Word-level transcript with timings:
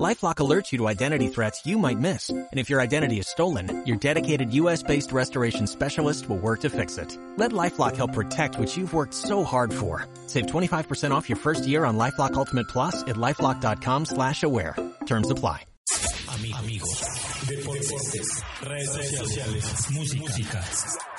LifeLock 0.00 0.36
alerts 0.36 0.72
you 0.72 0.78
to 0.78 0.88
identity 0.88 1.28
threats 1.28 1.66
you 1.66 1.76
might 1.78 1.98
miss. 1.98 2.30
And 2.30 2.48
if 2.52 2.70
your 2.70 2.80
identity 2.80 3.18
is 3.18 3.28
stolen, 3.28 3.84
your 3.86 3.98
dedicated 3.98 4.54
US-based 4.54 5.12
restoration 5.12 5.66
specialist 5.66 6.28
will 6.30 6.38
work 6.38 6.60
to 6.60 6.70
fix 6.70 6.96
it. 6.96 7.18
Let 7.36 7.52
LifeLock 7.52 7.96
help 7.96 8.14
protect 8.14 8.58
what 8.58 8.74
you've 8.74 8.94
worked 8.94 9.12
so 9.12 9.44
hard 9.44 9.72
for. 9.72 10.06
Save 10.28 10.46
25% 10.46 11.10
off 11.10 11.28
your 11.28 11.36
first 11.36 11.66
year 11.66 11.84
on 11.84 11.98
LifeLock 11.98 12.34
Ultimate 12.34 12.68
Plus 12.68 13.02
at 13.02 13.16
LifeLock.com 13.16 14.06
slash 14.06 14.42
aware. 14.42 14.76
Terms 15.04 15.30
apply. 15.30 15.66
Amigos, 16.32 17.02
deportes, 17.46 18.42
redes 18.62 19.18
sociales, 19.18 19.90
música. 19.90 20.64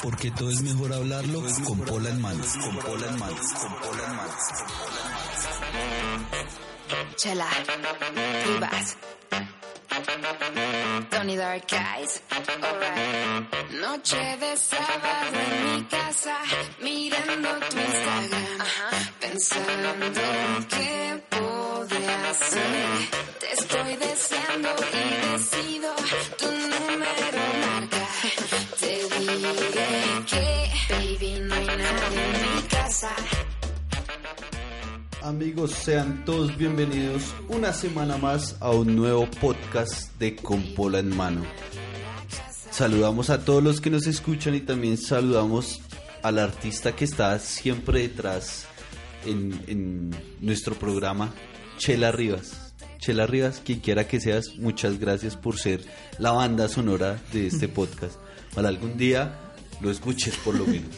Porque 0.02 0.32
todo 0.32 0.50
es 0.50 0.64
mejor 0.64 0.92
hablarlo 0.92 1.44
con 1.68 1.78
pola 1.82 2.10
en 2.10 2.20
manos. 2.20 2.58
Con 2.58 2.76
pola 2.78 3.08
en 3.08 3.20
manos. 3.20 3.54
Con 3.54 3.72
pola 3.76 4.04
en 4.08 4.16
manos. 4.16 4.34
Chela, 7.16 7.50
Rivas, 8.46 8.98
Tony 11.10 11.36
Dark 11.36 11.72
Eyes, 11.72 12.22
alright. 12.32 13.72
Noche 13.72 14.38
de 14.40 14.58
sábado 14.58 15.40
en 15.46 15.76
mi 15.76 15.84
casa, 15.86 16.38
mirando 16.82 17.50
tu 17.70 17.78
Instagram, 17.80 18.58
pensando 19.20 19.90
qué 20.70 21.24
podría 21.30 22.30
hacer. 22.30 23.10
Te 23.40 23.54
estoy 23.54 23.96
deseando 23.96 24.70
y 24.92 25.32
decido 25.32 25.96
tu 26.38 26.52
número 26.52 27.42
marca. 27.66 28.08
Te 28.80 28.94
diré 29.20 29.92
que, 30.28 30.72
baby, 30.90 31.40
no 31.42 31.56
hay 31.56 31.66
nadie 31.66 32.24
en 32.24 32.56
mi 32.56 32.62
casa. 32.64 33.10
Amigos, 35.24 35.72
sean 35.72 36.26
todos 36.26 36.58
bienvenidos 36.58 37.34
una 37.48 37.72
semana 37.72 38.18
más 38.18 38.58
a 38.60 38.72
un 38.72 38.94
nuevo 38.94 39.26
podcast 39.40 40.12
de 40.20 40.36
Compola 40.36 41.00
en 41.00 41.16
Mano. 41.16 41.44
Saludamos 42.72 43.30
a 43.30 43.46
todos 43.46 43.64
los 43.64 43.80
que 43.80 43.90
nos 43.90 44.06
escuchan 44.06 44.54
y 44.54 44.60
también 44.60 44.98
saludamos 44.98 45.80
al 46.24 46.40
artista 46.40 46.94
que 46.94 47.06
está 47.06 47.40
siempre 47.40 48.02
detrás 48.02 48.66
en, 49.26 49.64
en 49.68 50.10
nuestro 50.42 50.76
programa, 50.76 51.34
Chela 51.78 52.12
Rivas. 52.12 52.74
Chela 52.98 53.26
Rivas, 53.26 53.62
quien 53.64 53.80
quiera 53.80 54.06
que 54.06 54.20
seas, 54.20 54.58
muchas 54.58 55.00
gracias 55.00 55.38
por 55.38 55.58
ser 55.58 55.86
la 56.20 56.34
banda 56.34 56.68
sonora 56.68 57.18
de 57.32 57.48
este 57.48 57.68
podcast. 57.70 58.18
Para 58.54 58.68
algún 58.68 58.98
día 58.98 59.40
lo 59.80 59.90
escuches 59.90 60.36
por 60.36 60.56
lo 60.56 60.66
menos. 60.66 60.94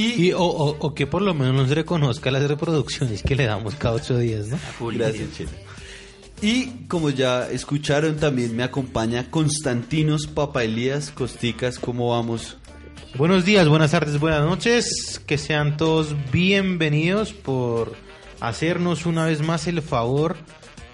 Y, 0.00 0.32
o, 0.32 0.42
o- 0.42 0.76
o 0.78 0.94
que 0.94 1.06
por 1.06 1.22
lo 1.22 1.34
menos 1.34 1.54
nos 1.54 1.70
reconozca 1.70 2.30
las 2.30 2.42
reproducciones 2.46 3.22
que 3.22 3.34
le 3.36 3.46
damos 3.46 3.74
cada 3.74 3.94
ocho 3.96 4.16
días, 4.18 4.46
¿no? 4.48 4.58
Gracias, 4.98 5.32
Chela. 5.36 5.50
Y 6.40 6.66
como 6.86 7.10
ya 7.10 7.50
escucharon, 7.50 8.16
también 8.16 8.54
me 8.56 8.62
acompaña 8.62 9.28
Constantinos 9.30 10.26
Papa 10.28 10.62
Elías 10.62 11.10
Costicas. 11.10 11.78
¿Cómo 11.80 12.10
vamos? 12.10 12.56
Buenos 13.16 13.44
días, 13.44 13.66
buenas 13.68 13.90
tardes, 13.90 14.20
buenas 14.20 14.42
noches. 14.44 15.20
Que 15.26 15.36
sean 15.36 15.76
todos 15.76 16.14
bienvenidos 16.30 17.32
por 17.32 17.94
hacernos 18.38 19.04
una 19.06 19.24
vez 19.26 19.40
más 19.42 19.66
el 19.66 19.82
favor 19.82 20.36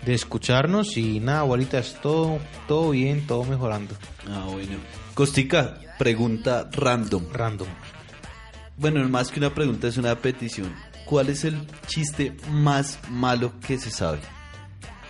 de 0.06 0.14
escucharnos. 0.14 0.96
Y 0.96 1.20
nada, 1.20 1.41
abuelitas, 1.41 1.98
todo, 2.00 2.39
todo 2.66 2.91
bien, 2.91 3.27
todo 3.27 3.44
mejorando. 3.44 3.94
Ah, 4.27 4.46
bueno. 4.50 4.78
Costica, 5.12 5.78
pregunta 5.98 6.70
random. 6.72 7.24
Random. 7.33 7.68
Bueno, 8.77 9.08
más 9.08 9.30
que 9.30 9.39
una 9.39 9.55
pregunta, 9.55 9.86
es 9.89 9.96
una 9.96 10.14
petición. 10.17 10.73
¿Cuál 11.05 11.29
es 11.29 11.45
el 11.45 11.67
chiste 11.86 12.36
más 12.51 12.98
malo 13.11 13.52
que 13.67 13.79
se 13.79 13.90
sabe? 13.90 14.18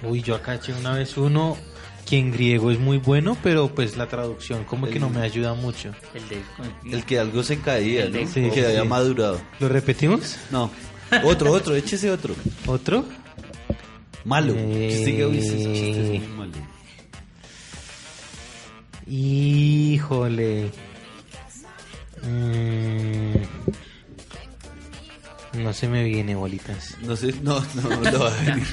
Uy, 0.02 0.22
yo 0.22 0.34
acá 0.34 0.56
eché 0.56 0.72
una 0.74 0.92
vez 0.94 1.16
uno 1.16 1.56
que 2.04 2.18
en 2.18 2.30
griego 2.32 2.70
es 2.70 2.78
muy 2.78 2.98
bueno, 2.98 3.36
pero 3.42 3.68
pues 3.74 3.96
la 3.96 4.06
traducción 4.08 4.64
como 4.64 4.86
que 4.88 5.00
no 5.00 5.08
me 5.08 5.20
ayuda 5.22 5.54
mucho. 5.54 5.92
El 6.12 6.28
de 6.28 6.96
El 6.96 7.04
que 7.04 7.18
algo 7.18 7.42
se 7.42 7.58
caía, 7.60 8.08
¿no? 8.08 8.26
Sí, 8.26 8.50
que 8.50 8.66
había 8.66 8.84
madurado. 8.84 9.40
¿Lo 9.60 9.68
repetimos? 9.68 10.36
No. 10.50 10.70
Otro, 11.22 11.52
otro, 11.52 11.74
échese 11.76 12.10
otro. 12.10 12.34
¿Otro? 12.66 13.06
Malo. 14.24 14.52
Eh. 14.56 15.02
Que 15.16 15.26
"Uy, 15.26 15.38
ese 15.38 15.56
chiste 15.56 16.00
es 16.02 16.08
muy 16.20 16.28
malo". 16.36 16.52
Híjole. 19.06 20.70
Mm. 22.26 23.34
No 25.62 25.72
se 25.72 25.86
me 25.88 26.02
viene, 26.02 26.34
bolitas. 26.34 26.96
No 27.02 27.14
sé, 27.14 27.32
no, 27.42 27.60
no, 27.74 27.88
no 27.88 28.10
lo 28.10 28.18
va 28.20 28.28
a 28.32 28.42
venir. 28.42 28.66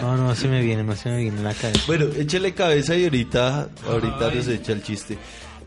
No, 0.00 0.16
no 0.16 0.34
se 0.34 0.48
me 0.48 0.62
viene, 0.62 0.82
no 0.82 0.96
se 0.96 1.10
me 1.10 1.18
viene 1.18 1.36
en 1.38 1.44
la 1.44 1.52
cabeza. 1.52 1.82
Bueno, 1.86 2.06
échale 2.16 2.54
cabeza 2.54 2.96
y 2.96 3.04
ahorita, 3.04 3.68
ahorita 3.86 4.30
nos 4.34 4.48
echa 4.48 4.72
el 4.72 4.82
chiste. 4.82 5.18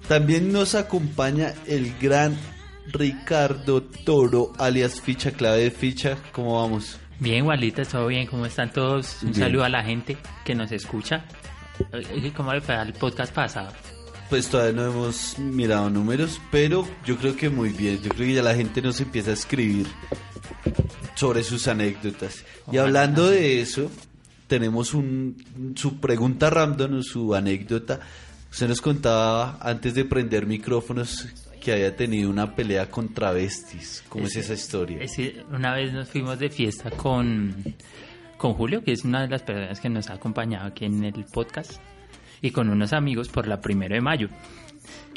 También 0.08 0.52
nos 0.52 0.74
acompaña 0.74 1.54
el 1.68 1.94
gran 2.00 2.36
Ricardo 2.88 3.84
Toro, 3.84 4.54
alias 4.58 5.02
Ficha 5.02 5.32
Clave 5.32 5.66
de 5.66 5.72
Ficha. 5.72 6.18
¿Cómo 6.32 6.62
vamos? 6.62 6.98
Bien, 7.20 7.46
Walitas, 7.46 7.88
todo 7.90 8.08
bien, 8.08 8.26
¿cómo 8.28 8.46
están 8.48 8.74
todos? 8.74 9.22
Un 9.22 9.32
Bien. 9.32 9.42
saludo 9.46 9.64
a 9.66 9.70
la 9.70 9.84
gente 9.84 10.18
que 10.44 10.56
nos 10.56 10.72
escucha. 10.72 11.26
Eh, 11.94 12.34
¿Cómo 12.36 12.54
le 12.54 12.62
fue 12.62 12.76
al 12.76 12.92
podcast 12.94 13.34
pasado? 13.34 13.72
Pues 14.30 14.48
todavía 14.50 14.74
no 14.82 14.86
hemos 14.92 15.38
mirado 15.38 15.90
números, 15.90 16.42
pero 16.52 16.88
yo 17.06 17.16
creo 17.18 17.36
que 17.36 17.50
muy 17.50 17.70
bien. 17.70 18.02
Yo 18.02 18.10
creo 18.10 18.28
que 18.28 18.34
ya 18.34 18.42
la 18.44 18.56
gente 18.56 18.82
nos 18.82 19.00
empieza 19.00 19.30
a 19.32 19.34
escribir 19.34 19.86
sobre 21.16 21.44
sus 21.44 21.68
anécdotas. 21.68 22.44
Y 22.72 22.78
hablando 22.78 23.30
de 23.30 23.62
eso, 23.62 23.92
tenemos 24.48 24.94
un, 24.94 25.74
su 25.76 26.00
pregunta 26.00 26.50
random 26.50 26.96
o 27.00 27.04
su 27.04 27.36
anécdota. 27.36 28.00
Usted 28.52 28.68
nos 28.68 28.82
contaba 28.82 29.58
antes 29.62 29.94
de 29.94 30.06
prender 30.06 30.48
micrófonos 30.48 31.28
que 31.62 31.72
había 31.74 31.96
tenido 31.96 32.30
una 32.30 32.56
pelea 32.56 32.90
con 32.90 33.14
travestis. 33.14 34.04
¿Cómo 34.10 34.26
es, 34.26 34.36
Es- 34.36 34.46
esa 34.46 34.54
historia? 34.56 34.98
Es 35.02 35.18
una 35.52 35.74
vez 35.76 35.94
nos 35.94 36.10
fuimos 36.10 36.40
de 36.40 36.50
fiesta 36.50 36.90
con, 36.92 37.56
con 38.38 38.54
Julio, 38.54 38.84
que 38.84 38.92
es 38.92 39.04
una 39.04 39.22
de 39.22 39.28
las 39.30 39.44
personas 39.44 39.80
que 39.80 39.90
nos 39.90 40.10
ha 40.10 40.14
acompañado 40.16 40.66
aquí 40.68 40.86
en 40.86 41.04
el 41.04 41.26
podcast, 41.26 41.74
y 42.46 42.52
con 42.52 42.70
unos 42.70 42.94
amigos 42.94 43.28
por 43.28 43.48
la 43.48 43.60
primero 43.60 43.96
de 43.96 44.02
mayo. 44.02 44.30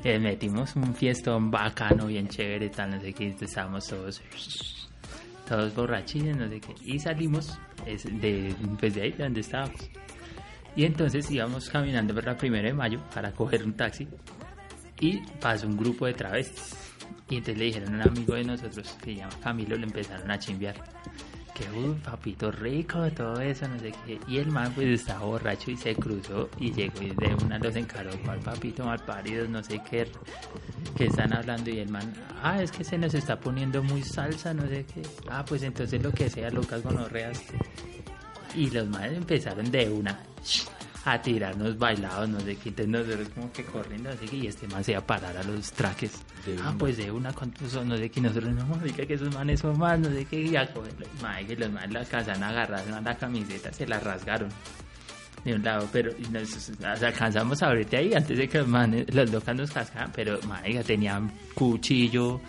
Eh, 0.03 0.19
metimos 0.19 0.75
un 0.77 0.95
fiestón 0.95 1.51
bacano, 1.51 2.07
bien 2.07 2.27
chévere, 2.27 2.71
tal, 2.71 2.93
no 2.93 3.01
sé 3.01 3.15
estábamos 3.19 3.87
todos, 3.87 4.23
todos 5.47 5.75
borrachines, 5.75 6.35
no 6.39 6.49
sé 6.49 6.59
qué, 6.59 6.75
y 6.83 6.99
salimos 6.99 7.59
de, 7.85 8.55
pues 8.81 8.95
de 8.95 9.03
ahí, 9.03 9.13
de 9.13 9.25
donde 9.25 9.41
estábamos. 9.41 9.91
Y 10.75 10.87
entonces 10.87 11.31
íbamos 11.31 11.69
caminando 11.69 12.15
por 12.15 12.25
la 12.25 12.35
primero 12.35 12.67
de 12.67 12.73
mayo 12.73 13.03
para 13.13 13.31
coger 13.33 13.63
un 13.63 13.75
taxi 13.75 14.09
y 14.99 15.19
pasó 15.39 15.67
un 15.67 15.77
grupo 15.77 16.07
de 16.07 16.15
travestis. 16.15 16.77
Y 17.29 17.37
entonces 17.37 17.59
le 17.59 17.65
dijeron 17.67 17.93
a 17.93 17.97
un 17.97 18.03
amigo 18.09 18.35
de 18.37 18.45
nosotros 18.45 18.97
que 19.03 19.13
se 19.13 19.17
llama 19.17 19.35
Camilo, 19.43 19.77
le 19.77 19.85
empezaron 19.85 20.31
a 20.31 20.39
chimbear. 20.39 20.77
Que, 21.59 21.69
uy, 21.77 21.95
papito 22.05 22.53
rico, 22.53 23.11
todo 23.11 23.41
eso, 23.41 23.67
no 23.67 23.79
sé 23.81 23.93
qué. 24.07 24.21
Y 24.29 24.39
el 24.39 24.49
man 24.49 24.73
pues 24.75 25.01
estaba 25.01 25.25
borracho 25.25 25.71
y 25.71 25.77
se 25.77 25.95
cruzó 25.95 26.49
y 26.59 26.73
llegó 26.73 27.03
y 27.03 27.11
de 27.11 27.35
una 27.45 27.59
los 27.59 27.75
encaró, 27.75 28.11
cual 28.25 28.39
papito 28.39 28.85
mal 28.85 29.01
parido, 29.01 29.49
no 29.49 29.63
sé 29.63 29.81
qué, 29.91 30.07
que 30.97 31.07
están 31.07 31.33
hablando. 31.33 31.71
Y 31.71 31.81
el 31.81 31.89
man, 31.89 32.13
ah, 32.43 32.63
es 32.63 32.71
que 32.71 32.85
se 32.85 32.97
nos 32.97 33.13
está 33.15 33.41
poniendo 33.41 33.83
muy 33.83 34.03
salsa, 34.03 34.55
no 34.55 34.69
sé 34.69 34.85
qué. 34.85 35.03
Ah, 35.29 35.45
pues 35.45 35.63
entonces 35.63 36.01
lo 36.03 36.13
que 36.13 36.31
sea, 36.31 36.51
locas 36.51 36.83
gonorreas. 36.83 37.43
Y 38.55 38.71
los 38.71 38.89
madres 38.89 39.19
empezaron 39.19 39.71
de 39.71 39.91
una 39.91 40.19
a 41.05 41.21
tirarnos 41.21 41.79
bailados, 41.79 42.29
no 42.29 42.41
sé 42.41 42.57
qué. 42.57 42.71
Entonces 42.71 42.89
nosotros 42.89 43.29
como 43.35 43.53
que 43.53 43.65
corriendo, 43.65 44.11
así 44.11 44.27
que 44.27 44.37
y 44.37 44.47
este 44.47 44.67
man 44.69 44.85
se 44.85 44.93
iba 44.93 45.01
a 45.01 45.07
parar 45.07 45.37
a 45.37 45.43
los 45.43 45.73
traques. 45.73 46.13
De 46.45 46.57
ah, 46.63 46.75
pues 46.79 46.97
de 46.97 47.11
una, 47.11 47.33
¿cuántos 47.33 47.73
son? 47.73 47.89
No 47.89 47.97
sé 47.97 48.11
qué. 48.11 48.21
Nosotros, 48.21 48.53
no, 48.55 48.67
marica, 48.67 49.07
que 49.07 49.15
esos 49.15 49.35
manes 49.35 49.61
son 49.61 49.79
más, 49.79 49.99
no 49.99 50.11
sé 50.11 50.25
qué. 50.25 50.41
Y 50.43 50.57
a 50.57 50.73
cogerlo. 50.73 51.07
Madre, 51.23 51.47
que 51.47 51.57
los 51.57 51.71
manes 51.71 51.93
la 51.93 52.01
alcanzan 52.01 52.43
a 52.43 52.49
agarrar, 52.49 52.93
a 52.93 53.01
la 53.01 53.17
camiseta, 53.17 53.73
se 53.73 53.87
la 53.87 53.99
rasgaron. 54.01 54.49
De 55.45 55.55
un 55.55 55.63
lado, 55.63 55.89
pero 55.93 56.13
nos 56.33 57.03
alcanzamos 57.03 57.63
a 57.63 57.69
abrirte 57.69 57.97
ahí 57.97 58.13
antes 58.13 58.37
de 58.37 58.49
que 58.49 58.59
los 58.59 58.69
manes, 58.69 59.15
los 59.15 59.31
locas 59.31 59.57
nos 59.57 59.71
cascaran. 59.71 60.11
Pero, 60.15 60.41
marica, 60.43 60.83
tenían 60.83 61.31
cuchillo 61.55 62.41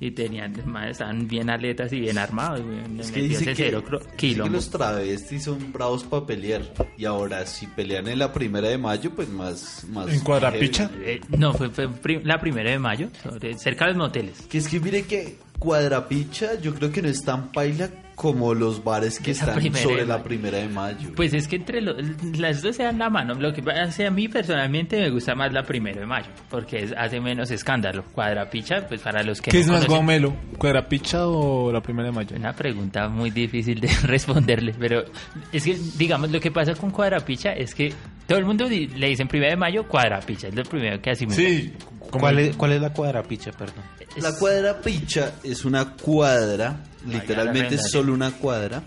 y 0.00 0.10
tenían, 0.12 0.54
manes 0.66 0.92
estaban 0.92 1.26
bien 1.26 1.50
aletas 1.50 1.92
y 1.92 2.00
bien 2.00 2.18
armados, 2.18 2.60
Es 3.00 3.10
que 3.10 3.22
dice 3.22 3.44
que, 3.46 3.54
cero 3.54 3.82
cro- 3.86 3.98
dice 3.98 4.10
que 4.10 4.16
quilombo. 4.16 4.52
los 4.54 4.70
travestis 4.70 5.44
son 5.44 5.72
bravos 5.72 6.04
para 6.04 6.24
pelear. 6.26 6.62
Y 6.96 7.04
ahora, 7.04 7.44
si 7.46 7.66
pelean 7.66 8.06
en 8.08 8.18
la 8.18 8.32
primera 8.32 8.68
de 8.68 8.78
mayo, 8.78 9.10
pues 9.10 9.28
más. 9.28 9.84
más 9.90 10.08
¿En 10.12 10.20
Cuadrapicha? 10.20 10.90
Eh, 11.00 11.20
no, 11.36 11.52
fue, 11.52 11.68
fue 11.70 11.88
la 12.24 12.38
primera 12.40 12.70
de 12.70 12.78
mayo, 12.78 13.08
sobre- 13.22 13.58
cerca 13.58 13.86
de 13.86 13.92
los 13.92 13.98
moteles. 13.98 14.40
Que 14.42 14.58
es 14.58 14.68
que 14.68 14.78
mire 14.80 15.02
que 15.02 15.36
Cuadrapicha, 15.58 16.60
yo 16.60 16.74
creo 16.74 16.90
que 16.92 17.02
no 17.02 17.08
es 17.08 17.22
tan 17.24 17.50
paila 17.52 17.88
como 18.18 18.52
los 18.52 18.82
bares 18.82 19.20
que 19.20 19.30
están 19.30 19.54
primera 19.54 19.82
sobre 19.84 20.00
de 20.00 20.06
la 20.06 20.22
primera 20.24 20.58
de 20.58 20.68
mayo. 20.68 21.10
Pues 21.14 21.32
es 21.34 21.46
que 21.46 21.54
entre 21.56 21.80
lo- 21.80 21.94
las 22.36 22.62
dos 22.62 22.74
se 22.74 22.82
dan 22.82 22.98
la 22.98 23.08
mano. 23.08 23.34
Lo 23.34 23.52
que 23.52 23.62
pasa 23.62 24.06
a 24.08 24.10
mí 24.10 24.26
personalmente 24.26 24.98
me 24.98 25.08
gusta 25.10 25.36
más 25.36 25.52
la 25.52 25.62
primera 25.62 26.00
de 26.00 26.06
mayo, 26.06 26.26
porque 26.50 26.78
es- 26.82 26.94
hace 26.98 27.20
menos 27.20 27.50
escándalo. 27.52 28.04
Cuadrapicha, 28.12 28.86
pues 28.88 29.00
para 29.02 29.22
los 29.22 29.40
que 29.40 29.52
¿Qué 29.52 29.58
no 29.58 29.62
es 29.62 29.68
más 29.68 29.84
conocen- 29.86 29.96
gomelo? 29.96 30.36
¿Cuadrapicha 30.58 31.28
o 31.28 31.70
la 31.72 31.80
primera 31.80 32.08
de 32.08 32.12
mayo? 32.16 32.34
Una 32.36 32.52
pregunta 32.52 33.08
muy 33.08 33.30
difícil 33.30 33.80
de 33.80 33.88
responderle, 34.02 34.74
pero 34.78 35.04
es 35.52 35.62
que, 35.64 35.78
digamos, 35.96 36.30
lo 36.32 36.40
que 36.40 36.50
pasa 36.50 36.74
con 36.74 36.90
Cuadrapicha 36.90 37.52
es 37.52 37.72
que 37.72 37.94
todo 38.26 38.38
el 38.38 38.44
mundo 38.44 38.68
le 38.68 39.06
dicen 39.08 39.28
primero 39.28 39.50
de 39.52 39.56
mayo, 39.56 39.86
Cuadrapicha, 39.86 40.48
es 40.48 40.54
lo 40.56 40.64
primero 40.64 41.00
que 41.00 41.10
asimila. 41.10 41.36
Sí. 41.36 41.72
¿Cuál 42.10 42.38
es, 42.38 42.56
¿Cuál 42.56 42.72
es 42.72 42.80
la 42.80 42.92
cuadrapicha, 42.92 43.52
perdón? 43.52 43.84
La 44.16 44.32
cuadra 44.34 44.80
picha 44.80 45.34
es 45.42 45.64
una 45.64 45.94
cuadra, 45.94 46.84
literalmente 47.06 47.70
Venga, 47.70 47.82
es 47.82 47.90
solo 47.90 48.12
una 48.12 48.32
cuadra, 48.32 48.82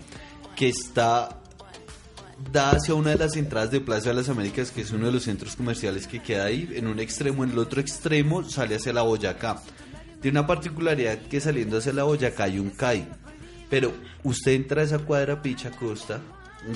que 0.56 0.68
está 0.68 1.42
da 2.50 2.70
hacia 2.70 2.94
una 2.94 3.10
de 3.10 3.18
las 3.18 3.36
entradas 3.36 3.70
de 3.70 3.80
Plaza 3.80 4.08
de 4.08 4.16
las 4.16 4.28
Américas, 4.28 4.70
que 4.70 4.80
es 4.80 4.90
uno 4.90 5.06
de 5.06 5.12
los 5.12 5.24
centros 5.24 5.56
comerciales 5.56 6.06
que 6.06 6.20
queda 6.20 6.44
ahí. 6.44 6.68
En 6.74 6.86
un 6.86 6.98
extremo, 6.98 7.44
en 7.44 7.50
el 7.50 7.58
otro 7.58 7.80
extremo, 7.80 8.42
sale 8.44 8.76
hacia 8.76 8.92
la 8.92 9.02
Boyacá. 9.02 9.62
Tiene 10.20 10.40
una 10.40 10.46
particularidad 10.46 11.18
que 11.18 11.40
saliendo 11.40 11.78
hacia 11.78 11.92
la 11.92 12.04
Boyacá 12.04 12.44
hay 12.44 12.58
un 12.58 12.70
CAI. 12.70 13.06
Pero 13.70 13.92
usted 14.24 14.52
entra 14.52 14.82
a 14.82 14.84
esa 14.84 14.98
cuadra 14.98 15.40
picha 15.40 15.70
costa, 15.70 16.20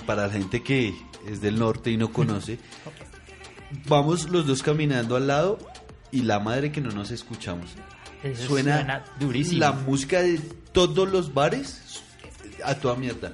para 0.04 0.26
la 0.26 0.32
gente 0.32 0.62
que 0.62 0.94
es 1.28 1.40
del 1.40 1.58
norte 1.58 1.90
y 1.90 1.96
no 1.96 2.12
conoce, 2.12 2.58
vamos 3.88 4.28
los 4.30 4.46
dos 4.46 4.62
caminando 4.62 5.16
al 5.16 5.26
lado 5.26 5.58
y 6.12 6.22
la 6.22 6.38
madre 6.40 6.72
que 6.72 6.80
no 6.80 6.90
nos 6.90 7.10
escuchamos. 7.10 7.70
Eso 8.22 8.46
Suena, 8.48 9.04
durísimo. 9.20 9.60
la 9.60 9.72
música 9.72 10.22
de 10.22 10.38
todos 10.72 11.08
los 11.10 11.32
bares 11.34 12.02
a 12.64 12.74
toda 12.74 12.96
mierda, 12.96 13.32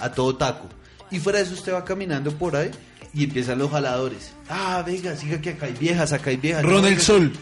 a 0.00 0.10
todo 0.12 0.36
taco. 0.36 0.68
Y 1.10 1.18
fuera 1.18 1.38
de 1.38 1.44
eso 1.44 1.54
usted 1.54 1.72
va 1.74 1.84
caminando 1.84 2.32
por 2.32 2.56
ahí 2.56 2.70
y 3.14 3.24
empiezan 3.24 3.58
los 3.58 3.70
jaladores. 3.70 4.32
Ah, 4.48 4.82
venga, 4.84 5.14
siga 5.16 5.40
que 5.40 5.50
acá 5.50 5.66
hay 5.66 5.74
viejas, 5.74 6.12
acá 6.12 6.30
hay 6.30 6.36
viejas. 6.38 6.62
Ron 6.64 6.86
el 6.86 7.00
Sol. 7.00 7.32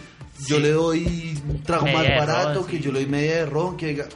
Yo 0.49 0.59
le 0.59 0.71
doy 0.73 1.39
un 1.49 1.63
trago 1.63 1.85
Media 1.85 1.99
más 2.01 2.27
barato, 2.27 2.61
ron, 2.61 2.67
que 2.67 2.79
sí. 2.79 2.83
yo 2.83 2.93
le 2.93 3.01
doy 3.01 3.09
media 3.11 3.37
de 3.37 3.47
ron, 3.47 3.77
que 3.77 3.87
venga. 3.87 4.07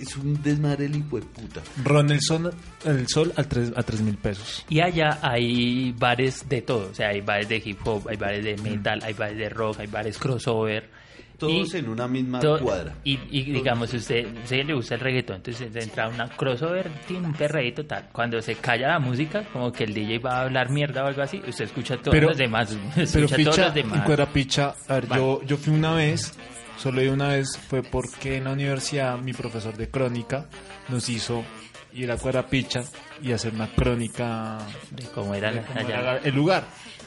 Es 0.00 0.16
un 0.16 0.42
desmadre 0.42 0.86
el 0.86 0.96
hijo 0.96 1.16
de 1.20 1.26
puta. 1.26 1.60
Ron 1.84 2.10
el 2.10 2.20
Sol, 2.20 2.52
el 2.84 3.08
sol 3.08 3.32
a, 3.36 3.44
tres, 3.44 3.72
a 3.76 3.82
tres 3.82 4.00
mil 4.00 4.16
pesos. 4.16 4.64
Y 4.68 4.80
allá 4.80 5.18
hay 5.22 5.92
bares 5.92 6.48
de 6.48 6.62
todo, 6.62 6.88
o 6.90 6.94
sea, 6.94 7.08
hay 7.08 7.20
bares 7.20 7.48
de 7.48 7.62
hip 7.64 7.78
hop, 7.86 8.08
hay 8.08 8.16
bares 8.16 8.44
de 8.44 8.56
metal, 8.62 9.00
hay 9.02 9.12
bares 9.14 9.36
de 9.38 9.48
rock, 9.48 9.80
hay 9.80 9.86
bares 9.86 10.18
crossover. 10.18 11.04
Todos 11.36 11.74
Y 11.74 11.78
en 11.78 11.88
una 11.88 12.06
misma 12.06 12.38
to- 12.38 12.60
cuadra. 12.60 12.94
Y, 13.02 13.18
y 13.28 13.42
digamos, 13.50 13.92
usted, 13.92 14.24
usted 14.44 14.64
le 14.64 14.72
gusta 14.72 14.94
el 14.94 15.00
reggaetón, 15.00 15.36
entonces 15.36 15.74
entra 15.74 16.08
una 16.08 16.28
crossover, 16.28 16.88
tiene 17.08 17.26
un 17.26 17.34
perreíto 17.34 17.84
tal. 17.84 18.08
Cuando 18.12 18.40
se 18.40 18.54
calla 18.54 18.86
la 18.86 18.98
música, 19.00 19.42
como 19.52 19.72
que 19.72 19.82
el 19.82 19.92
DJ 19.94 20.20
va 20.20 20.38
a 20.38 20.42
hablar 20.42 20.70
mierda 20.70 21.02
o 21.02 21.08
algo 21.08 21.22
así, 21.22 21.42
usted 21.46 21.64
escucha 21.64 21.94
a 21.94 21.96
todos 21.98 22.12
Pero- 22.12 22.28
los 22.28 22.38
demás. 22.38 22.76
Pero 22.94 23.04
Escucha 23.26 23.36
todos 23.36 23.58
los 23.58 23.66
en 23.68 23.74
demás. 23.74 24.00
Cuadrapicha, 24.06 24.74
a 24.86 24.94
ver, 24.94 25.06
Vale. 25.06 25.22
yo, 25.22 25.42
yo 25.44 25.56
fui 25.56 25.74
una 25.74 25.94
vez, 25.94 26.34
solo 26.76 27.00
de 27.00 27.10
una 27.10 27.28
vez, 27.28 27.58
fue 27.68 27.82
porque 27.82 28.36
en 28.36 28.44
la 28.44 28.52
universidad 28.52 29.18
mi 29.18 29.32
profesor 29.32 29.76
de 29.76 29.88
crónica 29.88 30.46
nos 30.88 31.08
hizo 31.08 31.44
ir 31.92 32.10
a 32.10 32.16
Cuadrapicha 32.16 32.82
y 33.22 33.32
hacer 33.32 33.54
una 33.54 33.68
crónica 33.68 34.58
de 34.90 35.04
cómo 35.14 35.34
era 35.34 35.50
de 35.50 35.56
la- 35.60 35.66
cómo 35.66 35.80
allá. 35.80 36.00
era 36.00 36.18
el 36.18 36.34
lugar. 36.34 36.64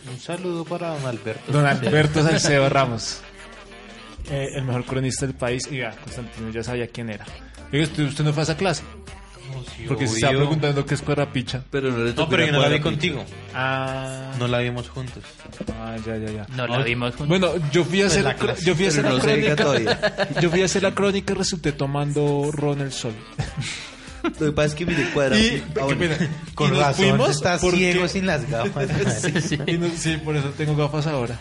Un 0.10 0.20
saludo 0.20 0.64
para 0.64 0.90
don 0.92 1.06
Alberto. 1.06 1.52
Don 1.52 1.66
Alberto 1.66 2.24
Salcedo 2.24 2.70
Ramos, 2.70 3.22
eh, 4.30 4.50
el 4.56 4.64
mejor 4.64 4.86
cronista 4.86 5.26
del 5.26 5.36
país, 5.36 5.68
y 5.72 5.78
ya, 5.80 5.92
Constantino 5.92 6.50
ya 6.50 6.64
sabía 6.64 6.88
quién 6.88 7.10
era. 7.10 7.26
¿usted, 7.74 8.04
usted 8.06 8.24
no 8.24 8.32
fue 8.32 8.42
a 8.42 8.46
esa 8.46 8.56
clase? 8.56 8.84
Porque 9.88 10.08
se 10.08 10.16
estaba 10.16 10.34
preguntando 10.38 10.86
qué 10.86 10.94
es 10.96 11.02
Cuadrapicha. 11.02 11.64
Pero 11.72 11.92
no 11.92 12.04
le 12.04 12.14
No, 12.14 12.28
pero 12.30 12.46
yo 12.46 12.52
no 12.52 12.62
la 12.62 12.68
vi 12.70 12.80
contigo. 12.80 13.24
Ah, 13.54 14.32
No 14.40 14.48
la 14.48 14.60
vimos 14.60 14.90
juntos. 14.90 15.24
ah, 15.80 15.96
ya, 16.06 16.18
ya, 16.18 16.32
ya. 16.32 16.48
No 16.56 16.68
la 16.68 16.80
vimos 16.84 17.12
juntos. 17.16 17.28
Bueno, 17.28 17.54
yo 17.72 17.84
fui 17.84 18.02
a 18.02 18.08
hacer, 18.08 18.24
la 18.24 18.36
cro- 18.36 18.46
clase. 18.48 18.66
yo 18.66 18.76
fui 18.76 18.86
a 18.86 18.90
hacer 18.90 19.04
la 19.06 19.20
crónica. 19.20 19.56
todavía. 19.56 20.00
Yo 20.42 20.50
fui 20.50 20.62
a 20.62 20.66
hacer 20.66 20.84
la 20.84 20.94
crónica 20.94 21.34
y 21.34 21.36
resulté 21.38 21.72
tomando 21.72 22.50
ron 22.52 22.82
el 22.82 22.92
sol. 22.92 23.14
Lo 24.24 24.32
que 24.48 24.52
pasa 24.52 24.68
es 24.68 24.76
que 24.76 24.86
mire, 24.86 25.10
cuadra 25.14 25.38
Y, 25.38 25.64
ah, 25.80 25.84
bueno. 25.84 26.00
mira, 26.02 26.18
Con 26.56 26.68
y 26.70 26.72
nos 26.72 26.80
razón, 26.80 27.06
fuimos 27.10 27.30
estás 27.30 27.62
porque- 27.62 27.78
ciego 27.78 28.08
sin 28.08 28.26
las 28.26 28.50
gafas. 28.50 28.90
y 29.68 29.78
nos- 29.78 29.94
sí, 29.94 30.18
por 30.18 30.36
eso 30.36 30.50
tengo 30.58 30.76
gafas 30.76 31.08
ahora. 31.08 31.38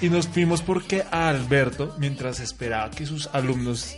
Y 0.00 0.08
nos 0.10 0.26
fuimos 0.28 0.60
porque 0.62 1.04
a 1.10 1.28
Alberto, 1.28 1.94
mientras 1.98 2.40
esperaba 2.40 2.90
que 2.90 3.06
sus 3.06 3.28
alumnos 3.32 3.96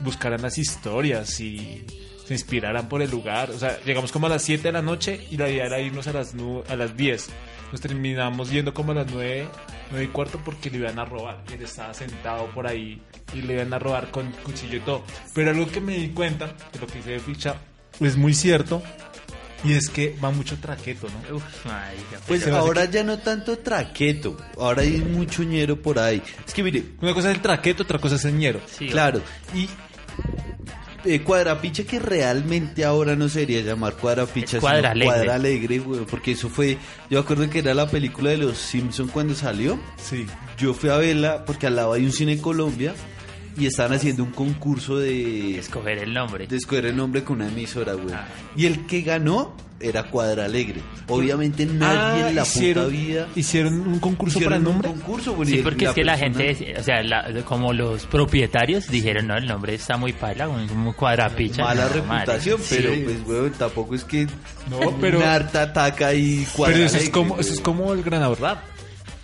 buscaran 0.00 0.42
las 0.42 0.58
historias 0.58 1.40
y 1.40 1.84
se 2.28 2.34
inspiraran 2.34 2.90
por 2.90 3.00
el 3.00 3.10
lugar, 3.10 3.50
o 3.50 3.58
sea, 3.58 3.80
llegamos 3.86 4.12
como 4.12 4.26
a 4.26 4.28
las 4.28 4.42
7 4.42 4.62
de 4.64 4.72
la 4.72 4.82
noche 4.82 5.26
y 5.30 5.38
la 5.38 5.48
idea 5.48 5.64
era 5.64 5.80
irnos 5.80 6.06
a 6.08 6.12
las, 6.12 6.34
a 6.68 6.76
las 6.76 6.94
10. 6.94 7.28
Nos 7.72 7.80
terminamos 7.80 8.50
yendo 8.50 8.74
como 8.74 8.92
a 8.92 8.96
las 8.96 9.10
9, 9.10 9.48
9 9.92 10.04
y 10.04 10.08
cuarto 10.08 10.38
porque 10.44 10.68
le 10.68 10.76
iban 10.76 10.98
a 10.98 11.06
robar. 11.06 11.42
Él 11.50 11.62
estaba 11.62 11.94
sentado 11.94 12.44
por 12.50 12.66
ahí 12.66 13.00
y 13.32 13.40
le 13.40 13.54
iban 13.54 13.72
a 13.72 13.78
robar 13.78 14.10
con 14.10 14.30
cuchillo 14.44 14.76
y 14.76 14.80
todo. 14.80 15.04
Pero 15.32 15.52
algo 15.52 15.66
que 15.68 15.80
me 15.80 15.96
di 15.96 16.08
cuenta 16.10 16.48
de 16.70 16.78
lo 16.80 16.86
que 16.86 16.98
hice 16.98 17.12
de 17.12 17.20
ficha 17.20 17.54
es 17.98 18.16
muy 18.18 18.34
cierto 18.34 18.82
y 19.64 19.72
es 19.72 19.88
que 19.88 20.14
va 20.22 20.30
mucho 20.30 20.58
traqueto, 20.58 21.06
¿no? 21.08 21.36
Uf, 21.36 21.44
Pues 22.26 22.46
ahora 22.48 22.84
ya 22.84 23.04
no 23.04 23.18
tanto 23.20 23.56
traqueto, 23.58 24.36
ahora 24.58 24.82
hay 24.82 24.98
mucho 24.98 25.42
ñero 25.44 25.80
por 25.80 25.98
ahí. 25.98 26.22
Es 26.46 26.52
que 26.52 26.62
mire, 26.62 26.84
Una 27.00 27.14
cosa 27.14 27.30
es 27.30 27.36
el 27.36 27.42
traqueto, 27.42 27.84
otra 27.84 27.98
cosa 27.98 28.16
es 28.16 28.24
el 28.26 28.36
ñero. 28.36 28.60
sí, 28.66 28.86
claro, 28.88 29.22
y 29.54 29.66
eh, 31.14 31.22
cuadrapicha 31.22 31.84
que 31.84 31.98
realmente 31.98 32.84
ahora 32.84 33.16
no 33.16 33.28
sería 33.28 33.60
llamar 33.62 33.94
cuadrapicha, 33.94 34.58
Es 34.58 34.60
cuadra 34.60 34.78
sino 34.80 34.90
alegre. 34.92 35.06
cuadra 35.06 35.34
alegre, 35.34 35.78
güey, 35.78 36.00
porque 36.04 36.32
eso 36.32 36.48
fue, 36.48 36.78
yo 37.10 37.18
acuerdo 37.20 37.48
que 37.50 37.60
era 37.60 37.74
la 37.74 37.88
película 37.88 38.30
de 38.30 38.38
los 38.38 38.58
Simpson 38.58 39.08
cuando 39.08 39.34
salió. 39.34 39.78
Sí. 39.96 40.26
Yo 40.58 40.74
fui 40.74 40.90
a 40.90 40.96
verla 40.96 41.44
porque 41.44 41.66
al 41.66 41.76
lado 41.76 41.92
hay 41.92 42.04
un 42.04 42.12
cine 42.12 42.38
Colombia 42.38 42.94
y 43.58 43.66
estaban 43.66 43.92
haciendo 43.94 44.22
un 44.24 44.30
concurso 44.32 44.98
de, 44.98 45.58
escoger 45.58 45.98
el 45.98 46.12
nombre. 46.14 46.46
de 46.46 46.56
escoger 46.56 46.86
el 46.86 46.96
nombre 46.96 47.24
con 47.24 47.36
una 47.40 47.48
emisora, 47.48 47.94
güey. 47.94 48.14
Ah. 48.14 48.26
Y 48.56 48.66
el 48.66 48.86
que 48.86 49.02
ganó 49.02 49.54
era 49.80 50.02
Cuadra 50.10 50.46
Alegre. 50.46 50.80
Obviamente 51.06 51.64
nadie 51.64 52.24
Ah, 52.24 52.28
en 52.30 52.34
la 52.34 52.42
hicieron, 52.42 52.84
puta 52.86 52.96
vida 52.96 53.28
hicieron 53.36 53.74
un 53.86 53.98
concurso 54.00 54.38
hicieron 54.38 54.50
para 54.50 54.60
el 54.60 54.66
un 54.66 54.72
nombre. 54.72 54.90
concurso, 54.90 55.34
güey, 55.34 55.48
Sí, 55.48 55.60
porque 55.62 55.84
es 55.84 55.92
que 55.92 56.02
la 56.04 56.18
gente, 56.18 56.74
o 56.78 56.82
sea, 56.82 57.00
la- 57.04 57.42
como 57.44 57.72
los 57.72 58.04
propietarios 58.06 58.88
dijeron, 58.88 59.28
no, 59.28 59.36
el 59.36 59.46
nombre 59.46 59.74
está 59.74 59.96
muy 59.96 60.12
paila, 60.12 60.46
como 60.46 60.94
cuadrapicha. 60.96 61.62
mala 61.62 61.84
No, 61.86 61.92
reputación, 61.92 62.60
pero 62.68 62.92
sí. 62.92 63.02
pues, 63.04 63.24
güey, 63.24 63.50
tampoco 63.50 63.94
es 63.94 64.02
que 64.04 64.26
No, 64.68 64.98
pero- 65.00 65.18
una 65.18 65.34
harta 65.34 65.62
ataca 65.62 66.12
y 66.12 66.44
Cuadra 66.56 66.74
Pero 66.74 66.86
eso 66.86 66.96
es 66.96 67.10
como, 67.10 67.38
eso 67.38 67.52
es 67.52 67.60
como 67.60 67.92
el 67.92 68.02
Gran 68.02 68.34
Rap. 68.36 68.58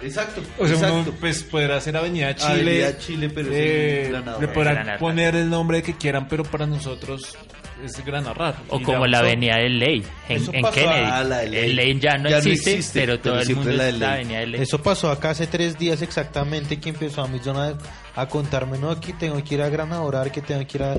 Exacto, 0.05 0.43
O 0.59 0.67
sea, 0.67 0.75
exacto. 0.77 0.95
uno 0.97 1.13
pues 1.19 1.43
podrá 1.43 1.77
hacer 1.77 1.97
Avenida 1.97 2.35
Chile. 2.35 2.53
Avenida 2.53 2.99
Chile, 2.99 3.31
pero 3.35 3.49
eh, 3.53 4.13
le 4.41 4.49
podrán 4.49 4.99
poner 4.99 5.35
el 5.37 5.49
nombre 5.49 5.83
que 5.83 5.95
quieran, 5.95 6.29
pero 6.29 6.45
para 6.45 6.67
nosotros 6.67 7.37
es 7.83 8.04
Gran 8.04 8.25
Rap. 8.35 8.57
O 8.69 8.81
como 8.81 9.07
la 9.07 9.21
avenida 9.21 9.57
del 9.57 9.78
Ley, 9.78 10.04
en. 10.28 10.45
Kennedy. 10.45 10.85
Ah, 10.87 11.25
la 11.25 11.38
de 11.38 11.49
Ley. 11.49 11.64
El 11.71 11.76
Ley 11.76 12.00
ya 12.00 12.19
no, 12.19 12.28
Ya 12.28 12.40
no 12.40 12.43
existe, 12.43 12.73
existe, 12.73 13.00
pero 13.00 13.12
pero 13.14 13.23
todo 13.23 13.40
el 13.40 13.47
siempre 13.47 13.73
mundo 13.73 13.85
la 13.85 13.99
la 13.99 14.12
avenida 14.14 14.40
del 14.40 14.52
Ley. 14.52 14.62
Eso 14.62 14.83
pasó 14.83 15.11
acá 15.11 15.31
hace 15.31 15.47
tres 15.47 15.78
días 15.78 16.02
exactamente 16.02 16.78
que 16.78 16.90
empezó 16.90 17.23
a 17.23 17.28
mi 17.28 17.38
zona 17.38 17.76
a 18.16 18.28
contarme, 18.28 18.78
no, 18.78 18.90
aquí 18.90 19.12
tengo 19.12 19.43
que 19.43 19.54
ir 19.54 19.62
a 19.62 19.69
Gran 19.69 19.93
Orar, 19.93 20.31
que 20.31 20.40
tengo 20.40 20.64
que 20.66 20.78
ir 20.78 20.85
a... 20.85 20.97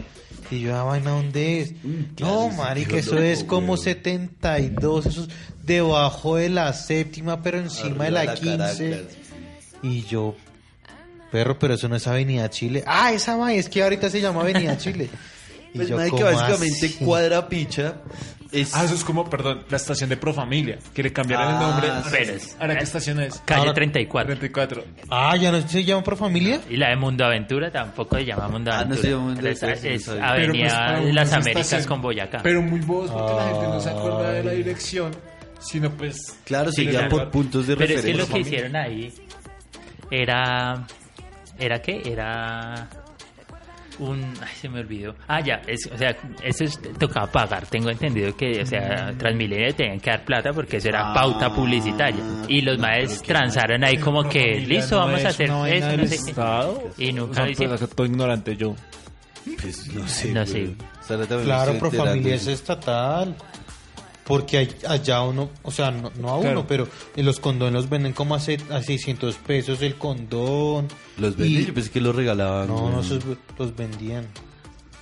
Y 0.52 0.60
yo, 0.60 0.76
ah, 0.76 0.84
vaina, 0.84 1.12
¿dónde 1.12 1.62
es? 1.62 1.74
no, 1.84 2.06
claro, 2.16 2.50
marica, 2.52 2.98
eso 2.98 3.16
loco, 3.16 3.24
es 3.24 3.44
como 3.44 3.74
weón. 3.74 3.84
72, 3.84 5.06
eso 5.08 5.22
es 5.24 5.30
debajo 5.64 6.36
de 6.36 6.50
la 6.50 6.72
séptima, 6.74 7.42
pero 7.42 7.58
encima 7.58 8.10
de 8.10 8.18
Arriba 8.20 8.26
la 8.26 8.36
15. 8.36 8.90
Caracas. 8.90 9.18
Y 9.82 10.04
yo, 10.04 10.36
perro, 11.32 11.58
pero 11.58 11.76
eso 11.76 11.88
no 11.88 11.96
es 11.96 12.06
Avenida 12.06 12.50
Chile. 12.50 12.84
Ah, 12.86 13.12
esa 13.12 13.38
ma, 13.38 13.54
es 13.54 13.70
que 13.70 13.82
ahorita 13.82 14.10
se 14.10 14.22
llama 14.22 14.42
Avenida 14.42 14.78
Chile. 14.78 15.10
Y 15.76 15.78
Pues, 15.78 15.90
yo, 15.90 15.98
marica, 15.98 16.16
¿cómo 16.18 16.32
básicamente 16.32 16.86
así? 16.86 16.96
Cuadra 17.04 17.50
Picha 17.50 17.96
es 18.50 18.74
Ah, 18.74 18.86
eso 18.86 18.96
es 18.96 19.04
como, 19.04 19.30
perdón, 19.30 19.66
la 19.70 19.76
estación 19.76 20.10
de 20.10 20.16
Profamilia, 20.16 20.78
que 20.94 21.04
le 21.04 21.12
cambiaron 21.12 21.48
Ah, 21.50 21.52
el 21.52 21.60
nombre. 21.60 21.90
Pero 22.18 22.32
es- 22.38 22.56
¿Ahora 22.62 22.78
qué 22.78 22.84
estación 22.86 23.20
es? 23.20 23.42
Calle 23.44 23.60
Ahora- 23.60 23.74
34. 23.74 24.34
34. 24.38 24.86
Ah, 25.12 25.36
¿ya 25.36 25.52
no 25.52 25.60
se 25.68 25.84
llama 25.84 26.02
por 26.02 26.16
familia? 26.16 26.62
Y 26.70 26.78
la 26.78 26.92
de 26.92 26.96
Mundo 26.96 27.26
Aventura 27.26 27.70
tampoco 27.72 28.16
se 28.16 28.24
llama 28.24 28.48
Mundo 28.48 28.72
Ah, 28.72 28.76
no 28.76 28.80
Aventura. 28.96 29.02
se 29.02 29.10
llama 29.10 29.24
Mundo 29.26 29.48
Es- 29.50 29.64
Aventura, 29.64 29.92
es 29.94 30.08
no. 30.08 30.14
Pero, 30.14 30.22
pues, 30.54 30.74
Avenida 30.74 31.02
de 31.02 31.14
las 31.14 31.34
Américas 31.34 31.62
estación- 31.66 31.88
con 31.90 32.02
Boyacá. 32.02 32.40
Pero 32.42 32.62
muy 32.62 32.80
vos, 32.80 33.12
porque 33.12 33.34
la 33.34 33.44
gente 33.50 33.68
no 33.68 33.80
se 33.82 33.90
acuerda 33.90 34.32
de 34.32 34.44
la 34.46 34.52
dirección, 34.54 35.12
sino 35.60 35.92
pues... 35.92 36.38
Claro, 36.46 36.70
Sí, 36.72 36.86
seguía 36.86 37.00
claro. 37.00 37.10
por 37.10 37.32
puntos 37.32 37.68
de 37.68 37.76
Pero 37.76 37.86
es 37.96 38.02
que 38.02 38.08
referencia. 38.14 38.26
lo 38.26 38.34
que 38.34 38.40
hicieron 38.40 38.76
ahí 38.78 39.14
era. 40.10 40.86
¿Era 41.60 41.82
qué? 41.82 42.02
Era. 42.06 42.90
Un. 44.00 44.22
Ay, 44.42 44.56
se 44.60 44.70
me 44.70 44.80
olvidó. 44.80 45.16
Ah, 45.28 45.42
ya. 45.42 45.62
Es, 45.68 45.90
o 45.92 45.98
sea, 45.98 46.16
eso 46.44 46.64
es, 46.64 46.80
tocaba 46.98 47.28
pagar. 47.28 47.66
Tengo 47.68 47.90
entendido 47.90 48.36
que, 48.36 48.62
o 48.62 48.66
sea, 48.66 49.14
Transmilenio 49.18 49.74
tenían 49.74 50.00
que 50.00 50.10
dar 50.10 50.26
plata 50.26 50.52
porque 50.54 50.78
eso 50.78 50.90
era 50.90 51.12
Ah, 51.12 51.14
pauta 51.14 51.54
publicitaria. 51.54 52.24
Y 52.48 52.62
los 52.62 52.78
no, 52.78 52.84
maes 52.84 53.22
qué 53.22 53.28
transaron 53.28 53.84
ahí 53.84 53.98
como 53.98 54.28
que, 54.28 54.60
listo, 54.60 54.96
no 54.96 55.06
vamos 55.06 55.26
a 55.26 55.30
hacer 55.30 55.50
eso, 55.50 55.98
no 55.98 56.08
sé 56.08 56.18
qué. 56.24 56.32
Estado. 56.32 56.84
Y 56.98 57.14
nunca 57.14 57.44
o 57.44 57.54
sea, 57.54 57.68
lo 57.68 57.78
pues, 57.78 57.90
todo 57.90 58.06
ignorante 58.08 58.56
yo. 58.56 58.76
Pues 59.62 59.94
no 59.94 60.08
sé. 60.08 60.32
No 60.32 60.46
sé. 60.46 60.76
Claro, 61.44 61.74
es 62.26 62.48
estatal. 62.48 63.36
Porque 64.26 64.58
hay- 64.58 64.76
allá 64.88 65.22
uno, 65.22 65.50
o 65.62 65.70
sea, 65.72 65.92
no, 65.92 66.12
no 66.20 66.30
a 66.30 66.38
uno, 66.38 66.66
pero 66.68 66.88
en 67.16 67.26
los 67.26 67.40
condones 67.40 67.74
los 67.74 67.90
venden 67.90 68.14
como 68.14 68.34
a, 68.36 68.40
se- 68.40 68.58
a 68.72 68.82
600 68.82 69.36
pesos 69.36 69.82
el 69.84 69.96
condón. 69.96 70.88
Los 71.18 71.36
vendí, 71.38 71.60
Y- 71.60 71.66
yo 71.68 71.74
pensé 71.76 71.92
que 71.92 72.02
los 72.02 72.16
regalaban. 72.16 72.68
No, 72.68 72.90
no, 72.90 73.02
esos 73.02 73.24
los 73.60 73.76
vendían. 73.76 74.26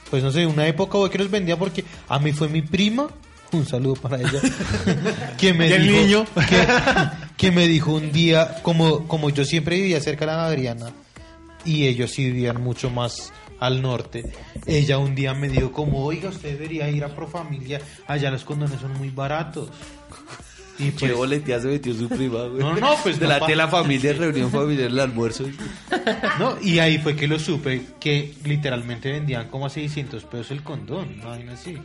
Pues 0.10 0.22
no 0.24 0.32
sé, 0.32 0.46
una 0.46 0.68
época 0.68 0.98
güey, 0.98 1.10
que 1.10 1.18
los 1.18 1.32
vendía 1.32 1.58
porque 1.58 1.84
a 2.10 2.20
mí 2.20 2.34
fue 2.34 2.50
mi 2.50 2.62
prima, 2.62 3.08
un 3.54 3.66
saludo 3.66 3.96
para 3.96 4.18
ella, 4.20 4.42
que 5.38 5.54
me 5.54 5.70
¿Y 5.70 5.74
el 5.74 5.84
dijo, 5.88 5.98
niño? 6.02 6.26
Que, 6.50 6.68
que 7.38 7.52
me 7.52 7.68
dijo 7.68 7.94
un 7.94 8.12
día, 8.12 8.58
como, 8.62 9.08
como 9.08 9.30
yo 9.30 9.46
siempre 9.46 9.78
vivía 9.78 10.02
cerca 10.02 10.26
de 10.26 10.32
la 10.34 10.46
Adriana 10.48 10.92
y 11.66 11.86
ellos 11.88 12.12
sí 12.12 12.26
vivían 12.26 12.62
mucho 12.62 12.90
más 12.90 13.32
al 13.66 13.82
norte, 13.82 14.26
ella 14.66 14.98
un 14.98 15.16
día 15.16 15.34
me 15.34 15.48
dijo 15.50 15.72
como, 15.72 16.04
oiga, 16.06 16.30
usted 16.30 16.54
debería 16.54 16.90
ir 16.90 17.04
a 17.04 17.10
Profamilia, 17.16 17.80
allá 18.08 18.30
los 18.32 18.44
condones 18.44 18.80
son 18.80 18.94
muy 18.98 19.10
baratos. 19.10 19.70
Y 20.80 20.90
Qué 20.90 21.06
pues, 21.06 21.16
boletea 21.16 21.60
se 21.62 21.68
metió 21.68 21.94
su 21.94 22.10
prima, 22.10 22.46
güey. 22.46 22.58
No, 22.64 22.76
no, 22.76 22.96
pues 23.04 23.20
De 23.20 23.28
no 23.28 23.34
la 23.34 23.40
pa- 23.40 23.46
de 23.48 23.56
la 23.56 23.68
familia, 23.68 24.12
reunión 24.14 24.50
familiar, 24.50 24.88
el 24.90 25.00
almuerzo. 25.00 25.46
No, 26.40 26.58
y 26.64 26.80
ahí 26.80 26.98
fue 26.98 27.16
que 27.16 27.28
lo 27.28 27.38
supe 27.38 27.86
que 28.00 28.34
literalmente 28.44 29.12
vendían 29.12 29.50
como 29.50 29.68
a 29.68 29.70
600 29.70 30.24
pesos 30.24 30.50
el 30.50 30.64
condón, 30.64 31.22
así. 31.54 31.78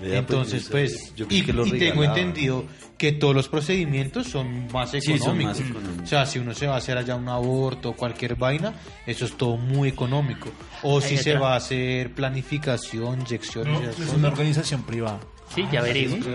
Vea, 0.00 0.18
Entonces, 0.18 0.68
pues, 0.70 0.92
pues, 0.92 1.14
yo 1.16 1.26
y, 1.28 1.42
que 1.42 1.52
lo 1.52 1.66
y 1.66 1.78
tengo 1.78 2.04
entendido 2.04 2.64
que 2.98 3.12
todos 3.12 3.34
los 3.34 3.48
procedimientos 3.48 4.28
son 4.28 4.66
más 4.72 4.90
Sí, 4.90 5.00
son 5.00 5.14
económicos. 5.16 5.60
más 5.60 5.70
económicos. 5.70 6.02
O 6.04 6.06
sea, 6.06 6.26
si 6.26 6.38
uno 6.38 6.54
se 6.54 6.66
va 6.66 6.74
a 6.74 6.78
hacer 6.78 6.96
allá 6.98 7.16
un 7.16 7.28
aborto 7.28 7.90
o 7.90 7.92
cualquier 7.96 8.36
vaina, 8.36 8.72
eso 9.06 9.24
es 9.24 9.36
todo 9.36 9.56
muy 9.56 9.88
económico. 9.88 10.50
O 10.82 11.00
si 11.00 11.16
se 11.16 11.34
va 11.36 11.54
a 11.54 11.56
hacer 11.56 12.12
planificación, 12.12 13.20
inyecciones, 13.22 13.80
No, 13.80 13.88
es 13.90 13.96
cosas. 13.96 14.14
una 14.14 14.28
organización 14.28 14.82
privada. 14.84 15.20
Sí, 15.54 15.64
ya 15.72 15.82
veremos. 15.82 16.26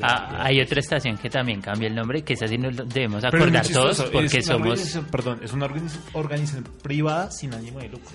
Ah, 0.00 0.38
hay 0.44 0.60
otra 0.60 0.80
estación 0.80 1.18
que 1.18 1.28
también 1.28 1.60
cambia 1.60 1.88
el 1.88 1.94
nombre, 1.94 2.22
que 2.22 2.32
esa 2.32 2.46
sí 2.48 2.56
nos 2.56 2.76
debemos 2.88 3.22
acordar 3.24 3.66
todos, 3.68 4.00
porque 4.12 4.40
somos... 4.40 4.98
Perdón, 5.10 5.40
es 5.42 5.52
una 5.52 5.66
organiz- 5.66 5.98
organización 6.14 6.64
privada 6.82 7.30
sin 7.30 7.52
ánimo 7.52 7.78
de 7.80 7.88
lucro. 7.88 8.10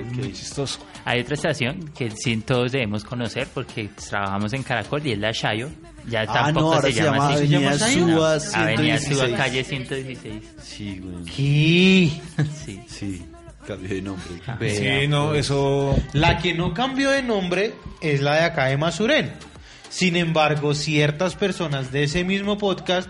Es 0.00 0.12
muy 0.16 0.32
chistoso. 0.32 0.78
Hay 1.04 1.20
otra 1.20 1.34
estación 1.34 1.90
que 1.96 2.10
sí 2.10 2.36
todos 2.38 2.72
debemos 2.72 3.04
conocer 3.04 3.48
porque 3.52 3.88
trabajamos 4.08 4.52
en 4.52 4.62
Caracol 4.62 5.06
y 5.06 5.12
es 5.12 5.18
la 5.18 5.30
Shayo. 5.32 5.68
Ya 6.08 6.22
Ah, 6.22 6.32
tampoco 6.32 6.66
no, 6.70 6.72
ahora 6.74 6.88
se, 6.88 6.94
se 6.94 7.02
llama 7.02 7.16
llama 7.16 7.70
así. 7.70 7.98
Avenida 8.00 8.40
Suba 8.40 8.62
Avenida 8.62 8.98
Suba, 8.98 9.26
116. 9.26 9.36
calle 9.36 9.64
116. 9.64 10.42
Sí, 10.62 10.98
güey. 11.02 11.24
¿Qué? 11.24 12.44
Sí. 12.64 12.80
Sí, 12.88 13.24
cambió 13.66 13.88
de 13.94 14.02
nombre. 14.02 14.26
Vea, 14.58 15.00
sí, 15.02 15.08
no, 15.08 15.28
pues. 15.28 15.46
eso... 15.46 15.96
La 16.12 16.38
que 16.38 16.54
no 16.54 16.74
cambió 16.74 17.10
de 17.10 17.22
nombre 17.22 17.74
es 18.00 18.20
la 18.20 18.34
de 18.36 18.40
acá 18.42 18.66
de 18.66 18.76
Masurén. 18.76 19.32
Sin 19.88 20.16
embargo, 20.16 20.74
ciertas 20.74 21.34
personas 21.36 21.92
de 21.92 22.04
ese 22.04 22.24
mismo 22.24 22.58
podcast 22.58 23.08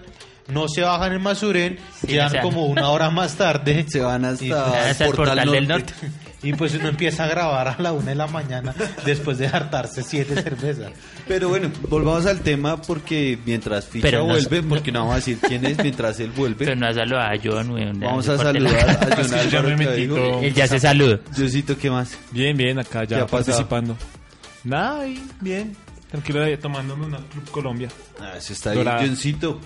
no 0.49 0.67
se 0.69 0.83
bajan 0.83 1.13
en 1.13 1.23
Masurén, 1.23 1.79
Sí, 2.01 2.09
llegan 2.09 2.27
o 2.27 2.31
sea- 2.31 2.43
como 2.43 2.67
una 2.67 2.91
hora 2.91 3.09
más 3.11 3.37
tarde. 3.37 3.87
Se 3.89 4.01
van 4.01 4.25
hasta, 4.25 4.45
Y- 4.45 4.51
hasta 4.51 5.07
el 5.07 5.13
Portal 5.15 5.51
del 5.51 5.69
Norte. 5.69 5.95
Y 6.45 6.53
pues 6.55 6.75
uno 6.75 6.89
empieza 6.89 7.25
a 7.25 7.29
grabar 7.29 7.69
a 7.69 7.77
la 7.81 7.93
una 7.93 8.07
de 8.07 8.15
la 8.17 8.27
mañana 8.27 8.75
después 9.05 9.39
de 9.39 9.47
hartarse 9.47 10.03
siete 10.03 10.43
cervezas. 10.43 10.91
Pero 11.29 11.49
bueno, 11.49 11.71
volvamos 11.89 12.27
al 12.27 12.41
tema 12.41 12.83
porque 12.83 13.39
mientras 13.47 13.87
Ficha 13.87 14.03
Pero 14.03 14.19
no- 14.21 14.27
vuelve, 14.27 14.63
porque 14.65 14.91
no 14.91 15.01
vamos 15.01 15.13
a 15.13 15.17
decir 15.17 15.39
quién 15.39 15.65
es, 15.65 15.79
mientras 15.79 16.19
él 16.19 16.31
vuelve, 16.35 16.65
Pero 16.67 16.75
no 16.75 16.89
a 16.89 16.93
saludar 16.95 17.33
a 17.33 17.39
John. 17.43 17.71
weón, 17.71 18.01
vamos 18.01 18.29
a 18.29 18.37
saludar 18.37 18.77
a 18.77 19.17
John 19.17 19.25
Sí, 19.25 19.31
ya 19.51 19.59
Álvaro 19.61 19.77
me 19.79 20.47
Él 20.47 20.53
ya 20.55 20.67
se 20.67 20.81
saludó. 20.81 21.21
Diosito, 21.37 21.79
¿qué 21.79 21.91
más? 21.91 22.19
Bien, 22.33 22.57
bien, 22.57 22.79
acá 22.81 23.07
¿Qué 23.07 23.15
ya 23.15 23.27
participando. 23.27 23.97
Nada, 24.65 25.05
bien. 25.41 25.77
Tranquilo, 26.11 26.59
tomándome 26.59 27.07
una 27.07 27.19
Club 27.19 27.51
Colombia. 27.53 27.89
Ah, 28.21 28.35
eso 28.37 28.53
está 28.53 28.73
bien. 28.73 28.87
Johncito. 28.99 29.61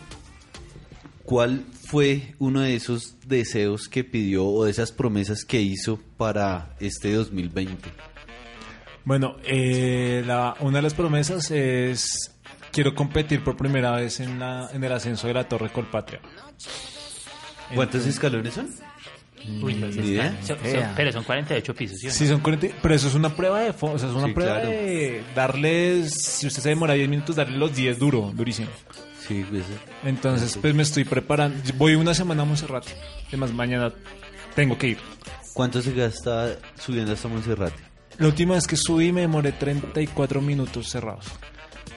¿Cuál 1.25 1.65
fue 1.87 2.35
uno 2.39 2.61
de 2.61 2.75
esos 2.75 3.17
deseos 3.27 3.89
que 3.89 4.05
pidió 4.05 4.45
o 4.47 4.65
de 4.65 4.71
esas 4.71 4.93
promesas 4.93 5.45
que 5.45 5.61
hizo 5.61 5.99
para 6.17 6.75
este 6.81 7.13
2020? 7.13 7.89
Bueno, 9.05 9.37
eh, 9.45 10.23
la, 10.27 10.55
una 10.61 10.79
de 10.79 10.83
las 10.83 10.95
promesas 10.95 11.51
es 11.51 12.33
quiero 12.73 12.95
competir 12.95 13.43
por 13.45 13.57
primera 13.57 13.93
vez 13.93 14.21
en, 14.21 14.39
la, 14.41 14.69
en 14.73 14.83
el 14.83 14.93
ascenso 14.93 15.29
de 15.29 15.35
la 15.35 15.49
Torre 15.49 15.71
Colpatria. 15.71 16.21
¿Cuántos 17.75 18.07
escalones 18.07 18.55
son? 18.55 18.69
Uy, 19.63 19.75
pues 19.75 19.97
Ni 19.97 20.09
idea. 20.09 20.37
está- 20.41 20.57
son- 20.57 20.73
son- 20.73 20.91
pero 20.97 21.13
son 21.13 21.23
48 21.25 21.75
pisos, 21.75 21.99
¿sí? 22.01 22.11
Sí, 22.11 22.27
son 22.27 22.41
40, 22.41 22.69
pero 22.83 22.95
eso 22.95 23.07
es 23.07 23.15
una 23.15 23.35
prueba 23.35 23.61
de 23.61 23.71
o 23.71 23.99
sea, 23.99 24.09
es 24.09 24.15
una 24.15 24.27
Sí, 24.27 24.33
prueba 24.33 24.55
claro. 24.61 24.71
de 24.71 25.23
darles, 25.37 26.13
si 26.15 26.49
usted 26.49 26.63
se 26.63 26.69
demora 26.71 26.95
10 26.95 27.09
minutos, 27.09 27.37
darle 27.37 27.57
los 27.57 27.75
10 27.75 27.97
duro, 27.99 28.33
durísimo. 28.35 28.69
Sí, 29.27 29.45
pues, 29.49 29.65
Entonces, 30.05 30.57
pues 30.61 30.75
me 30.75 30.83
estoy 30.83 31.05
preparando. 31.05 31.57
Voy 31.77 31.95
una 31.95 32.15
semana 32.15 32.43
a 32.43 32.45
Monserrate. 32.45 32.93
Además, 33.29 33.53
mañana 33.53 33.93
tengo 34.55 34.77
que 34.79 34.89
ir. 34.89 34.99
¿cuánto 35.55 35.81
se 35.81 35.93
gasta 35.95 36.57
subiendo 36.79 37.13
hasta 37.13 37.29
Monserrate? 37.29 37.77
La 38.19 38.27
última 38.27 38.55
vez 38.55 38.67
que 38.67 38.77
subí 38.77 39.11
me 39.13 39.23
demoré 39.23 39.53
34 39.53 40.41
minutos 40.43 40.89
cerrados. 40.89 41.27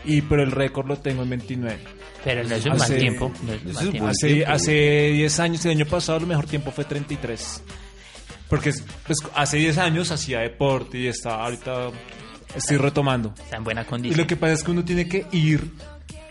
Y 0.05 0.21
pero 0.21 0.43
el 0.43 0.51
récord 0.51 0.87
lo 0.87 0.97
tengo 0.97 1.23
en 1.23 1.29
29. 1.31 1.77
Pero 2.23 2.43
no 2.43 2.55
es 2.55 2.65
un 2.65 2.71
mal 2.71 2.81
Hace- 2.81 2.97
tiempo. 2.97 3.31
no 3.45 3.53
es 3.53 3.61
un 3.65 3.73
mal 3.73 3.89
tiempo. 3.91 4.07
Hace, 4.09 4.27
tiempo, 4.27 4.51
hace 4.51 5.09
10 5.13 5.39
años, 5.39 5.65
el 5.65 5.71
año 5.71 5.85
pasado, 5.85 6.19
el 6.19 6.25
mejor 6.27 6.45
tiempo 6.47 6.71
fue 6.71 6.85
33. 6.85 7.63
Porque 8.49 8.71
pues, 9.05 9.17
hace 9.35 9.57
10 9.57 9.77
años 9.77 10.09
hacía 10.11 10.39
deporte 10.39 10.97
y 10.97 11.07
estaba 11.07 11.43
ahorita 11.45 11.91
estoy 12.55 12.77
retomando. 12.77 13.33
Está 13.37 13.57
en 13.57 13.63
buena 13.63 13.81
Y 13.81 13.85
condición. 13.85 14.19
lo 14.19 14.25
que 14.27 14.35
pasa 14.35 14.53
es 14.53 14.63
que 14.63 14.71
uno 14.71 14.83
tiene 14.83 15.07
que 15.07 15.25
ir 15.31 15.69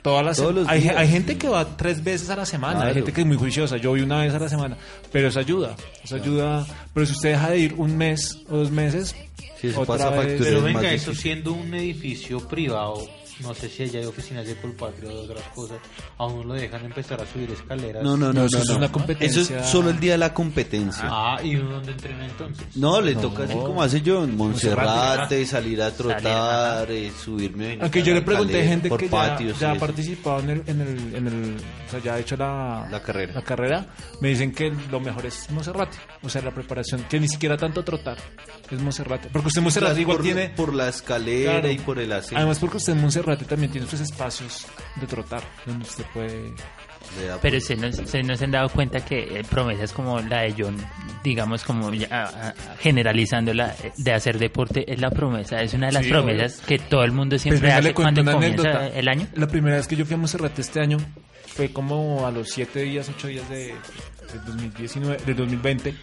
todas 0.02 0.24
las 0.24 0.36
Todos 0.36 0.54
los 0.54 0.68
hay, 0.68 0.80
días. 0.82 0.96
hay 0.96 1.08
gente 1.08 1.36
que 1.38 1.48
va 1.48 1.76
tres 1.76 2.02
veces 2.04 2.30
a 2.30 2.36
la 2.36 2.46
semana, 2.46 2.74
Claro. 2.76 2.88
hay 2.88 2.94
gente 2.94 3.12
que 3.12 3.20
es 3.22 3.26
muy 3.26 3.36
juiciosa. 3.36 3.76
Yo 3.76 3.90
voy 3.90 4.00
una 4.02 4.20
vez 4.20 4.32
a 4.34 4.38
la 4.38 4.48
semana, 4.48 4.76
pero 5.12 5.28
eso 5.28 5.40
ayuda. 5.40 5.74
Eso 6.04 6.16
ayuda. 6.16 6.66
Pero 6.94 7.06
si 7.06 7.12
usted 7.12 7.30
deja 7.32 7.50
de 7.50 7.58
ir 7.58 7.74
un 7.76 7.96
mes 7.96 8.40
o 8.48 8.56
dos 8.58 8.70
meses, 8.70 9.14
Sí, 9.60 9.68
eso 9.68 9.80
otra 9.80 9.96
pasa 9.96 10.10
vez-. 10.10 10.40
Pero 10.40 10.62
venga, 10.62 10.92
eso 10.92 11.12
siendo 11.14 11.52
un 11.52 11.74
edificio 11.74 12.38
privado, 12.46 13.08
no 13.40 13.54
sé 13.54 13.68
si 13.68 13.82
allá 13.84 14.00
hay 14.00 14.06
oficinas 14.06 14.46
de 14.46 14.56
Colpatria 14.56 15.10
o 15.10 15.14
de 15.14 15.32
otras 15.32 15.44
cosas, 15.54 15.78
a 16.16 16.26
uno 16.26 16.44
lo 16.44 16.54
dejan 16.54 16.84
empezar 16.84 17.20
a 17.20 17.26
subir 17.26 17.50
escaleras. 17.50 18.02
No, 18.02 18.16
no, 18.16 18.26
no, 18.28 18.32
No, 18.32 18.40
no. 18.40 18.46
eso 18.46 18.58
es 18.58 18.68
no. 18.68 18.76
una 18.76 18.92
competencia. 18.92 19.42
Eso 19.42 19.56
es 19.56 19.66
solo 19.66 19.90
el 19.90 20.00
día 20.00 20.12
de 20.12 20.18
la 20.18 20.32
competencia. 20.34 21.04
Ah, 21.06 21.38
¿y 21.42 21.56
uno 21.56 21.70
dónde 21.76 21.92
entrena 21.92 22.26
entonces? 22.26 22.76
No, 22.76 23.00
le 23.00 23.14
toca 23.14 23.44
así 23.44 23.54
como 23.54 23.82
hace 23.82 24.00
yo 24.02 24.24
en 24.24 24.36
Monserrate, 24.36 25.44
salir 25.46 25.80
a 25.82 25.90
trotar, 25.90 26.90
eh, 26.90 27.10
subirme. 27.22 27.78
Aunque 27.80 28.02
yo 28.02 28.14
le 28.14 28.22
pregunté 28.22 28.60
a 28.62 28.64
gente 28.64 28.88
por 28.88 28.98
que 29.00 29.06
ya, 29.06 29.10
patios 29.10 29.58
ya 29.58 29.72
y 29.72 29.76
ha 29.76 29.80
participado 29.80 30.40
en 30.40 30.50
el, 30.50 30.62
en 30.66 30.80
el, 30.80 31.14
en 31.14 31.26
el, 31.26 31.56
o 31.86 31.90
sea, 31.90 32.00
ya 32.00 32.14
ha 32.14 32.18
hecho 32.18 32.36
la, 32.36 32.86
La 32.90 33.02
carrera. 33.02 33.32
La 33.34 33.42
carrera, 33.42 33.86
me 34.20 34.28
dicen 34.28 34.52
que 34.52 34.72
lo 34.90 35.00
mejor 35.00 35.26
es 35.26 35.50
Monserrate, 35.50 35.96
o 36.22 36.28
sea, 36.28 36.42
la 36.42 36.50
preparación, 36.52 37.04
que 37.08 37.18
ni 37.20 37.28
siquiera 37.28 37.56
tanto 37.56 37.82
trotar, 37.84 38.16
es 38.70 38.80
Monserrate, 38.80 39.28
porque 39.32 39.48
usted 39.48 39.58
en 39.58 39.64
Monserrate 39.64 39.88
Claro, 39.94 40.00
igual 40.02 40.16
por, 40.18 40.24
tiene, 40.24 40.48
por 40.50 40.74
la 40.74 40.88
escalera 40.88 41.52
Claro. 41.52 41.70
y 41.70 41.78
por 41.78 41.98
el 41.98 42.12
ascenso. 42.12 42.36
además 42.36 42.58
porque 42.58 42.76
usted 42.78 42.92
en 42.94 43.00
Monserrate 43.00 43.27
también 43.36 43.70
tiene 43.70 43.86
sus 43.86 44.00
espacios 44.00 44.66
de 44.96 45.06
trotar, 45.06 45.42
donde 45.66 45.84
usted 45.84 46.04
puede, 46.14 46.52
Pero 47.16 47.38
pues. 47.40 47.66
se 47.66 47.76
nos, 47.76 47.96
se 47.96 48.22
nos 48.22 48.40
han 48.42 48.50
dado 48.50 48.68
cuenta 48.68 49.04
que 49.04 49.40
eh, 49.40 49.44
promesas 49.48 49.92
como 49.92 50.18
la 50.20 50.42
de 50.42 50.54
John, 50.58 50.76
digamos 51.22 51.64
como 51.64 51.92
ya, 51.92 52.54
generalizándola, 52.80 53.74
eh, 53.82 53.92
de 53.96 54.12
hacer 54.12 54.38
deporte, 54.38 54.90
es 54.92 55.00
la 55.00 55.10
promesa, 55.10 55.60
es 55.62 55.74
una 55.74 55.86
de 55.88 55.92
las 55.92 56.04
Sí, 56.04 56.10
promesas 56.10 56.60
que 56.66 56.78
todo 56.78 57.04
el 57.04 57.12
mundo 57.12 57.34
Pues 57.34 57.42
siempre 57.42 57.62
venga, 57.68 57.78
hace 57.78 57.94
cuando 57.94 58.24
comienza 58.24 58.68
anécdota. 58.68 58.98
el 58.98 59.08
año. 59.08 59.26
La 59.34 59.46
primera 59.46 59.76
vez 59.76 59.86
que 59.86 59.96
yo 59.96 60.04
fui 60.04 60.14
a 60.14 60.18
Monserrate 60.18 60.60
este 60.62 60.80
año 60.80 60.98
fue 61.46 61.72
como 61.72 62.26
a 62.26 62.30
los 62.30 62.48
7 62.50 62.80
días, 62.82 63.08
8 63.08 63.26
días 63.28 63.48
de, 63.48 63.56
de 63.66 64.38
2019, 64.46 65.16
de 65.26 65.34
2020 65.34 65.94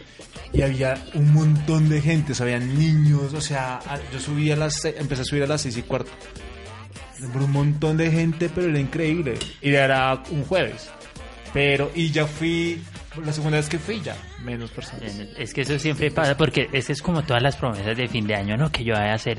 y 0.53 0.61
había 0.61 0.97
un 1.15 1.33
montón 1.33 1.89
de 1.89 2.01
gente, 2.01 2.31
o 2.31 2.35
sea, 2.35 2.45
había 2.45 2.59
niños, 2.59 3.33
o 3.33 3.41
sea, 3.41 3.79
yo 4.13 4.19
subí 4.19 4.51
a 4.51 4.55
las, 4.55 4.81
se- 4.81 4.97
empecé 4.97 5.21
a 5.21 5.25
subir 5.25 5.43
a 5.43 5.47
las 5.47 5.61
6 5.61 5.77
y 5.77 5.81
cuarto. 5.83 6.11
Por 7.31 7.41
un 7.43 7.51
montón 7.51 7.97
de 7.97 8.11
gente, 8.11 8.49
pero 8.53 8.69
era 8.69 8.79
increíble. 8.79 9.35
Y 9.61 9.73
era 9.73 10.21
un 10.31 10.43
jueves. 10.45 10.89
Pero, 11.53 11.89
y 11.95 12.11
ya 12.11 12.25
fui, 12.27 12.81
la 13.23 13.31
segunda 13.31 13.55
vez 13.57 13.69
que 13.69 13.79
fui 13.79 14.01
ya, 14.01 14.17
menos 14.43 14.71
personas. 14.71 15.17
Es 15.39 15.53
que 15.53 15.61
eso 15.61 15.79
siempre 15.79 16.11
pasa 16.11 16.35
porque 16.35 16.67
es, 16.73 16.89
es 16.89 17.01
como 17.01 17.23
todas 17.23 17.41
las 17.41 17.55
promesas 17.55 17.95
de 17.95 18.09
fin 18.09 18.27
de 18.27 18.35
año, 18.35 18.57
¿no? 18.57 18.69
Que 18.69 18.83
yo 18.83 18.93
voy 18.93 19.03
a 19.05 19.13
hacer 19.13 19.37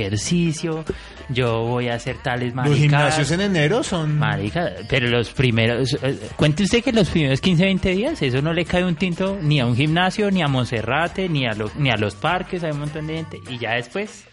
ejercicio, 0.00 0.84
yo 1.28 1.62
voy 1.64 1.88
a 1.88 1.94
hacer 1.94 2.18
tales 2.22 2.54
Los 2.54 2.54
maricadas. 2.54 2.80
gimnasios 3.16 3.30
en 3.32 3.40
enero 3.40 3.82
son... 3.82 4.16
Marica, 4.16 4.70
pero 4.88 5.08
los 5.08 5.30
primeros, 5.30 5.98
eh, 6.02 6.20
cuente 6.36 6.62
usted 6.62 6.84
que 6.84 6.92
los 6.92 7.08
primeros 7.08 7.40
15, 7.40 7.64
20 7.64 7.90
días, 7.90 8.22
eso 8.22 8.40
no 8.40 8.52
le 8.52 8.64
cae 8.64 8.84
un 8.84 8.94
tinto 8.94 9.36
ni 9.42 9.58
a 9.58 9.66
un 9.66 9.74
gimnasio, 9.74 10.30
ni 10.30 10.42
a 10.42 10.46
Monserrate, 10.48 11.28
ni 11.28 11.46
a, 11.46 11.54
lo- 11.54 11.72
ni 11.76 11.90
a 11.90 11.96
los 11.96 12.14
parques, 12.14 12.62
hay 12.62 12.70
un 12.70 12.78
montón 12.80 13.08
de 13.08 13.16
gente, 13.16 13.40
y 13.50 13.58
ya 13.58 13.72
después 13.72 14.24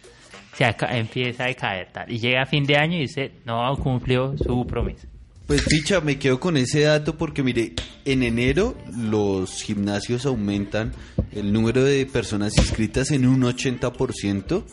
se 0.53 0.75
empieza 0.91 1.45
a 1.45 1.53
caer 1.53 1.89
tal. 1.91 2.12
Y 2.12 2.19
llega 2.19 2.43
a 2.43 2.45
fin 2.45 2.63
de 2.65 2.77
año 2.77 2.98
y 2.98 3.05
usted 3.05 3.31
no 3.45 3.75
cumplió 3.77 4.36
su 4.38 4.65
promesa. 4.65 5.07
Pues 5.48 5.62
ficha, 5.63 6.00
me 6.00 6.17
quedo 6.17 6.39
con 6.39 6.55
ese 6.55 6.81
dato 6.81 7.17
porque 7.17 7.43
mire, 7.43 7.74
en 8.05 8.24
enero 8.24 8.77
los 8.95 9.62
gimnasios 9.62 10.25
aumentan 10.25 10.93
el 11.33 11.51
número 11.51 11.83
de 11.83 12.05
personas 12.05 12.57
inscritas 12.57 13.12
en 13.12 13.27
un 13.27 13.41
80%, 13.41 14.63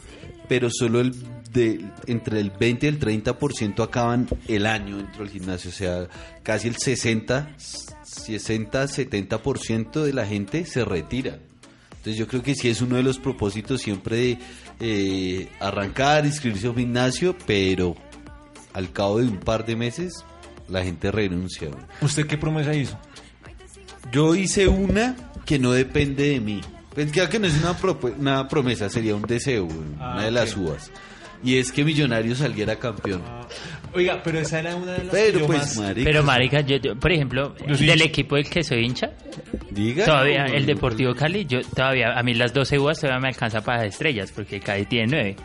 pero 0.49 0.69
solo 0.71 1.01
el 1.01 1.13
de 1.53 1.85
entre 2.07 2.39
el 2.39 2.51
20 2.51 2.87
y 2.87 2.89
el 2.89 3.01
30% 3.01 3.83
acaban 3.83 4.29
el 4.47 4.67
año 4.67 4.99
dentro 4.99 5.25
del 5.25 5.33
gimnasio, 5.33 5.71
o 5.71 5.75
sea, 5.75 6.07
casi 6.45 6.69
el 6.69 6.77
60, 6.77 7.55
60, 7.57 8.85
70% 8.85 10.03
de 10.05 10.13
la 10.13 10.25
gente 10.25 10.65
se 10.65 10.85
retira. 10.85 11.39
Entonces 11.91 12.17
yo 12.17 12.27
creo 12.27 12.43
que 12.43 12.55
sí 12.55 12.69
es 12.69 12.81
uno 12.81 12.97
de 12.97 13.03
los 13.03 13.19
propósitos 13.19 13.83
siempre 13.83 14.17
de 14.17 14.39
eh, 14.81 15.49
arrancar, 15.61 16.25
inscribirse 16.27 16.67
a 16.67 16.71
un 16.71 16.77
gimnasio, 16.77 17.37
pero 17.47 17.97
al 18.73 18.91
cabo 18.93 19.19
de 19.19 19.27
un 19.29 19.39
par 19.39 19.65
de 19.67 19.77
meses 19.77 20.25
la 20.69 20.83
gente 20.83 21.11
renuncia. 21.11 21.69
¿Usted 22.01 22.27
qué 22.27 22.39
promesa 22.39 22.75
hizo? 22.75 22.99
Yo 24.13 24.35
hice 24.35 24.69
una 24.69 25.17
que 25.45 25.59
no 25.59 25.73
depende 25.73 26.31
de 26.31 26.41
mí. 26.41 26.61
Pues 26.95 27.13
ya 27.13 27.29
que 27.29 27.39
no 27.39 27.47
es 27.47 27.55
una, 27.59 27.77
una 28.19 28.49
promesa, 28.49 28.89
sería 28.91 29.15
un 29.15 29.23
deseo, 29.23 29.65
güey, 29.67 29.79
Ah, 30.01 30.15
una 30.17 30.25
de 30.25 30.31
las 30.33 30.53
ok. 30.57 30.59
uvas. 30.63 30.91
Y 31.43 31.57
es 31.57 31.73
que 31.73 31.85
Millonario 31.85 32.35
saliera 32.35 32.77
campeón. 32.77 33.23
Oiga, 33.93 34.21
pero 34.23 34.39
esa 34.39 34.61
era 34.61 34.77
una 34.77 34.93
de 34.93 35.05
las 35.05 35.09
Pero 35.13 35.33
que 35.33 35.39
yo 35.41 35.47
pues, 35.47 35.59
más- 35.59 35.77
marica, 35.79 36.05
Pero, 36.11 36.23
marica, 36.23 36.61
yo, 36.61 36.77
yo, 36.77 36.97
por 36.97 37.13
ejemplo, 37.13 37.55
sí. 37.77 37.87
del 37.87 38.03
equipo 38.03 38.37
del 38.37 38.49
que 38.49 38.63
soy 38.63 38.85
hincha, 38.85 39.11
diga. 39.71 40.05
todavía 40.05 40.47
no, 40.47 40.55
el 40.55 40.67
Deportivo 40.67 41.15
Cali, 41.15 41.45
yo 41.47 41.61
todavía, 41.63 42.13
a 42.19 42.23
mí 42.23 42.35
las 42.35 42.53
12 42.53 42.79
uvas 42.79 43.01
todavía 43.01 43.21
me 43.21 43.29
alcanza 43.29 43.61
para 43.63 43.79
las 43.85 43.95
estrellas, 43.95 44.33
porque 44.35 44.61
Cali 44.61 44.87
tiene 44.87 45.07
9. 45.09 45.37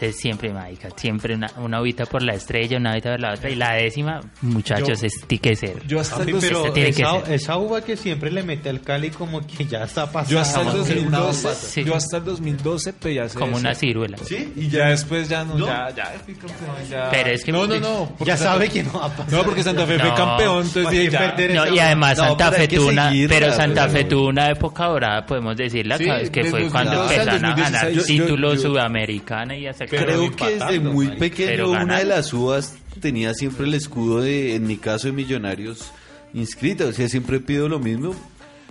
Entonces 0.00 0.20
siempre, 0.20 0.52
marica, 0.52 0.88
siempre 0.94 1.34
una, 1.34 1.50
una 1.56 1.80
uvita 1.80 2.06
por 2.06 2.22
la 2.22 2.32
estrella, 2.34 2.76
una 2.76 2.92
uvita 2.92 3.10
por 3.10 3.20
la 3.20 3.34
otra, 3.34 3.50
y 3.50 3.56
la 3.56 3.74
décima, 3.74 4.20
muchachos, 4.42 5.00
Yo- 5.00 5.06
es 5.08 5.12
tique 5.26 5.56
cero. 5.56 5.80
Yo 5.88 5.98
hasta 5.98 6.22
el 6.22 6.26
Papi, 6.32 6.38
pero 6.40 6.62
Ese 6.64 6.70
tiene 6.72 6.92
que 6.92 7.02
esa, 7.02 7.24
ser. 7.24 7.32
esa 7.34 7.56
uva 7.56 7.80
que 7.80 7.96
siempre 7.96 8.30
le 8.30 8.42
mete 8.44 8.68
al 8.68 8.80
Cali 8.80 9.10
como 9.10 9.44
que 9.44 9.64
ya 9.64 9.82
está 9.82 10.06
pasada. 10.06 10.30
yo 10.30 10.38
hasta 10.40 10.60
el 10.60 10.66
Vamos 10.68 10.80
a 10.80 10.82
hacer 10.84 10.98
una 10.98 11.18
2012, 11.18 11.42
bomba. 11.48 11.60
Sí. 11.60 11.84
yo 11.84 11.94
hasta 11.96 12.16
el 12.18 12.24
2012 12.24 12.92
pedí 12.92 13.18
hacer 13.18 13.38
Como 13.40 13.52
eso. 13.52 13.60
una 13.60 13.74
ciruela. 13.74 14.18
Sí, 14.18 14.52
Y 14.56 14.68
ya 14.68 14.88
después 14.90 15.28
ya 15.28 15.42
no, 15.44 15.58
ya, 15.58 15.90
ya 15.96 16.04
fui 16.24 16.34
campeón, 16.34 16.76
ya. 16.88 17.10
Pero 17.10 17.30
es 17.30 17.44
que- 17.44 17.50
No, 17.52 17.66
no, 17.66 17.80
no. 17.80 18.12
Ya 18.20 18.36
Santa- 18.36 18.52
sabe 18.52 18.68
que 18.68 18.82
no 18.84 18.92
va 19.00 19.06
a 19.06 19.08
pasar. 19.08 19.32
No, 19.32 19.42
porque 19.42 19.62
Santa 19.64 19.84
Fe 19.86 19.98
fue 19.98 20.08
No. 20.10 20.14
campeón, 20.14 20.56
entonces 20.58 20.84
¿Para 20.84 20.90
dije 20.96 21.04
qué 21.06 21.10
ya. 21.10 21.18
perder 21.36 21.54
No, 21.56 21.74
y 21.74 21.78
además 21.80 22.18
No, 22.18 22.24
Santa 22.28 22.50
pero 22.50 22.62
Fe 22.62 22.68
tuvo 22.68 22.88
una, 22.88 23.12
pero 23.28 23.52
Santa 23.52 23.80
pero- 23.88 23.92
Fe 23.98 24.04
tuvo 24.04 24.28
una 24.28 24.50
época 24.50 24.84
dorada, 24.86 25.26
podemos 25.26 25.56
decirla, 25.56 25.98
Sí, 25.98 26.04
¿sabes? 26.06 26.30
que 26.30 26.44
fue 26.44 26.70
cuando 26.70 26.92
2012 26.92 27.14
al 27.14 27.20
empezaron 27.28 27.44
a 27.44 27.48
ganar 27.64 27.84
2016. 27.86 27.96
Yo- 27.96 28.14
yo- 28.14 28.24
títulos 28.26 28.62
sudamericana 28.62 29.56
y 29.56 29.66
hasta 29.66 29.86
Creo 29.88 30.30
que 30.34 30.58
desde 30.58 30.80
muy 30.80 31.08
pequeño 31.16 31.70
una 31.70 31.98
de 31.98 32.04
las 32.04 32.32
uvas 32.32 32.76
tenía 33.00 33.34
siempre 33.34 33.66
el 33.66 33.74
escudo 33.74 34.20
de, 34.22 34.54
en 34.54 34.66
mi 34.66 34.76
caso, 34.76 35.06
de 35.08 35.12
Millonarios 35.12 35.90
inscrito. 36.34 36.88
O 36.88 36.92
sea, 36.92 37.08
siempre 37.08 37.40
pido 37.40 37.68
lo 37.68 37.78
mismo. 37.78 38.14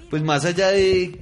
Pues 0.09 0.21
más 0.23 0.45
allá 0.45 0.69
de 0.69 1.19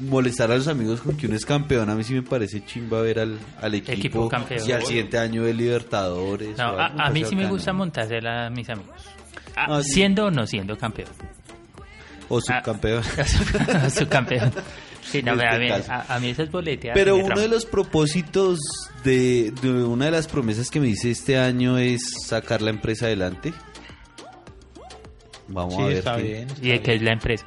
molestar 0.00 0.50
a 0.50 0.56
los 0.56 0.66
amigos 0.66 1.00
con 1.00 1.16
que 1.16 1.26
uno 1.26 1.36
es 1.36 1.46
campeón, 1.46 1.88
a 1.88 1.94
mí 1.94 2.02
sí 2.02 2.12
me 2.14 2.22
parece 2.22 2.64
chimba 2.64 3.00
ver 3.00 3.20
al, 3.20 3.38
al 3.60 3.74
equipo, 3.74 3.92
Equipo 3.92 4.28
campeón. 4.28 4.60
y 4.68 4.72
al 4.72 4.82
siguiente 4.84 5.18
año 5.18 5.44
de 5.44 5.54
Libertadores. 5.54 6.58
No, 6.58 6.72
o 6.72 6.78
a, 6.80 6.86
a 6.86 6.90
mí 7.10 7.20
parece 7.20 7.30
sí 7.30 7.36
me 7.36 7.46
gusta 7.48 7.72
montársela 7.72 8.46
a 8.46 8.50
mis 8.50 8.68
amigos. 8.68 8.96
Ah, 9.54 9.66
Ah, 9.68 9.82
sí. 9.82 9.90
Siendo 9.92 10.26
o 10.26 10.30
no 10.30 10.46
siendo 10.46 10.76
campeón. 10.76 11.08
O 12.28 12.40
subcampeón. 12.40 13.02
Su 13.96 14.08
campeón. 14.08 14.50
Sí, 15.02 15.22
no, 15.22 15.32
En 15.32 15.40
a, 15.40 15.44
este 15.52 15.58
mí, 15.58 15.70
a, 15.88 16.14
a 16.14 16.20
mí 16.20 16.28
esas. 16.30 16.48
Pero 16.94 17.16
uno 17.16 17.38
de 17.40 17.48
los 17.48 17.66
propósitos 17.66 18.58
de, 19.04 19.52
de 19.62 19.70
una 19.84 20.06
de 20.06 20.10
las 20.12 20.28
promesas 20.28 20.70
que 20.70 20.80
me 20.80 20.88
hice 20.88 21.10
este 21.10 21.38
año 21.38 21.76
es 21.78 22.00
sacar 22.26 22.62
la 22.62 22.70
empresa 22.70 23.06
adelante. 23.06 23.52
Vamos 25.48 25.74
Sí, 25.74 25.80
a 25.82 25.86
ver. 25.86 25.96
está 25.98 26.16
qué- 26.16 26.22
bien. 26.22 26.48
está 26.48 26.64
¿Y 26.66 26.68
de 26.70 26.80
qué 26.82 26.94
es 26.94 27.02
la 27.02 27.12
empresa? 27.12 27.46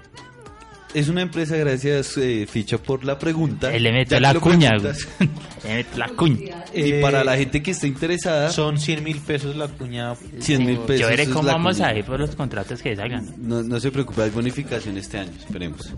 Es 0.93 1.09
una 1.09 1.23
empresa, 1.23 1.57
gracias, 1.57 2.15
eh, 2.17 2.47
Ficha, 2.49 2.77
por 2.77 3.03
la 3.03 3.19
pregunta. 3.19 3.73
Él 3.75 3.83
le 3.83 4.05
que 4.05 4.19
la 4.21 4.33
cuña. 4.35 4.71
Le 5.65 5.73
metió 5.77 5.97
la 5.97 6.07
cuña. 6.09 6.63
Y 6.73 6.91
Eh, 6.93 7.01
para 7.01 7.23
la 7.25 7.35
gente 7.35 7.61
que 7.61 7.71
está 7.71 7.85
interesada, 7.87 8.49
Son 8.51 8.77
100 8.79 9.03
mil 9.03 9.17
pesos 9.19 9.55
la 9.57 9.67
cuñada. 9.67 10.15
100 10.39 10.65
mil 10.65 10.77
pesos. 10.79 11.01
Yo 11.01 11.07
veré 11.07 11.25
cómo 11.27 11.47
vamos 11.49 11.77
cuña. 11.77 11.89
a 11.89 11.97
ir 11.97 12.05
por 12.05 12.17
los 12.19 12.33
contratos 12.35 12.81
que 12.81 12.95
salgan. 12.95 13.33
No, 13.37 13.61
no 13.61 13.77
se 13.81 13.91
preocupe, 13.91 14.21
hay 14.21 14.29
bonificación 14.29 14.97
este 14.97 15.17
año, 15.17 15.31
esperemos. 15.37 15.93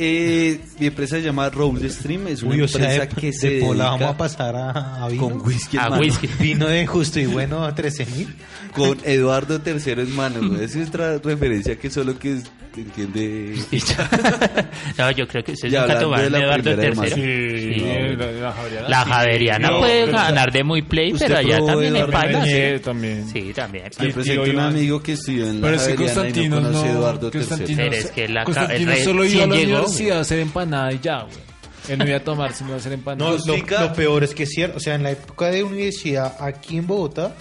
Eh, 0.00 0.60
mi 0.78 0.86
empresa 0.86 1.16
se 1.16 1.22
llama 1.22 1.50
Roll 1.50 1.90
Stream, 1.90 2.28
es 2.28 2.42
una 2.42 2.54
Uy, 2.54 2.62
o 2.62 2.68
sea, 2.68 2.80
empresa 2.94 3.14
de, 3.14 3.20
que 3.20 3.32
se 3.32 3.50
de 3.50 3.60
pola 3.60 3.84
vamos 3.90 4.10
a 4.10 4.16
pasar 4.16 4.54
a, 4.56 5.04
a 5.04 5.08
vino. 5.08 5.22
con 5.28 5.40
whisky 5.46 5.76
en 5.76 5.82
A 5.82 5.88
mano. 5.90 6.02
whisky. 6.02 6.28
Vino 6.40 6.68
de 6.68 6.86
justo 6.86 7.18
y 7.20 7.26
bueno 7.26 7.64
a 7.64 7.74
13 7.74 8.06
mil. 8.06 8.34
Con 8.72 8.96
Eduardo 9.04 9.60
III 9.64 9.92
en 10.02 10.14
mano. 10.14 10.56
Esa 10.60 10.80
es 10.80 10.88
otra 10.88 11.18
referencia 11.18 11.76
que 11.76 11.90
solo 11.90 12.18
que 12.18 12.34
es- 12.36 12.44
entiende 12.76 13.56
no, 14.98 15.10
yo 15.10 15.26
creo 15.26 15.42
que 15.42 15.52
ustedes 15.52 15.74
Y 15.74 15.76
nunca 15.76 15.98
tomaron 15.98 16.24
de 16.26 16.30
la 16.30 16.38
Eduardo 16.44 16.70
III. 17.04 17.10
Sí, 17.10 17.74
Sí. 17.74 17.80
la, 18.16 18.30
la 18.32 18.52
Javeriana. 18.52 18.88
La 18.88 19.04
sí. 19.04 19.10
Javeriana 19.10 19.70
No, 19.70 19.78
puede 19.80 20.06
ganar 20.12 20.52
de 20.52 20.62
muy 20.64 20.82
play, 20.82 21.12
¿Usted 21.12 21.26
pero 21.26 21.38
allá 21.38 21.64
también 21.66 21.96
hay 21.96 22.02
pailas. 22.04 22.42
Renier 22.44 22.80
también. 22.80 23.28
Sí, 23.28 23.52
también. 23.54 23.84
Le 23.98 24.12
presento 24.12 24.42
un 24.42 24.58
amigo 24.60 25.02
que 25.02 25.12
estudió 25.12 25.48
en 25.48 25.60
la 25.60 25.76
Javeriana 25.76 26.28
y 26.28 26.48
no 26.48 26.60
no, 26.60 26.66
conoce 26.68 26.86
a 26.88 26.92
Eduardo 26.92 27.30
III. 27.34 27.74
Pero 27.76 27.92
es 27.94 28.10
que 28.12 28.28
la 28.28 28.40
ca- 28.40 28.44
Constantino 28.44 28.90
el 28.92 28.96
rey- 28.96 29.04
solo 29.04 29.24
iba 29.24 29.44
a 29.44 29.48
¿quién 29.48 29.72
la 29.72 29.78
llegó, 29.88 29.96
universidad 30.12 30.18
a 30.18 30.20
hacer 30.20 30.38
empanada 30.40 30.92
y 30.92 30.98
ya, 31.00 31.22
güey. 31.22 31.48
Él 31.88 31.98
no 31.98 32.06
iba 32.06 32.16
a 32.18 32.24
tomar, 32.24 32.52
sino 32.52 32.74
a 32.74 32.76
hacer 32.76 32.92
No, 32.92 32.98
empanada. 32.98 33.30
lo, 33.30 33.36
Explica. 33.36 33.80
lo 33.82 33.92
peor 33.94 34.22
es 34.24 34.34
que 34.34 34.42
es 34.42 34.50
cierto. 34.50 34.76
O 34.76 34.80
sea, 34.80 34.94
en 34.94 35.02
la 35.02 35.10
época 35.12 35.46
de 35.50 35.62
universidad 35.62 36.36
aquí 36.40 36.76
en 36.76 36.86
Bogotá, 36.86 37.34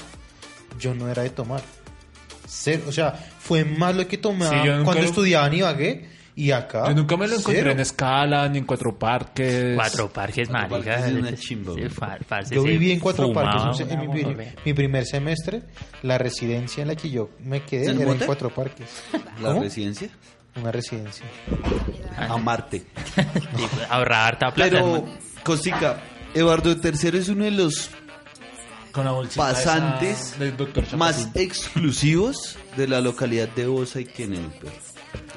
yo 0.80 0.94
no 0.94 1.10
era 1.10 1.24
de 1.24 1.30
tomar. 1.32 1.62
Cero. 2.48 2.84
O 2.88 2.92
sea, 2.92 3.12
fue 3.40 3.66
más 3.66 3.96
lo 3.96 4.08
que 4.08 4.18
tomaba 4.18 4.52
Sí, 4.52 4.58
yo 4.66 4.72
nunca 4.74 4.86
cuando 4.86 5.02
lo- 5.04 5.10
estudiaba 5.10 5.48
en 5.48 5.54
Ibagué 5.56 6.10
y 6.36 6.52
acá. 6.52 6.88
Yo 6.88 6.96
nunca 6.96 7.18
me 7.18 7.28
lo 7.28 7.34
encontré 7.36 7.60
cero. 7.62 7.72
en 7.72 7.80
escala, 7.82 8.48
ni 8.48 8.60
en 8.60 8.66
cuatro 8.66 8.98
parques. 8.98 9.76
Cuatro 9.76 10.10
parques, 10.14 10.48
Cuatro 10.48 10.70
marica. 10.78 10.92
parques 10.96 11.12
es 11.12 11.20
una 11.20 11.36
chimba, 11.36 11.74
Sí, 11.74 11.80
güey. 11.80 11.90
fa- 11.92 12.18
parce, 12.28 12.56
Yo 12.56 12.62
se 12.62 12.70
viví 12.70 12.92
en 12.92 13.00
Cuatro 13.00 13.28
fumaba 13.28 13.52
Parques 13.52 13.80
en, 13.82 13.92
una 14.00 14.02
mi, 14.14 14.22
gonorrea. 14.22 14.56
mi 14.64 14.74
primer 14.74 15.06
semestre. 15.06 15.64
La 16.04 16.18
residencia 16.18 16.84
en 16.84 16.88
la 16.88 16.96
que 16.96 17.10
yo 17.10 17.32
me 17.44 17.64
quedé 17.64 17.88
¿En 17.92 18.02
era 18.02 18.12
en? 18.12 18.20
Cuatro 18.20 18.50
Parques. 18.50 18.88
La 19.42 19.50
¿Cómo? 19.50 19.64
residencia. 19.64 20.10
Una 20.60 20.72
residencia. 20.72 21.26
A 22.18 22.38
Marte. 22.38 22.84
Sí, 23.58 23.68
ahorrar 23.90 24.34
harta 24.34 24.52
plata. 24.52 24.72
Pero. 24.72 25.06
Cosica, 25.44 26.02
Eduardo 26.34 26.72
III 26.72 27.18
es 27.20 27.30
uno 27.30 27.46
de 27.46 27.52
los 27.52 27.90
Con 28.92 29.06
la 29.06 29.12
bolsita 29.12 29.44
pasantes 29.44 30.32
esa 30.32 30.40
del 30.40 30.58
doctor 30.58 30.84
más 30.98 31.30
exclusivos 31.36 32.58
de 32.76 32.88
la 32.88 33.00
localidad 33.00 33.48
de 33.50 33.68
Bosa 33.68 34.02
y 34.02 34.06
Kennedy. 34.06 34.50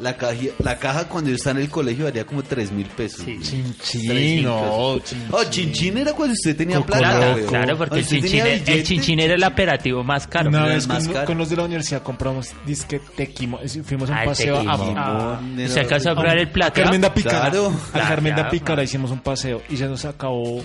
La 0.01 0.17
caja, 0.17 0.35
la 0.65 0.79
caja 0.79 1.09
cuando 1.09 1.29
yo 1.29 1.37
estaba 1.37 1.59
en 1.59 1.65
el 1.65 1.71
colegio 1.71 2.05
valía 2.07 2.25
como 2.25 2.43
3 2.43 2.73
mil 2.73 2.87
pesos. 2.87 3.21
Sí. 3.25 3.39
Chinchín, 3.43 4.45
no, 4.45 4.99
chinchín. 5.01 5.29
Oh, 5.31 5.45
chinchín 5.45 5.99
era 5.99 6.13
cuando 6.15 6.33
usted 6.33 6.57
tenía 6.57 6.81
plata. 6.81 7.01
Claro, 7.19 7.47
claro, 7.47 7.77
porque 7.79 7.99
el 7.99 8.07
chinchín, 8.07 8.41
el 8.47 8.61
billete, 8.61 8.83
chinchín 8.83 9.21
era 9.21 9.35
el 9.35 9.45
operativo 9.45 10.03
más 10.03 10.27
caro. 10.27 10.49
Una 10.49 10.65
vez 10.65 10.87
con, 10.87 11.05
caro. 11.13 11.27
con 11.27 11.37
los 11.39 11.51
de 11.51 11.57
la 11.57 11.65
universidad 11.65 12.03
compramos 12.03 12.53
disque 12.65 12.99
tequimo. 13.15 13.59
Fuimos 13.85 14.09
a 14.09 14.13
un 14.15 14.19
Ah, 14.19 14.23
el 14.23 14.29
paseo 14.29 14.57
a, 14.57 14.61
tequimo. 14.79 14.99
a- 14.99 15.41
¿Y 15.59 15.69
se 15.69 15.81
alcanzó 15.81 16.11
a 16.11 16.15
probar 16.15 16.39
el 16.39 16.49
a 16.49 16.53
plato? 16.53 16.81
Carmenda 16.83 17.13
Pícara. 17.13 17.51
Claro. 17.51 17.73
A 17.93 17.99
Carmenda 18.01 18.37
claro, 18.37 18.51
Pícara 18.51 18.83
hicimos 18.83 19.11
un 19.11 19.21
paseo 19.21 19.61
y 19.69 19.77
se 19.77 19.87
nos 19.87 20.05
acabó 20.07 20.65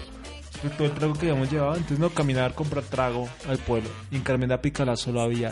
todo 0.78 0.86
el 0.88 0.94
trago 0.94 1.14
que 1.14 1.30
habíamos 1.30 1.52
llevado. 1.52 1.76
Entonces 1.76 2.00
no 2.00 2.10
caminar, 2.10 2.54
comprar 2.56 2.84
trago 2.86 3.28
al 3.48 3.58
pueblo. 3.60 3.90
Y 4.12 4.16
en 4.18 4.22
Carmenda 4.22 4.62
Pícara 4.62 4.96
solo 4.96 5.22
había 5.22 5.52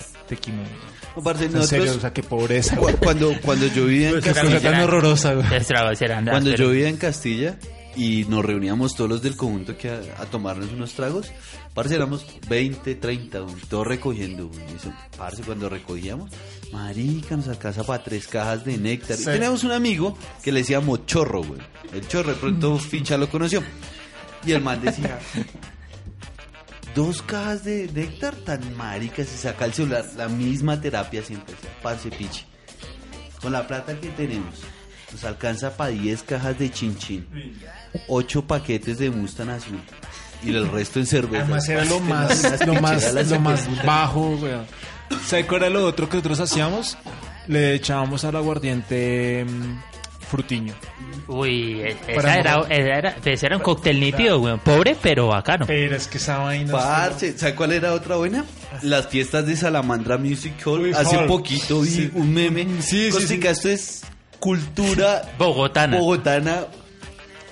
parce, 1.24 1.46
En 1.46 1.54
nosotros- 1.54 1.68
serio, 1.70 1.94
o 1.96 2.00
sea, 2.00 2.14
qué 2.14 2.24
pobreza. 2.24 2.76
cu- 2.78 2.90
cuando, 3.00 3.34
cuando 3.42 3.68
yo 3.68 3.86
vivía 3.86 4.10
en 4.10 4.16
Qué 4.22 4.30
cosa 4.30 4.42
Castilla, 4.42 4.72
tan 4.72 4.82
horrorosa, 4.82 5.34
güey. 5.34 5.48
Los 5.50 5.68
tragos 5.68 6.02
eran 6.02 6.26
cuando 6.26 6.56
yo 6.56 6.70
vivía 6.70 6.90
en 6.90 6.98
Castilla 6.98 7.58
y 7.96 8.26
nos 8.28 8.44
reuníamos 8.44 8.96
todos 8.96 9.10
los 9.10 9.22
del 9.22 9.36
conjunto 9.38 9.78
que 9.78 9.90
a, 9.90 10.00
a 10.20 10.26
tomarnos 10.26 10.72
unos 10.72 10.94
tragos, 10.94 11.32
parce, 11.76 11.94
éramos 11.96 12.26
20, 12.50 12.96
30, 12.96 13.40
güey, 13.42 13.56
todos 13.70 13.86
recogiendo, 13.86 14.48
güey. 14.48 14.60
Y 14.72 14.76
eso, 14.78 14.92
parce, 15.16 15.44
cuando 15.44 15.70
recogíamos, 15.70 16.32
marica, 16.72 17.36
nos 17.38 17.48
alcanza 17.48 17.84
para 17.84 18.04
tres 18.04 18.28
cajas 18.28 18.66
de 18.66 18.78
néctar. 18.78 19.16
Y 19.20 19.20
Sí. 19.20 19.26
teníamos 19.26 19.64
un 19.64 19.72
amigo 19.74 20.18
que 20.44 20.52
le 20.52 20.62
decíamos 20.62 21.06
chorro, 21.06 21.44
güey. 21.44 21.62
El 21.94 22.08
chorro, 22.08 22.30
de 22.34 22.40
pronto 22.40 22.78
Ficha 22.80 23.16
lo 23.18 23.30
conoció. 23.30 23.62
Y 24.46 24.52
el 24.52 24.62
man 24.62 24.82
decía, 24.82 25.20
dos 26.96 27.22
cajas 27.22 27.64
de 27.64 27.90
néctar 27.94 28.36
tan 28.36 28.76
maricas, 28.76 29.28
se 29.28 29.38
saca 29.38 29.66
el 29.66 29.74
celular, 29.74 30.06
la 30.16 30.28
misma 30.28 30.80
terapia 30.80 31.24
siempre, 31.24 31.56
decía, 31.56 31.70
parce, 31.82 32.10
piche. 32.10 32.46
Con 33.42 33.52
la 33.52 33.68
plata 33.68 34.00
que 34.00 34.10
tenemos, 34.10 34.62
nos 35.12 35.24
alcanza 35.26 35.76
para 35.76 35.92
10 35.92 36.24
cajas 36.24 36.58
de 36.58 36.72
chinchín, 36.72 37.28
8 38.08 38.48
paquetes 38.48 38.98
de 39.00 39.10
Mustang 39.10 39.50
azul 39.50 39.80
y 40.44 40.56
el 40.56 40.70
resto 40.70 41.00
en 41.00 41.06
cerveza. 41.06 41.44
Además 41.44 41.70
era 41.70 41.86
lo 41.86 42.00
más, 42.00 42.66
lo 42.66 42.82
más, 42.82 43.30
lo 43.30 43.40
más 43.40 43.86
bajo, 43.86 44.30
weón. 44.42 44.66
¿Sabe 45.26 45.46
cuál 45.46 45.64
era 45.64 45.70
lo 45.72 45.86
otro 45.86 46.10
que 46.10 46.18
nosotros 46.18 46.40
hacíamos? 46.40 46.98
Le 47.48 47.76
echábamos 47.76 48.24
al 48.24 48.36
aguardiente 48.36 49.46
mm, 49.46 49.93
Frutiño. 50.30 50.74
Uy, 51.28 51.82
esa 52.08 52.38
era, 52.40 52.66
era, 52.70 53.16
ese 53.24 53.46
era 53.46 53.58
un 53.58 53.64
cóctel 53.64 54.00
nítido, 54.00 54.40
weón. 54.42 54.60
Pobre, 54.60 54.96
pero 55.02 55.28
bacano. 55.28 55.66
Pero 55.66 55.96
es 55.96 56.08
que 56.08 56.18
esa 56.18 56.40
vaina... 56.40 56.72
Parce, 56.72 57.38
¿sabe 57.38 57.56
cuál 57.56 57.72
era 57.74 57.94
otra 57.94 58.16
buena? 58.18 58.46
Las 58.82 59.08
fiestas 59.08 59.46
de 59.46 59.56
Salamandra 59.56 60.18
Music 60.18 60.54
Hall. 60.66 60.82
Uy, 60.82 60.92
Hace 60.94 61.16
Hall. 61.18 61.28
poquito 61.28 61.82
vi 61.82 61.90
Sí. 61.90 62.12
un 62.14 62.34
meme. 62.34 62.66
Sí, 62.82 63.06
sí, 63.06 63.12
Costica, 63.12 63.52
esto 63.52 63.70
es 63.70 64.04
cultura 64.40 65.22
Bogotana. 65.38 65.98
bogotana. 65.98 66.66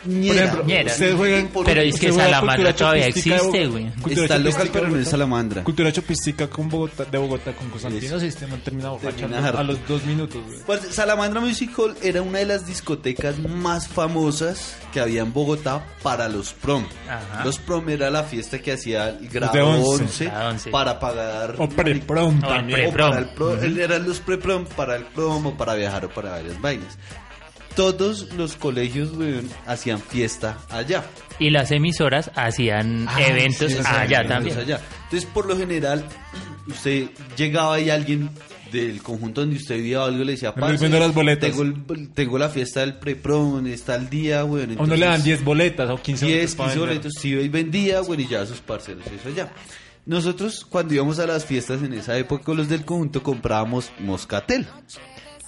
Por 0.04 0.14
ejemplo, 0.36 0.64
ustedes 0.64 1.16
juegan... 1.16 1.50
Pero 1.66 1.82
es 1.82 2.00
que 2.00 2.12
Salamandra 2.12 2.76
todavía 2.76 3.08
existe, 3.08 3.68
güey. 3.68 3.92
Está 4.10 4.38
local, 4.40 4.70
pero 4.74 4.88
no 4.90 4.98
es. 5.00 5.08
Salamandra. 5.08 5.64
Cultura 5.64 5.92
chopística 5.92 6.48
con 6.50 6.70
Bogotá, 6.70 7.06
de 7.06 7.18
Bogotá 7.18 7.54
con 7.54 7.70
Constantino, 7.70 8.06
Eso. 8.06 8.20
sí, 8.20 8.26
este 8.28 8.48
man 8.48 8.62
termina 8.62 8.90
borracho 8.90 9.16
Termina 9.18 9.50
a 9.50 9.64
los 9.64 9.78
dos 9.88 10.04
minutos, 10.06 10.42
güey. 10.46 10.60
Pues, 10.66 10.82
Salamandra 10.92 11.40
Music 11.42 11.72
Hall 11.78 11.96
era 12.02 12.22
una 12.22 12.40
de 12.40 12.46
las 12.46 12.66
discotecas 12.66 13.38
más 13.40 13.88
famosas 13.88 14.76
que 14.94 15.00
había 15.00 15.22
en 15.22 15.34
Bogotá 15.34 15.86
para 16.02 16.28
los 16.30 16.54
prom. 16.54 16.84
Ajá. 17.08 17.44
Los 17.46 17.60
prom 17.60 17.88
era 17.90 18.10
la 18.10 18.24
fiesta 18.24 18.60
que 18.60 18.72
hacía 18.74 19.10
el 19.10 19.30
grado 19.30 19.54
de 19.54 19.62
once. 19.62 20.04
11, 20.04 20.26
Grado 20.26 20.50
once. 20.50 20.70
para 20.72 21.00
pagar 21.00 21.56
O 21.60 21.70
pre-prom 21.70 22.40
O 22.44 22.48
también. 22.48 22.80
pre- 22.80 22.88
o 22.88 22.92
Pre-prom. 22.92 23.10
para 23.10 23.22
el 23.22 23.30
pro- 23.30 23.82
eran 23.84 24.08
los 24.08 24.20
pre-prom 24.20 24.66
para 24.66 24.96
el 24.96 25.04
prom 25.06 25.46
o 25.48 25.58
para 25.58 25.76
viajar 25.76 26.06
o 26.06 26.10
para 26.10 26.32
varias 26.32 26.60
vainas. 26.60 26.98
Todos 27.76 28.34
los 28.34 28.56
colegios 28.58 29.12
weón, 29.14 29.50
hacían 29.66 30.00
fiesta 30.00 30.58
allá. 30.70 31.06
Y 31.40 31.50
las 31.52 31.72
emisoras 31.72 32.30
hacían 32.36 33.06
Ah, 33.08 33.22
eventos 33.22 33.72
sí, 33.72 33.78
allá 33.86 34.28
también. 34.28 34.58
allá. 34.58 34.82
Entonces, 35.06 35.30
por 35.34 35.46
lo 35.48 35.58
general, 35.58 36.06
usted 36.68 37.10
llegaba 37.38 37.80
y 37.80 37.90
alguien 37.90 38.30
del 38.72 39.02
conjunto 39.02 39.42
donde 39.42 39.56
usted 39.58 39.76
vivía 39.78 40.02
o 40.02 40.06
algo 40.06 40.24
le 40.24 40.34
decía, 40.34 40.52
viendo 40.52 41.00
las 41.00 41.14
boletas". 41.14 41.50
Tengo, 41.50 41.64
el- 41.64 42.10
tengo 42.14 42.38
la 42.38 42.50
fiesta 42.50 42.82
del 42.82 42.96
pre-prom, 42.96 43.66
está 43.68 43.96
el 43.96 44.10
día, 44.10 44.44
bueno. 44.44 44.76
A 44.80 44.84
uno 44.84 44.96
le 44.96 45.06
dan 45.06 45.24
10 45.24 45.44
boletas 45.44 45.90
o 45.90 45.98
15 46.02 46.26
10, 46.26 46.56
para 46.56 46.70
15 46.72 46.80
vender. 46.80 46.98
boletos, 46.98 47.14
si 47.22 47.30
iba 47.30 47.42
y 47.42 47.50
vendía, 47.50 48.02
bueno, 48.02 48.22
y 48.24 48.28
ya 48.28 48.46
sus 48.46 48.60
parceros, 48.60 49.06
eso 49.08 49.30
allá. 49.30 49.52
Nosotros, 50.06 50.66
cuando 50.68 50.94
íbamos 50.94 51.20
a 51.20 51.28
las 51.28 51.46
fiestas 51.46 51.82
en 51.84 51.94
esa 51.94 52.18
época, 52.18 52.54
los 52.54 52.68
del 52.70 52.84
conjunto 52.86 53.22
comprábamos 53.24 53.92
moscatel. 54.00 54.66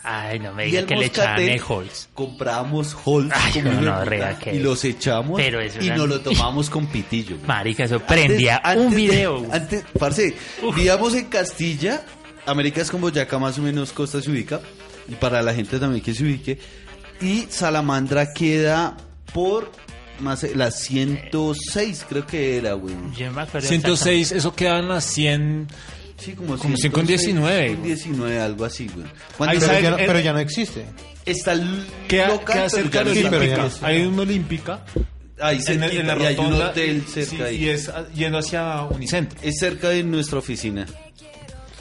Ay, 0.03 0.37
no 0.39 0.53
me 0.53 0.63
Y 0.63 0.67
diga 0.67 0.79
el 0.81 0.85
que 0.85 0.95
le 0.95 1.05
echaban 1.05 1.35
Ay, 3.33 3.61
no, 3.61 3.71
no, 3.71 3.79
puta, 3.79 4.05
rea 4.05 4.37
que- 4.39 4.53
y 4.55 4.59
los 4.59 4.83
echamos 4.83 5.37
Pero 5.39 5.61
eso 5.61 5.79
y 5.81 5.87
era- 5.87 5.95
nos 5.97 6.09
lo 6.09 6.19
tomamos 6.21 6.69
con 6.69 6.87
pitillo. 6.87 7.37
güey. 7.37 7.47
Marica, 7.47 7.85
eso 7.85 7.99
prendía 8.01 8.57
Antes- 8.63 8.85
un 8.85 8.95
video. 8.95 9.45
Antes, 9.51 9.83
parce, 9.97 10.35
vivíamos 10.75 11.13
en 11.15 11.25
Castilla, 11.27 12.03
América 12.45 12.81
es 12.81 12.91
como 12.91 13.03
Boyacá, 13.09 13.39
más 13.39 13.57
o 13.57 13.61
menos 13.61 13.93
Costa 13.93 14.21
se 14.21 14.29
ubica, 14.29 14.59
y 15.07 15.15
para 15.15 15.41
la 15.41 15.53
gente 15.53 15.79
también 15.79 16.03
que 16.03 16.13
se 16.13 16.23
ubique, 16.23 16.59
y 17.21 17.45
Salamandra 17.49 18.33
queda 18.33 18.97
por 19.33 19.71
más 20.19 20.43
la 20.55 20.69
106, 20.71 22.05
creo 22.07 22.25
que 22.27 22.57
era, 22.57 22.73
güey. 22.73 22.93
Yo 23.17 23.31
me 23.31 23.41
acuerdo 23.43 23.67
106, 23.67 24.31
eso 24.33 24.53
quedan 24.55 24.91
a 24.91 25.01
100. 25.01 25.67
Sí, 26.23 26.33
como, 26.33 26.57
Como 26.57 26.77
100 26.77 26.91
con 26.93 27.05
19, 27.05 27.75
güey. 27.75 27.81
19, 27.87 28.39
algo 28.39 28.65
así, 28.65 28.87
güey. 28.93 29.05
Pero 29.37 29.59
sabe- 29.61 29.81
ya, 29.81 29.91
no, 29.91 29.97
pero 29.97 30.19
ya 30.19 30.33
no 30.33 30.39
existe. 30.39 30.85
está 31.25 31.53
el 31.53 31.85
Queda, 32.07 32.27
local, 32.29 32.45
queda 32.45 32.67
pero 32.67 32.69
cerca 32.69 32.97
ya 33.03 33.29
pero 33.29 33.37
Olímpica. 33.41 33.57
no. 33.81 33.87
Hay 33.87 34.01
una 34.03 34.21
Olímpica. 34.21 34.85
Ahí 35.41 35.55
en, 35.55 35.61
el- 35.61 35.65
cerquita, 35.89 36.01
en 36.01 36.07
la 36.07 36.17
y 36.23 36.25
hay 36.27 36.37
un 36.37 36.53
hotel 36.53 37.03
sí, 37.11 37.25
cerca 37.25 37.45
ahí. 37.45 37.55
Y 37.65 37.69
es 37.69 37.91
yendo 38.15 38.37
hacia 38.37 38.81
Unicentro. 38.83 39.37
Es 39.41 39.55
cerca 39.59 39.89
de 39.89 40.03
nuestra 40.03 40.39
oficina. 40.39 40.85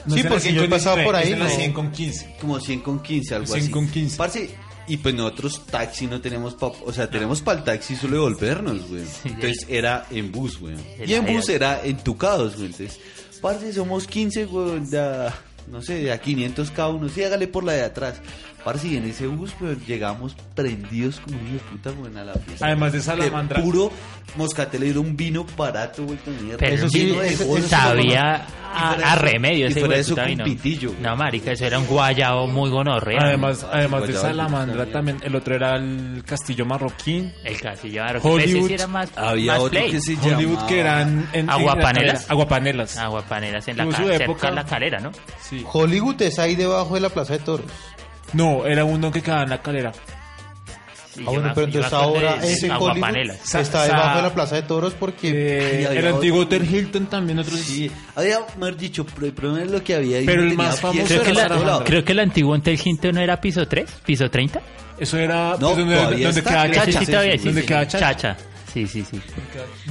No 0.05 0.15
Sí, 0.15 0.21
en 0.21 0.27
porque 0.27 0.41
100 0.43 0.55
yo 0.55 0.63
he 0.63 0.67
pasado 0.69 0.95
19, 0.97 1.05
por 1.05 1.15
ahí, 1.15 1.27
Es 1.27 1.33
en 1.33 1.39
la 1.39 1.45
no. 1.45 1.55
100 1.55 1.73
con 1.73 1.91
15. 1.91 2.35
Como 2.41 2.59
100 2.59 2.79
con 2.81 3.01
15, 3.01 3.35
algo 3.35 3.47
100 3.47 3.59
así. 3.61 3.71
con 3.71 3.87
15. 3.87 4.17
Parce, 4.17 4.49
y 4.85 4.97
pues 4.97 5.15
nosotros 5.15 5.65
taxi 5.67 6.07
no 6.07 6.19
tenemos 6.19 6.55
pa, 6.55 6.67
o 6.67 6.91
sea, 6.91 7.09
tenemos 7.09 7.41
para 7.41 7.59
el 7.59 7.63
taxi 7.63 7.95
solo 7.95 8.15
devolvernos, 8.15 8.85
güey. 8.89 9.03
Entonces 9.23 9.65
era 9.69 10.05
en 10.11 10.29
bus, 10.31 10.59
güey. 10.59 10.75
Y 11.05 11.13
en 11.13 11.25
bus 11.25 11.47
era 11.47 11.79
entucados, 11.85 12.55
güey. 12.57 12.65
Entonces, 12.65 12.99
parce, 13.43 13.73
somos 13.73 14.07
15, 14.07 14.45
güey, 14.45 14.79
de 14.85 14.99
a, 14.99 15.33
no 15.69 15.81
sé, 15.81 15.95
de 15.95 16.13
a 16.13 16.17
500 16.17 16.71
cada 16.71 16.87
uno. 16.87 17.09
Sí, 17.09 17.21
hágale 17.23 17.49
por 17.49 17.65
la 17.65 17.73
de 17.73 17.83
atrás. 17.83 18.15
Parce, 18.63 18.87
y 18.87 18.97
en 18.97 19.05
ese 19.05 19.27
bus, 19.27 19.51
güey, 19.59 19.75
llegamos 19.85 20.35
prendidos 20.55 21.19
como 21.19 21.37
un 21.37 21.47
hijo 21.47 21.53
de 21.65 21.71
puta, 21.71 21.91
güey, 21.91 22.17
a 22.17 22.23
la 22.23 22.33
fiesta. 22.35 22.65
Además 22.67 22.93
de 22.93 23.01
Salamandra. 23.01 23.61
puro 23.61 23.91
moscatel 24.37 24.83
era 24.83 24.99
un 24.99 25.15
vino 25.17 25.45
barato, 25.57 26.03
güey, 26.05 26.17
con 26.19 26.33
mierda. 26.43 26.57
Pero 26.59 26.75
Eso 26.75 26.89
sí, 26.89 27.13
eso- 27.21 27.61
sabía 27.67 28.45
a, 28.73 28.91
a 28.93 29.13
eso- 29.15 29.21
remedio 29.21 29.67
ese 29.67 29.79
fuera 29.81 29.95
de 29.95 30.01
eso 30.01 30.15
con 30.15 30.25
vino. 30.25 30.43
pitillo. 30.45 30.93
No, 31.01 31.15
marica, 31.17 31.51
eso 31.51 31.65
era 31.65 31.77
un 31.77 31.85
guayabo 31.87 32.47
muy 32.47 32.69
gonorrea. 32.69 33.19
Además, 33.21 33.65
además 33.69 34.07
de 34.07 34.13
Salamandra 34.13 34.85
también. 34.87 35.17
el 35.23 35.35
otro 35.35 35.55
era 35.55 35.75
el 35.75 36.23
Castillo 36.25 36.65
Marroquín. 36.65 37.33
El 37.43 37.59
castillo 37.59 38.03
de 38.05 38.19
Hollywood. 38.23 38.67
sí 38.69 38.73
era 38.75 38.87
más, 38.87 39.09
Había 39.17 39.51
más 39.53 39.59
otro 39.61 39.69
play. 39.79 39.91
que 39.91 39.99
se 40.01 40.15
Hollywood 40.15 40.65
que 40.67 40.79
eran 40.79 41.27
en, 41.33 41.49
Aguapanelas. 41.49 42.29
Aguapanelas. 42.29 42.97
Aguapanelas 42.97 43.67
en 43.67 43.77
la, 43.77 43.91
cerca 43.91 44.15
época. 44.23 44.49
de 44.49 44.55
la 44.55 44.65
calera, 44.65 44.99
¿no? 44.99 45.11
Sí. 45.41 45.63
Hollywood 45.71 46.21
es 46.21 46.39
ahí 46.39 46.55
debajo 46.55 46.95
de 46.95 47.01
la 47.01 47.09
Plaza 47.09 47.33
de 47.33 47.39
Toros. 47.39 47.65
No, 48.33 48.65
era 48.65 48.83
uno 48.85 49.11
que 49.11 49.21
quedaba 49.21 49.43
en 49.43 49.49
la 49.49 49.61
calera. 49.61 49.91
Sí, 51.13 51.21
Ah, 51.27 51.29
bueno, 51.29 51.51
pero 51.53 51.67
entonces 51.67 51.93
ahora 51.93 52.37
de 52.37 52.53
ese. 52.53 52.71
Hollywood 52.71 53.29
está 53.53 53.83
debajo 53.83 54.17
de 54.17 54.23
la 54.23 54.33
Plaza 54.33 54.55
de 54.55 54.63
Toros 54.63 54.93
porque... 54.99 55.29
Eh, 55.83 55.87
el 55.99 56.07
antiguo. 56.07 56.39
Hotel 56.41 56.63
Hilton 56.67 57.05
también, 57.05 57.37
otro 57.37 57.55
Sí, 57.55 57.91
había, 58.15 58.39
mejor 58.57 58.75
dicho, 58.77 59.05
pero 59.05 59.27
el 59.27 59.33
problema 59.33 59.63
es 59.63 59.69
lo 59.71 59.83
que 59.83 59.93
había 59.93 60.17
ahí. 60.17 60.25
Pero 60.25 60.41
el 60.41 60.49
tenía 60.49 60.65
más 60.65 60.79
famoso 60.79 61.05
Creo 61.07 61.21
que, 61.21 61.33
la- 61.33 61.81
creo 61.85 62.03
que 62.03 62.11
el 62.13 62.19
antiguo 62.19 62.55
Hotel 62.55 62.79
Hilton 62.83 63.13
no 63.13 63.21
era 63.21 63.39
piso 63.39 63.67
3, 63.67 63.87
piso 64.03 64.27
30. 64.31 64.59
Eso 64.97 65.17
era 65.19 65.51
No, 65.59 65.73
pues, 65.73 65.77
donde, 65.77 65.95
donde 66.23 66.41
queda 66.43 66.71
Chacha. 66.71 66.99
sí 66.99 67.05
sí, 67.05 67.45
donde 67.45 67.63
queda 67.63 67.87
Chacha. 67.87 68.37
Sí, 68.73 68.87
sí, 68.87 69.05
sí. 69.09 69.21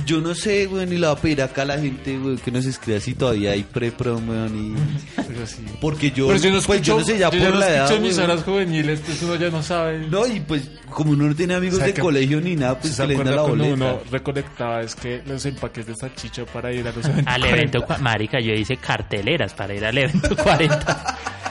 Yo 0.04 0.20
no 0.20 0.34
sé, 0.34 0.66
güey, 0.66 0.86
ni 0.86 0.98
le 0.98 1.06
voy 1.06 1.16
a 1.16 1.20
pedir 1.20 1.42
acá 1.42 1.62
a 1.62 1.66
la 1.66 1.78
gente, 1.78 2.18
güey, 2.18 2.36
que 2.36 2.50
nos 2.50 2.66
escriba 2.66 2.98
si 2.98 3.14
todavía 3.14 3.52
hay 3.52 3.62
pre-prom, 3.62 4.28
weón, 4.28 4.56
y... 4.56 5.22
Pero 5.22 5.46
sí. 5.46 5.64
Porque 5.80 6.10
yo, 6.10 6.26
Pero 6.26 6.40
yo 6.40 6.50
no 6.50 6.60
pues, 6.62 6.82
yo 6.82 6.94
escucho, 6.94 6.98
no 6.98 7.04
sé, 7.04 7.18
ya 7.18 7.30
yo 7.30 7.38
por 7.38 7.50
no 7.52 7.58
la 7.60 7.68
edad, 7.68 7.84
escucho 7.84 8.00
mis 8.02 8.18
horas 8.18 8.42
juveniles, 8.42 9.00
pues 9.06 9.22
uno 9.22 9.36
ya 9.36 9.50
no 9.50 9.62
sabe. 9.62 10.00
No, 10.08 10.26
y 10.26 10.40
pues, 10.40 10.68
como 10.90 11.12
uno 11.12 11.26
no 11.28 11.34
tiene 11.36 11.54
amigos 11.54 11.78
¿Sabe 11.78 11.90
de 11.90 11.94
qué? 11.94 12.00
colegio 12.00 12.40
ni 12.40 12.56
nada, 12.56 12.76
pues 12.80 12.94
¿Se 12.94 13.02
que 13.02 13.08
le 13.08 13.14
acuerda 13.14 13.36
la 13.36 13.42
boleta. 13.42 13.74
uno 13.74 14.00
recolectaba? 14.10 14.80
Es 14.82 14.96
que 14.96 15.22
los 15.26 15.46
empaques 15.46 15.86
de 15.86 15.94
salchicha 15.94 16.44
para 16.46 16.72
ir 16.72 16.86
a 16.88 16.90
los 16.92 17.04
eventos. 17.04 17.26
Al 17.32 17.44
evento, 17.44 17.86
marica, 18.00 18.40
yo 18.40 18.52
hice 18.52 18.76
carteleras 18.78 19.54
para 19.54 19.74
ir 19.74 19.84
al 19.84 19.96
evento 19.96 20.36
40. 20.36 21.18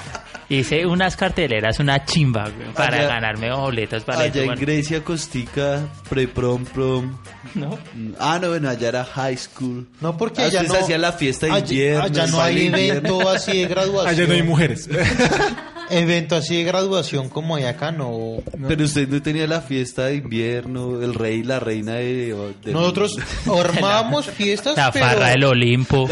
Hice 0.54 0.86
unas 0.86 1.16
carteleras, 1.16 1.80
una 1.80 2.04
chimba, 2.04 2.50
güey, 2.50 2.74
para 2.74 2.98
Allá- 2.98 3.08
ganarme 3.08 3.54
boletas 3.54 4.04
para 4.04 4.20
Allá 4.20 4.44
en 4.44 4.56
Grecia, 4.56 5.02
Costica, 5.02 5.88
pre-prom, 6.10 6.66
prom. 6.66 7.18
¿no? 7.56 7.80
Ah, 8.20 8.38
no, 8.42 8.50
bueno, 8.50 8.70
allá 8.70 8.90
era 8.90 9.06
high 9.06 9.38
school. 9.38 9.88
No, 10.02 10.18
porque 10.18 10.42
Ah, 10.42 10.46
allá 10.48 10.64
no... 10.64 10.74
hacían 10.74 11.00
la 11.02 11.14
fiesta 11.14 11.46
de 11.46 11.52
allá- 11.54 11.62
invierno, 11.62 12.04
Allá 12.04 12.28
no 12.28 12.42
hay 12.42 12.70
de 12.70 12.88
evento 12.90 13.30
así 13.30 13.60
de 13.60 13.68
graduación. 13.70 14.08
Allá 14.14 14.28
no 14.28 14.34
hay 14.34 14.44
mujeres. 14.44 14.90
Evento 15.91 16.36
así 16.36 16.56
de 16.58 16.63
graduación 16.63 17.30
como 17.30 17.56
hay 17.58 17.65
acá, 17.65 17.91
no. 17.91 18.38
Pero 18.67 18.84
usted 18.86 19.08
no 19.10 19.21
tenía 19.21 19.45
la 19.47 19.62
fiesta 19.62 20.06
de 20.06 20.15
invierno, 20.15 21.01
el 21.01 21.13
rey 21.13 21.39
y 21.39 21.43
la 21.43 21.60
reina 21.60 21.93
de... 21.95 22.34
de- 22.63 22.71
Nosotros 22.71 23.15
armábamos 23.60 24.25
fiestas, 24.32 24.77
La 24.77 24.91
pero... 24.91 25.06
farra 25.06 25.30
del 25.30 25.43
Olimpo. 25.43 26.08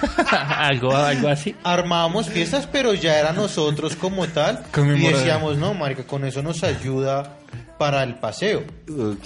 algo, 0.30 0.94
algo 0.96 1.28
así. 1.28 1.54
Armábamos 1.64 2.28
fiestas, 2.28 2.68
pero 2.70 2.94
ya 2.94 3.18
era 3.18 3.32
nosotros 3.32 3.96
como 3.96 4.26
tal. 4.28 4.62
Y 4.68 4.72
Conmemorar. 4.72 5.16
decíamos, 5.18 5.56
no, 5.58 5.74
marica, 5.74 6.04
con 6.04 6.24
eso 6.24 6.42
nos 6.42 6.62
ayuda 6.62 7.38
para 7.78 8.02
el 8.02 8.14
paseo. 8.16 8.62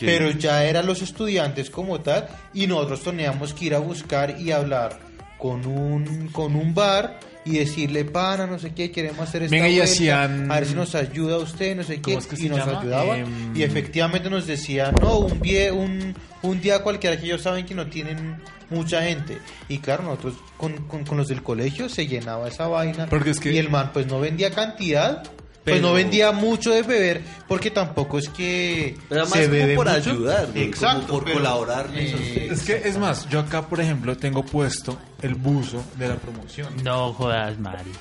Pero 0.01 0.31
ya 0.33 0.65
eran 0.65 0.87
los 0.87 1.03
estudiantes 1.03 1.71
como 1.71 2.01
tal 2.01 2.27
y 2.53 2.67
nosotros 2.67 3.03
teníamos 3.03 3.55
que 3.55 3.67
ir 3.67 3.75
a 3.75 3.79
buscar 3.79 4.41
y 4.41 4.51
hablar 4.51 4.99
con 5.39 5.67
un, 5.67 6.29
con 6.33 6.57
un 6.57 6.75
bar 6.75 7.19
y 7.45 7.59
decirle, 7.59 8.05
pana, 8.05 8.47
no 8.47 8.59
sé 8.59 8.73
qué, 8.75 8.91
queremos 8.91 9.21
hacer 9.21 9.43
esta 9.45 9.55
Venga, 9.57 9.69
y 9.69 9.77
vuelta, 9.77 9.93
hacían- 9.93 10.51
a 10.51 10.55
ver 10.57 10.67
si 10.67 10.75
nos 10.75 10.95
ayuda 10.95 11.39
usted, 11.39 11.75
no 11.77 11.83
sé 11.83 11.97
qué, 11.97 12.03
¿Cómo 12.03 12.19
es 12.19 12.27
que 12.27 12.37
se 12.37 12.47
y 12.47 12.49
nos 12.51 12.59
llama? 12.59 12.81
ayudaban. 12.81 13.21
Em, 13.21 13.57
Y 13.57 13.63
efectivamente 13.63 14.29
nos 14.29 14.47
decían, 14.47 14.95
no, 15.01 15.19
un, 15.21 15.41
vie- 15.41 15.73
un, 15.73 16.15
un 16.43 16.61
día 16.61 16.83
cualquiera 16.83 17.17
que 17.19 17.25
ellos 17.27 17.41
saben 17.43 17.65
que 17.65 17.75
no 17.75 17.87
tienen 17.87 18.37
mucha 18.69 19.03
gente. 19.03 19.39
Y 19.69 19.79
claro, 19.79 20.03
nosotros 20.05 20.35
con, 20.57 20.77
con, 20.87 21.05
con 21.05 21.17
los 21.17 21.29
del 21.29 21.43
colegio 21.43 21.89
se 21.89 22.07
llenaba 22.07 22.47
esa 22.49 22.69
vaina. 22.69 23.07
Porque 23.07 23.31
es 23.31 23.41
que- 23.41 23.53
Y 23.53 23.59
el 23.59 23.71
man 23.71 23.91
pues 23.93 24.07
no 24.07 24.21
vendía 24.21 24.51
cantidad. 24.51 25.23
Pues 25.65 25.83
no 25.83 25.93
vendía 25.93 26.33
mucho 26.33 26.71
de 26.71 26.83
beber 26.83 27.21
porque 27.47 27.71
tampoco 27.71 28.19
es 28.19 28.29
que 28.31 28.97
Pero 29.09 29.23
más 29.23 29.31
se 29.33 29.47
bebe 29.47 29.75
por 29.77 29.87
mucho. 29.89 30.11
ayudar, 30.11 30.47
güey, 30.53 30.65
Exacto, 30.65 31.01
como 31.07 31.09
por 31.19 31.25
pero- 31.25 31.37
colaborarles 31.39 32.15
a 32.15 32.17
Eh, 32.17 32.49
es 32.51 32.63
que, 32.63 32.77
es 32.89 32.97
más, 32.99 33.29
yo 33.29 33.41
acá, 33.41 33.69
por 33.69 33.79
ejemplo, 33.81 34.17
tengo 34.17 34.43
puesto 34.43 34.99
el 35.21 35.35
buzo 35.35 35.85
de 35.99 36.09
la 36.09 36.17
promoción. 36.17 36.69
No 36.83 37.13
jodas, 37.13 37.59
marica. 37.59 37.99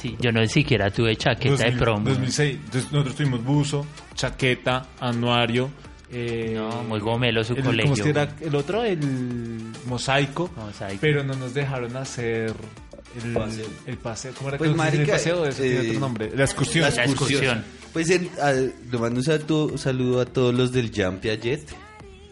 Sí, 0.00 0.16
yo 0.20 0.30
no 0.32 0.46
siquiera 0.46 0.90
tuve 0.90 1.16
chaqueta 1.16 1.56
de 1.56 1.70
2000, 1.72 1.78
promo. 1.78 2.08
2006. 2.08 2.58
Entonces, 2.64 2.92
nosotros 2.92 3.16
tuvimos 3.16 3.44
buzo, 3.44 3.86
chaqueta, 4.14 4.86
anuario. 5.00 5.70
eh, 6.14 6.52
No, 6.56 6.82
muy 6.84 7.00
gomelo 7.00 7.42
su 7.42 7.54
el- 7.54 7.62
colegio. 7.64 7.84
¿cómo 7.84 7.94
es 7.96 8.02
que 8.02 8.10
era 8.10 8.28
el 8.42 8.54
otro? 8.54 8.84
El 8.84 9.00
mosaico. 9.86 10.50
Mosaico. 10.56 10.98
Pero 11.00 11.24
no 11.24 11.34
nos 11.34 11.54
dejaron 11.54 11.96
hacer 11.96 12.52
El 13.14 13.32
Paseo. 13.32 13.66
el 13.86 13.98
paseo. 13.98 14.32
¿Cómo 14.36 14.48
era 14.48 14.58
Pues, 14.58 14.70
que 14.70 14.76
se 14.76 14.82
dice 14.84 14.88
el 14.88 14.98
marica, 14.98 15.12
paseo? 15.12 15.46
Eso 15.46 15.62
tiene 15.62 15.76
eh, 15.76 15.88
otro 15.88 16.00
nombre. 16.00 16.30
La 16.34 16.44
excursión. 16.44 16.94
La 16.94 17.04
excursión. 17.04 17.64
Pues 17.92 18.08
en, 18.10 18.30
le 18.90 18.98
mando 18.98 19.20
un 19.20 19.24
saludo, 19.24 19.76
saludo 19.76 20.20
a 20.20 20.24
todos 20.24 20.54
los 20.54 20.72
del 20.72 20.90
Jean 20.90 21.18
Piaget, 21.20 21.68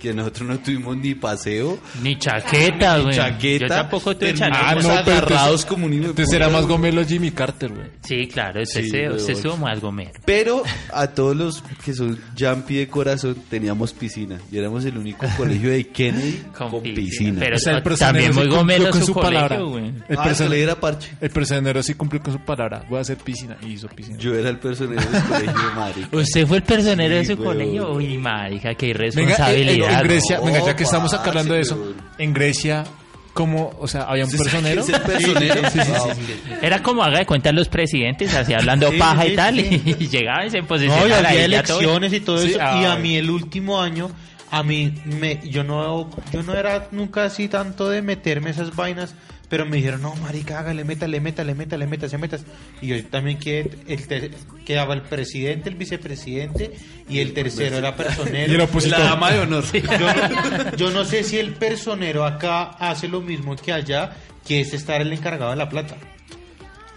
que 0.01 0.13
nosotros 0.15 0.49
no 0.49 0.59
tuvimos 0.59 0.97
ni 0.97 1.15
paseo, 1.15 1.79
Ni 2.03 2.17
chaqueta, 2.19 2.99
güey. 2.99 3.15
chaqueta. 3.15 3.67
Yo 3.67 3.69
tampoco 3.69 4.17
tuve 4.17 4.35
chaqueta. 4.35 4.71
Ah, 4.71 4.75
no, 4.75 4.91
agarrados 4.91 5.27
entonces- 5.63 5.67
como 5.67 5.87
un 5.87 5.91
de 5.93 5.97
Entonces 6.09 6.33
era 6.35 6.49
más 6.49 6.63
güey. 6.63 6.73
gomelo 6.73 7.05
Jimmy 7.05 7.31
Carter, 7.31 7.71
güey. 7.73 7.87
Sí, 8.03 8.27
claro, 8.27 8.63
usted, 8.63 8.83
Sí, 8.83 8.91
se, 8.91 9.33
estuvo 9.33 9.57
más 9.57 9.81
gomero. 9.81 10.13
Pero 10.25 10.63
a 10.93 11.07
todos 11.09 11.37
los 11.37 11.63
que 11.85 11.93
son 11.95 12.19
Jampi 12.37 12.77
de 12.77 12.89
corazón 12.89 13.37
teníamos 13.49 13.93
piscina. 13.93 14.39
Y 14.51 14.59
éramos 14.59 14.85
el 14.85 14.97
único 14.99 15.27
colegio 15.37 15.71
de 15.71 15.87
Kennedy 15.89 16.43
con, 16.57 16.83
piscina. 16.83 17.39
Pero 17.39 17.57
O 17.57 17.59
sea, 17.59 17.77
el 17.77 17.83
personero 17.83 18.25
también 18.25 18.35
muy 18.35 18.57
gomelo 18.57 18.91
con 18.91 19.01
su, 19.01 19.07
su 19.09 19.15
colegio, 19.15 19.49
palabra. 19.49 19.61
güey. 19.61 19.93
El 20.09 20.19
ah, 20.19 20.25
person- 20.25 20.49
le 20.49 20.63
era 20.63 20.75
parche. 20.81 21.11
El 21.21 21.31
personero 21.31 21.83
sí 21.83 21.95
cumplió 21.95 22.23
con 22.23 22.33
su 22.33 22.41
palabra. 22.41 22.85
Voy 22.89 22.99
a 22.99 23.03
hacer 23.03 23.19
piscina. 23.19 23.57
Y 23.63 23.73
hizo 23.73 23.87
piscina. 23.89 24.19
Yo 24.19 24.35
era 24.35 24.49
el 24.49 24.59
personero 24.59 25.01
del 25.03 25.23
colegio, 25.25 25.53
marica. 25.77 26.17
Usted 26.17 26.47
fue 26.47 26.57
el 26.57 26.63
personero 26.63 27.15
de 27.17 27.25
su 27.27 27.37
colegio. 27.37 27.93
Uy, 27.93 28.17
marica, 28.19 28.75
qué 28.75 28.87
Venga, 28.87 29.05
en, 29.51 29.61
irresponsabilidad. 29.61 29.90
En 29.99 30.03
Grecia, 30.05 30.39
no, 30.39 30.45
venga, 30.47 30.65
ya 30.65 30.77
que 30.77 30.85
estamos 30.85 31.11
parce, 31.13 31.29
hablando 31.29 31.55
de 31.55 31.61
eso, 31.61 31.95
en 32.19 32.33
Grecia, 32.33 32.85
¿cómo, 33.33 33.73
o 33.79 33.87
sea, 33.89 34.03
había 34.03 34.25
un 34.25 34.31
personero? 34.31 34.83
Sí, 34.83 34.93
sí, 35.19 35.71
sí. 35.73 35.81
Ah. 35.81 36.59
Era 36.63 36.83
como 36.83 37.03
haga 37.03 37.19
de 37.21 37.27
cuenta 37.27 37.53
los 37.53 37.69
presidentes, 37.69 38.35
así 38.35 38.53
hablando 38.55 38.91
Sí, 38.91 38.99
paja 38.99 39.23
sí, 39.23 39.29
y 39.33 39.37
tal, 39.37 39.57
sí. 39.57 39.83
y 39.99 40.09
llegaba 40.09 40.47
y 40.47 40.51
se 40.51 40.61
No, 40.63 40.77
y 41.09 41.13
había 41.13 41.45
elecciones 41.45 42.13
y 42.13 42.21
todo 42.21 42.39
Sí, 42.39 42.51
eso. 42.51 42.59
ah, 42.63 42.81
y 42.83 42.85
a 42.87 42.97
mí 42.97 43.17
el 43.17 43.31
último 43.31 43.81
año, 43.81 44.11
a 44.51 44.63
mí 44.63 44.93
me, 45.05 45.41
yo 45.49 45.65
no, 45.65 46.11
yo 46.33 46.43
no 46.43 46.55
era 46.55 46.89
nunca 46.91 47.25
así 47.25 47.49
tanto 47.49 47.89
de 47.89 48.03
meterme 48.03 48.51
esas 48.51 48.75
vainas, 48.75 49.15
pero 49.51 49.67
me 49.67 49.77
dijeron, 49.77 50.01
no, 50.01 50.15
marica, 50.17 50.61
hágale, 50.61 50.85
métale, 50.85 51.21
métale, 51.21 51.55
métale, 51.55 51.87
métase, 51.87 52.17
metas. 52.17 52.45
Y 52.81 52.87
yo 52.87 53.05
también 53.07 53.39
que 53.39 53.69
el 53.87 54.07
ter- 54.07 54.31
quedaba 54.65 54.95
el 54.95 55.03
presidente, 55.03 55.69
el 55.69 55.75
vicepresidente 55.75 56.71
y 57.09 57.19
el 57.19 57.35
tercero 57.35 57.77
era 57.77 57.95
personero. 57.97 58.51
Y 58.51 58.55
el 58.55 58.61
opositor. 58.63 58.99
La 59.01 59.05
dama 59.07 59.31
de 59.33 59.41
honor. 59.41 59.65
Yo 59.73 59.83
no, 59.83 60.77
yo 60.77 60.91
no 60.93 61.05
sé 61.05 61.25
si 61.25 61.39
el 61.39 61.53
personero 61.53 62.25
acá 62.25 62.71
hace 62.79 63.09
lo 63.09 63.21
mismo 63.21 63.55
que 63.57 63.73
allá, 63.73 64.13
que 64.47 64.61
es 64.61 64.73
estar 64.73 65.01
el 65.03 65.13
encargado 65.13 65.51
de 65.51 65.57
la 65.57 65.69
plata. 65.69 65.97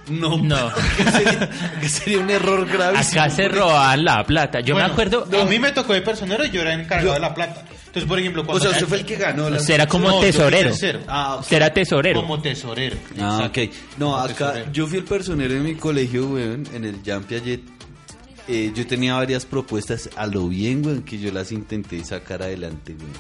No, 0.10 0.38
No. 0.38 0.72
que 0.98 1.04
sería, 1.12 1.50
que 1.80 1.90
sería 1.90 2.20
un 2.20 2.30
error 2.30 2.66
gravísimo. 2.68 3.22
Acá 3.22 3.30
se 3.34 3.48
robaban 3.48 4.04
la 4.04 4.24
plata. 4.26 4.60
Yo 4.60 4.74
Bueno, 4.76 4.88
me 4.90 4.94
acuerdo. 4.94 5.28
A 5.42 5.46
mí 5.46 5.60
me 5.60 5.72
tocó 5.72 5.94
de 5.94 6.02
personero 6.02 6.44
y 6.46 6.50
yo 6.52 6.62
era 6.62 6.74
el 6.74 6.82
encargado 6.82 7.14
de 7.14 7.20
la 7.20 7.34
plata. 7.34 7.64
Entonces, 7.86 8.10
por 8.10 8.20
ejemplo, 8.20 8.42
O 8.42 8.46
cuando. 8.46 8.64
sea, 8.64 8.72
usted 8.72 8.88
fue 8.88 8.98
el 8.98 9.06
que 9.06 9.16
ganó. 9.16 9.50
la- 9.50 9.62
era 9.68 9.88
como 9.88 10.10
No, 10.10 10.16
yo 10.16 10.22
tesorero. 10.22 10.72
Ah, 11.08 11.36
ok. 11.36 11.42
Usted 11.42 11.56
era 11.58 11.74
tesorero. 11.74 12.22
Como 12.22 12.42
tesorero. 12.42 12.98
Ah, 13.20 13.46
ok. 13.48 13.58
No, 13.98 14.06
Como 14.08 14.18
acá 14.18 14.34
tesorero. 14.54 14.72
yo 14.74 14.88
fui 14.88 14.98
el 14.98 15.04
personero 15.06 15.54
en 15.54 15.64
mi 15.64 15.76
colegio, 15.76 16.28
weón, 16.28 16.68
en 16.74 16.86
el 16.86 17.02
Jean 17.04 17.24
Piaget. 17.24 17.62
Eh, 18.50 18.74
yo 18.76 18.86
tenía 18.86 19.14
varias 19.16 19.46
propuestas 19.46 20.10
a 20.18 20.26
lo 20.28 20.50
bien, 20.50 20.86
weón, 20.86 21.04
que 21.04 21.18
yo 21.18 21.32
las 21.32 21.52
intenté 21.54 22.04
sacar 22.04 22.42
adelante, 22.42 22.94
weón. 23.00 23.12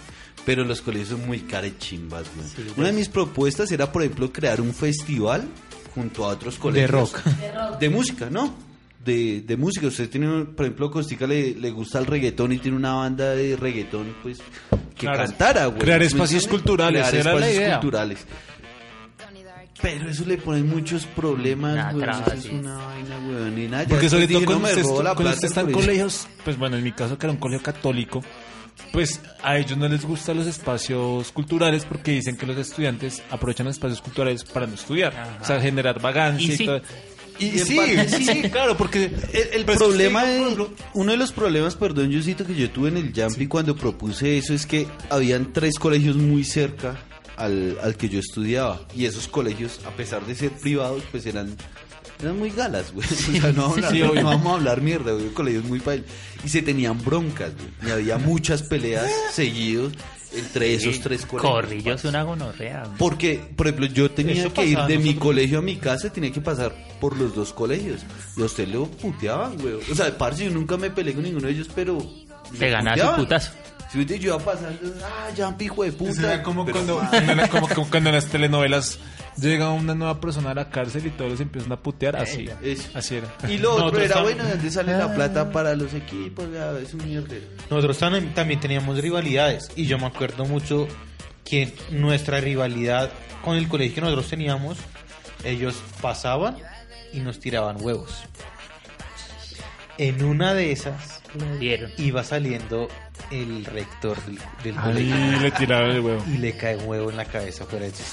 Pero 0.46 0.65
los 0.65 0.82
colegios 0.82 1.10
son 1.10 1.26
muy 1.26 1.39
carechimbas, 1.41 2.24
weón. 2.36 2.74
Una 2.76 2.88
de 2.88 2.93
mis 2.93 3.08
propuestas 3.08 3.72
era, 3.72 3.89
por 3.91 4.02
ejemplo, 4.02 4.34
crear 4.34 4.60
un 4.60 4.74
festival 4.74 5.48
junto 5.93 6.25
a 6.25 6.29
otros 6.29 6.58
colegios. 6.58 6.89
rock. 7.13 7.23
De 7.79 7.89
música, 7.89 8.29
¿no? 8.29 8.53
De, 9.03 9.41
de 9.41 9.58
música. 9.58 9.88
Usted 9.88 10.10
tiene, 10.10 10.45
por 10.45 10.65
ejemplo, 10.65 10.88
a 10.88 10.91
Costica 10.91 11.27
le, 11.27 11.56
le 11.56 11.71
gusta 11.71 11.99
el 11.99 12.06
reggaetón 12.06 12.53
y 12.53 12.58
tiene 12.60 12.77
una 12.77 12.93
banda 12.93 13.32
de 13.36 13.56
reggaetón, 13.58 14.15
pues, 14.23 14.39
que 14.95 15.08
Claro. 15.08 15.17
cantara, 15.25 15.65
güey. 15.65 15.79
Crear 15.79 15.99
¿Me 15.99 16.06
espacios 16.06 16.47
culturales, 16.47 17.01
Crear 17.10 17.15
era 17.15 17.34
la 17.34 17.39
espacios 17.39 17.58
idea. 17.58 17.79
culturales. 17.79 18.25
Pero 19.82 20.08
eso 20.10 20.23
le 20.25 20.38
pone 20.38 20.63
muchos 20.63 21.06
problemas, 21.08 21.73
Una 21.73 21.91
güey. 21.91 22.10
Eso 22.10 22.34
es 22.34 22.45
una 22.45 22.77
vaina, 22.77 23.17
weón. 23.27 23.58
Y 23.60 23.67
nada, 23.67 23.86
Porque 23.89 24.10
sobre 24.10 24.27
todo 24.29 24.45
cuando 24.45 24.67
no, 24.69 24.73
usted, 24.73 25.03
la 25.03 25.13
cuando 25.15 25.34
usted 25.34 25.47
está 25.49 25.62
en 25.62 25.71
colegios, 25.73 26.27
pues 26.45 26.58
bueno, 26.58 26.77
en 26.77 26.84
mi 26.86 26.93
caso 26.93 27.17
que 27.17 27.25
era 27.25 27.34
un 27.34 27.39
colegio 27.39 27.63
católico, 27.63 28.23
pues 28.92 29.22
a 29.42 29.58
ellos 29.58 29.78
no 29.78 29.88
les 29.88 30.06
gustan 30.06 30.38
los 30.38 30.48
espacios 30.48 31.32
culturales 31.32 31.86
porque 31.86 32.12
dicen 32.12 32.38
que 32.38 32.46
los 32.46 32.58
estudiantes 32.58 33.24
aprovechan 33.30 33.66
los 33.66 33.76
espacios 33.76 34.02
culturales 34.02 34.44
para 34.44 34.68
no 34.68 34.76
estudiar, 34.76 35.38
o 35.42 35.46
sea, 35.46 35.60
generar 35.60 36.00
vagancia 36.02 36.48
Y 36.48 36.52
y, 36.54 36.58
sí. 36.58 36.66
todo. 36.66 36.82
Y, 37.40 37.46
Y 37.46 37.60
en 37.60 37.66
sí, 37.66 37.80
sí, 38.10 38.26
sí, 38.26 38.42
claro, 38.52 38.78
porque 38.78 39.06
El, 39.06 39.48
el 39.60 39.66
pues, 39.66 39.78
problema, 39.80 40.24
sí, 40.24 40.32
ejemplo, 40.34 40.72
uno 40.94 41.12
de 41.12 41.18
los 41.18 41.32
problemas, 41.32 41.76
perdón, 41.76 42.12
yo 42.12 42.22
siento 42.22 42.46
que 42.46 42.54
yo 42.54 42.70
tuve 42.70 42.90
en 42.90 42.98
el 42.98 43.12
Jampi 43.14 43.48
cuando 43.48 43.76
propuse 43.76 44.38
eso 44.38 44.54
es 44.54 44.68
que 44.68 44.88
habían 45.10 45.52
tres 45.52 45.80
colegios 45.80 46.16
muy 46.16 46.44
cerca 46.44 47.04
al, 47.36 47.78
al 47.82 47.98
que 47.98 48.08
yo 48.10 48.20
estudiaba. 48.20 48.82
Y 48.96 49.06
esos 49.06 49.28
colegios, 49.28 49.80
a 49.88 49.90
pesar 49.92 50.24
de 50.28 50.36
ser 50.36 50.52
privados, 50.52 51.04
pues 51.10 51.26
eran 51.26 51.56
eran 52.24 52.40
muy 52.40 52.50
galas, 52.50 52.92
güey. 52.94 53.08
O 53.12 53.16
sea, 53.42 53.52
no, 53.52 53.62
vamos 53.70 53.78
a 53.84 53.90
Sí, 53.92 53.98
hablar- 54.02 54.10
obvio. 54.12 54.22
no 54.24 54.28
vamos 54.30 54.48
a 54.48 54.56
hablar 54.56 54.82
mierda, 54.82 55.12
güey. 55.14 55.28
Colegios 55.30 55.64
muy 55.66 55.80
pail. 55.80 56.04
Y 56.44 56.50
se 56.50 56.62
tenían 56.62 57.04
broncas, 57.04 57.52
güey. 57.56 57.90
Y 57.90 57.92
había 57.92 58.18
muchas 58.18 58.64
peleas 58.64 59.10
seguidos 59.32 59.94
entre 60.36 60.74
esos 60.74 61.00
tres 61.00 61.26
colegios. 61.28 61.54
Corrillos, 61.54 62.04
una 62.06 62.24
gonorrea. 62.24 62.84
güey. 62.86 62.98
Porque, 62.98 63.40
por 63.56 63.68
ejemplo, 63.68 63.86
yo 63.88 64.10
tenía 64.10 64.34
Eso 64.34 64.52
que 64.54 64.66
ir 64.66 64.80
de 64.80 64.98
mi 64.98 65.14
colegio 65.16 65.60
a 65.60 65.62
mi 65.62 65.76
casa, 65.76 66.12
tenía 66.12 66.32
que 66.32 66.42
pasar 66.42 66.74
por 67.00 67.16
los 67.18 67.36
dos 67.36 67.54
colegios. 67.54 68.02
Y 68.36 68.42
a 68.42 68.46
usted 68.46 68.68
le 68.68 68.80
puteaban, 68.80 69.58
güey. 69.58 69.76
O 69.92 69.96
sea, 69.96 70.18
parce, 70.18 70.46
yo 70.46 70.50
nunca 70.52 70.76
me 70.78 70.90
peleé 70.90 71.14
con 71.14 71.24
ninguno 71.24 71.46
de 71.48 71.54
ellos, 71.54 71.68
pero. 71.76 71.98
Te 72.52 72.58
me 72.60 72.70
ganaba 72.72 72.96
su 72.96 73.02
puteaban. 73.02 73.20
putazo. 73.22 73.52
Si 73.92 74.04
yo 74.08 74.16
iba 74.16 74.40
pasando, 74.40 74.80
ah, 75.04 75.30
ya 75.36 75.56
pijo 75.56 75.84
de 75.84 75.92
puta. 75.92 76.34
Era 76.34 76.42
como 76.42 76.66
Pero, 76.66 76.78
cuando, 76.84 77.08
cuando- 77.12 77.48
como, 77.52 77.70
como 77.70 77.90
cuando 77.92 78.10
en 78.10 78.16
las 78.16 78.26
telenovelas 78.26 78.98
llega 79.38 79.69
una 79.72 79.96
nueva 79.96 80.19
persona 80.22 80.52
a 80.52 80.54
la 80.54 80.69
cárcel 80.69 81.06
y 81.08 81.10
todos 81.12 81.32
les 81.32 81.39
empiezan 81.41 81.72
a 81.72 81.78
putear, 81.82 82.15
así, 82.15 82.48
Eso. 82.62 82.89
así 82.93 83.15
era. 83.15 83.28
Y 83.50 83.58
lo 83.58 83.72
otro 83.74 83.86
Nosotros 83.86 84.06
era, 84.06 84.15
tam- 84.15 84.24
bueno, 84.24 84.43
¿de 84.43 84.50
dónde 84.52 84.72
sale 84.72 84.98
la 84.98 85.13
plata 85.13 85.52
para 85.52 85.76
los 85.76 85.93
equipos? 85.93 86.46
Ya, 86.54 86.72
es 86.80 86.93
un 86.93 87.06
mierdero. 87.08 87.46
Nosotros 87.69 88.02
tam- 88.02 88.34
también 88.34 88.60
teníamos 88.60 88.98
rivalidades 89.00 89.69
y 89.76 89.86
yo 89.86 89.98
me 89.98 90.06
acuerdo 90.08 90.46
mucho 90.46 90.88
que 91.46 91.74
nuestra 91.91 92.39
rivalidad 92.39 93.12
con 93.43 93.58
el 93.58 93.67
colegio 93.67 93.96
que 93.96 94.02
nosotros 94.02 94.28
teníamos, 94.30 94.78
ellos 95.43 95.76
pasaban 96.02 96.58
y 97.12 97.19
nos 97.19 97.39
tiraban 97.39 97.78
huevos. 97.82 98.24
En 99.98 100.24
una 100.24 100.54
de 100.54 100.72
esas 100.72 101.22
iba 101.98 102.24
saliendo 102.24 102.88
el 103.32 103.65
rector 103.65 104.17
del, 104.26 104.39
del 104.63 104.78
Ahí 104.78 104.84
colegio 105.10 105.39
le 105.41 105.52
tiraron 105.52 105.91
el 105.91 106.00
huevo. 106.02 106.24
y 106.28 106.38
le 106.38 106.56
cae 106.58 106.78
un 106.78 106.88
huevo 106.88 107.10
en 107.12 107.17
la 107.17 107.26
cabeza 107.26 107.65
fuera 107.65 107.86
de 107.86 107.91
eso. 107.91 108.04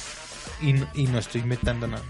Y, 0.63 0.73
no- 0.75 0.89
y 0.95 1.05
no 1.05 1.19
estoy 1.19 1.41
inventando 1.43 1.87
nada. 1.87 2.03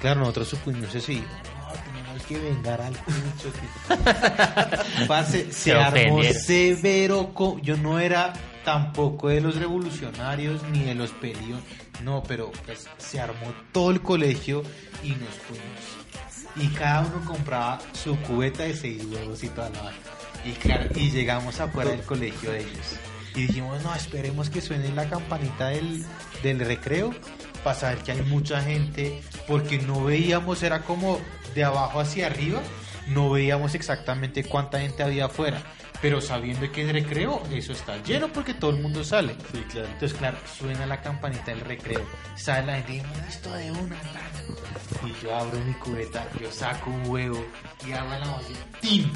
Claro, 0.00 0.20
nosotros 0.20 0.48
supimos 0.48 0.94
eso 0.94 1.12
y 1.12 1.16
no, 1.16 1.72
tenemos 1.84 2.22
que 2.26 2.38
vengar 2.38 2.80
al 2.80 2.92
pincho. 2.94 3.52
Parce, 5.08 5.44
se, 5.46 5.52
Se 5.52 5.72
armó 5.72 6.22
severo. 6.22 7.32
co- 7.34 7.58
Yo 7.62 7.76
no 7.76 7.98
era 7.98 8.32
tampoco 8.64 9.28
de 9.28 9.40
los 9.40 9.56
revolucionarios 9.56 10.62
ni 10.70 10.84
de 10.84 10.94
los 10.94 11.10
pedidos. 11.10 11.60
No, 12.02 12.22
pero 12.22 12.52
pues, 12.64 12.86
se 12.98 13.20
armó 13.20 13.52
todo 13.72 13.90
el 13.90 14.00
colegio 14.02 14.62
y 15.02 15.10
nos 15.10 15.34
fuimos. 15.46 15.96
Y 16.56 16.68
cada 16.74 17.00
uno 17.00 17.24
compraba 17.24 17.78
su 17.92 18.16
cubeta 18.20 18.62
de 18.64 18.74
seis 18.74 19.04
huevos 19.04 19.42
y 19.44 19.48
toda 19.48 19.70
la 19.70 19.82
vaina. 19.82 19.98
Y, 20.44 20.52
claro, 20.52 20.86
y 20.94 21.10
llegamos 21.10 21.58
afuera 21.60 21.90
del 21.90 22.02
colegio 22.02 22.52
de 22.52 22.60
ellos. 22.60 22.96
Y 23.34 23.42
dijimos, 23.42 23.82
no, 23.82 23.94
esperemos 23.94 24.48
que 24.50 24.60
suene 24.60 24.90
la 24.92 25.08
campanita 25.08 25.68
del, 25.68 26.04
del 26.42 26.60
recreo 26.60 27.14
para 27.58 27.78
saber 27.78 27.98
que 27.98 28.12
hay 28.12 28.22
mucha 28.22 28.60
gente, 28.62 29.22
porque 29.46 29.78
no 29.78 30.04
veíamos, 30.04 30.62
era 30.62 30.82
como 30.82 31.20
de 31.54 31.64
abajo 31.64 32.00
hacia 32.00 32.26
arriba, 32.26 32.60
no 33.08 33.30
veíamos 33.30 33.74
exactamente 33.74 34.44
cuánta 34.44 34.80
gente 34.80 35.02
había 35.02 35.26
afuera. 35.26 35.62
Pero 36.00 36.20
sabiendo 36.20 36.70
que 36.70 36.86
es 36.86 36.92
recreo, 36.92 37.42
eso 37.52 37.72
está 37.72 38.00
lleno 38.04 38.28
porque 38.28 38.54
todo 38.54 38.70
el 38.70 38.80
mundo 38.80 39.02
sale. 39.02 39.34
Sí, 39.52 39.58
claro. 39.68 39.88
Entonces, 39.88 40.16
claro, 40.16 40.38
suena 40.56 40.86
la 40.86 41.00
campanita 41.00 41.46
del 41.46 41.60
recreo. 41.60 42.00
Sale 42.36 42.66
la 42.66 42.74
gente 42.76 42.92
y 42.92 42.96
dice, 42.96 43.08
esto 43.28 43.52
de 43.52 43.70
una. 43.72 43.96
tal". 43.96 45.08
Y 45.08 45.24
yo 45.24 45.34
abro 45.34 45.58
mi 45.60 45.72
cubeta, 45.74 46.24
yo 46.40 46.52
saco 46.52 46.90
un 46.90 47.08
huevo 47.08 47.44
y 47.86 47.92
hago 47.92 48.10
la 48.10 48.28
voz 48.28 48.44
¡tim! 48.80 49.10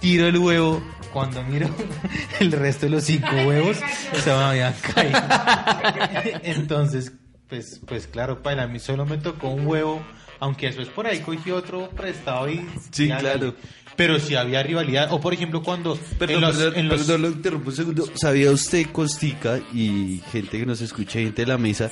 Tiro 0.00 0.26
el 0.26 0.36
huevo. 0.36 0.82
Cuando 1.12 1.42
miro 1.42 1.70
el 2.40 2.52
resto 2.52 2.84
de 2.84 2.92
los 2.92 3.04
cinco 3.04 3.30
huevos, 3.30 3.78
se 4.22 4.30
me 4.30 4.36
habían 4.36 4.74
caído. 4.74 5.18
Entonces, 6.42 7.12
pues, 7.48 7.80
pues 7.86 8.06
claro, 8.06 8.42
para 8.42 8.64
a 8.64 8.66
mí 8.66 8.78
solo 8.78 9.04
me 9.06 9.18
tocó 9.18 9.48
un 9.48 9.66
huevo. 9.66 10.02
Aunque 10.38 10.66
después 10.66 10.88
por 10.88 11.06
ahí 11.06 11.20
cogí 11.20 11.50
otro 11.50 11.88
prestado 11.90 12.46
y... 12.50 12.66
Sí, 12.90 13.08
claro. 13.08 13.54
Pero 13.96 14.18
si 14.20 14.34
había 14.34 14.62
rivalidad. 14.62 15.10
O 15.10 15.18
por 15.18 15.32
ejemplo, 15.32 15.62
cuando... 15.62 15.96
Perdón, 16.18 16.36
en 16.36 16.40
los- 16.42 16.56
perdón, 16.56 16.74
en 16.78 16.88
los- 16.88 17.00
perdón, 17.00 17.22
lo 17.22 17.28
interrumpo 17.28 17.70
un 17.70 17.76
segundo. 17.76 18.04
¿Sabía 18.16 18.50
usted, 18.50 18.84
Costica, 18.92 19.58
y 19.72 20.20
gente 20.30 20.58
que 20.58 20.66
nos 20.66 20.82
escucha, 20.82 21.20
gente 21.20 21.40
de 21.42 21.46
la 21.48 21.56
mesa, 21.56 21.90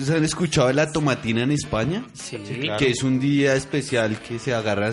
¿se 0.00 0.14
han 0.14 0.24
escuchado 0.24 0.68
de 0.68 0.74
la 0.74 0.90
tomatina 0.90 1.42
en 1.42 1.52
España? 1.52 2.04
Sí, 2.14 2.36
claro. 2.36 2.78
Que 2.78 2.90
es 2.90 3.02
un 3.02 3.20
día 3.20 3.54
especial 3.54 4.20
que 4.20 4.38
se 4.38 4.54
agarra. 4.54 4.92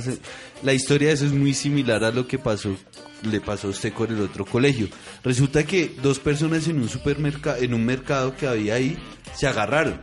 La 0.64 0.74
historia 0.74 1.10
de 1.10 1.14
eso 1.16 1.26
es 1.26 1.34
muy 1.34 1.54
similar 1.54 2.04
a 2.04 2.12
lo 2.12 2.28
que 2.28 2.40
pasó 2.40 2.76
le 3.24 3.42
pasó 3.42 3.68
a 3.68 3.70
usted 3.72 3.92
con 3.94 4.12
el 4.14 4.22
otro 4.22 4.46
colegio. 4.46 4.88
Resulta 5.24 5.64
que 5.66 5.96
dos 6.02 6.20
personas 6.20 6.68
en 6.68 6.80
un 6.80 6.90
supermercado, 6.90 7.58
en 7.62 7.74
un 7.74 7.84
mercado 7.84 8.36
que 8.36 8.46
había 8.48 8.76
ahí, 8.76 8.98
se 9.34 9.48
agarraron. 9.48 10.00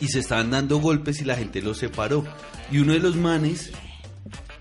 y 0.00 0.08
se 0.08 0.20
estaban 0.20 0.50
dando 0.50 0.78
golpes 0.78 1.20
y 1.20 1.24
la 1.24 1.36
gente 1.36 1.62
los 1.62 1.78
separó. 1.78 2.24
Y 2.70 2.78
uno 2.78 2.92
de 2.92 3.00
los 3.00 3.16
manes, 3.16 3.70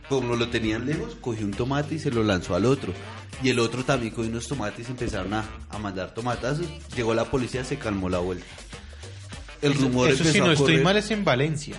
como 0.10 0.36
lo 0.36 0.49
tenían 0.49 0.86
lejos, 0.86 1.15
cogió 1.21 1.45
un 1.45 1.51
tomate 1.51 1.95
y 1.95 1.99
se 1.99 2.12
lo 2.12 2.23
lanzó 2.23 2.56
al 2.56 2.65
otro. 2.65 2.93
Y 3.41 3.49
el 3.49 3.60
otro 3.60 3.84
también 3.84 4.13
cogió 4.13 4.30
unos 4.30 4.47
tomates 4.47 4.88
y 4.88 4.91
empezaron 4.91 5.34
a, 5.34 5.45
a 5.69 5.80
mandar 5.80 6.13
tomatazos. 6.13 6.67
Llegó 6.95 7.13
la 7.13 7.25
policía, 7.25 7.63
se 7.63 7.77
calmó 7.77 8.10
la 8.10 8.19
vuelta. 8.19 8.45
El 9.62 9.74
rumor 9.76 10.10
Eso 10.10 10.17
empezó 10.24 10.34
si 10.34 10.39
no 10.39 10.45
a 10.47 10.54
estoy 10.54 10.78
mal 10.80 10.97
es 10.97 11.12
en 11.12 11.24
Valencia. 11.24 11.76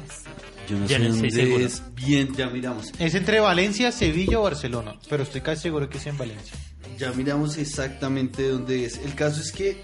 Yo 0.69 0.79
no 0.79 0.87
Ya 0.87 0.99
sé 0.99 1.03
no 1.03 1.15
estoy 1.15 1.31
dónde 1.31 1.45
seguro. 1.45 1.65
es. 1.67 1.83
Bien, 1.95 2.33
ya 2.35 2.49
miramos. 2.49 2.93
Es 2.99 3.15
entre 3.15 3.41
Valencia, 3.41 3.91
Sevilla 3.93 4.39
o 4.39 4.43
Barcelona, 4.43 4.97
pero 5.09 5.25
estoy 5.25 5.41
casi 5.41 5.63
seguro 5.63 5.89
que 5.91 5.99
es 5.99 6.07
en 6.07 6.17
Valencia. 6.17 6.55
Ya 6.99 7.11
miramos 7.13 7.57
exactamente 7.59 8.49
dónde 8.49 8.85
es. 8.85 8.99
El 8.99 9.15
caso 9.15 9.41
es 9.41 9.51
que 9.51 9.83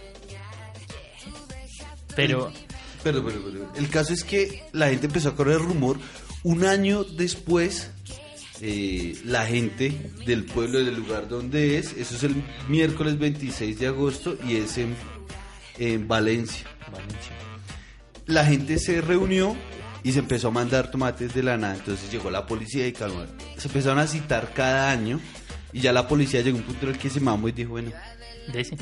Pero 2.14 2.52
Pero, 3.02 3.24
pero, 3.24 3.42
pero, 3.44 3.72
el 3.76 3.88
caso 3.88 4.12
es 4.12 4.24
que 4.24 4.62
la 4.72 4.88
gente 4.88 5.06
empezó 5.06 5.30
a 5.30 5.34
correr 5.36 5.58
rumor. 5.58 5.98
Un 6.44 6.64
año 6.64 7.04
después, 7.04 7.90
eh, 8.60 9.16
la 9.24 9.44
gente 9.46 9.92
del 10.26 10.44
pueblo, 10.44 10.78
del 10.78 10.94
lugar 10.96 11.28
donde 11.28 11.78
es, 11.78 11.92
eso 11.96 12.14
es 12.16 12.22
el 12.24 12.42
miércoles 12.68 13.18
26 13.18 13.78
de 13.78 13.86
agosto 13.88 14.36
y 14.46 14.56
es 14.56 14.78
en, 14.78 14.94
en 15.78 16.06
Valencia. 16.08 16.64
Valencia. 16.92 17.32
La 18.28 18.44
gente 18.44 18.78
se 18.78 19.00
reunió 19.00 19.56
y 20.04 20.12
se 20.12 20.20
empezó 20.20 20.48
a 20.48 20.50
mandar 20.52 20.90
tomates 20.90 21.34
de 21.34 21.42
la 21.42 21.56
nada. 21.56 21.74
Entonces 21.74 22.10
llegó 22.12 22.30
la 22.30 22.46
policía 22.46 22.86
y 22.86 22.92
calmó. 22.92 23.24
Se 23.56 23.66
empezaron 23.68 23.98
a 23.98 24.06
citar 24.06 24.52
cada 24.54 24.90
año 24.90 25.18
y 25.72 25.80
ya 25.80 25.92
la 25.92 26.06
policía 26.06 26.40
llegó 26.42 26.58
a 26.58 26.60
un 26.60 26.66
punto 26.66 26.86
en 26.86 26.92
el 26.92 26.98
que 26.98 27.10
se 27.10 27.18
mamó 27.20 27.48
y 27.48 27.52
dijo, 27.52 27.70
bueno, 27.70 27.90
de 28.52 28.60
ese. 28.60 28.76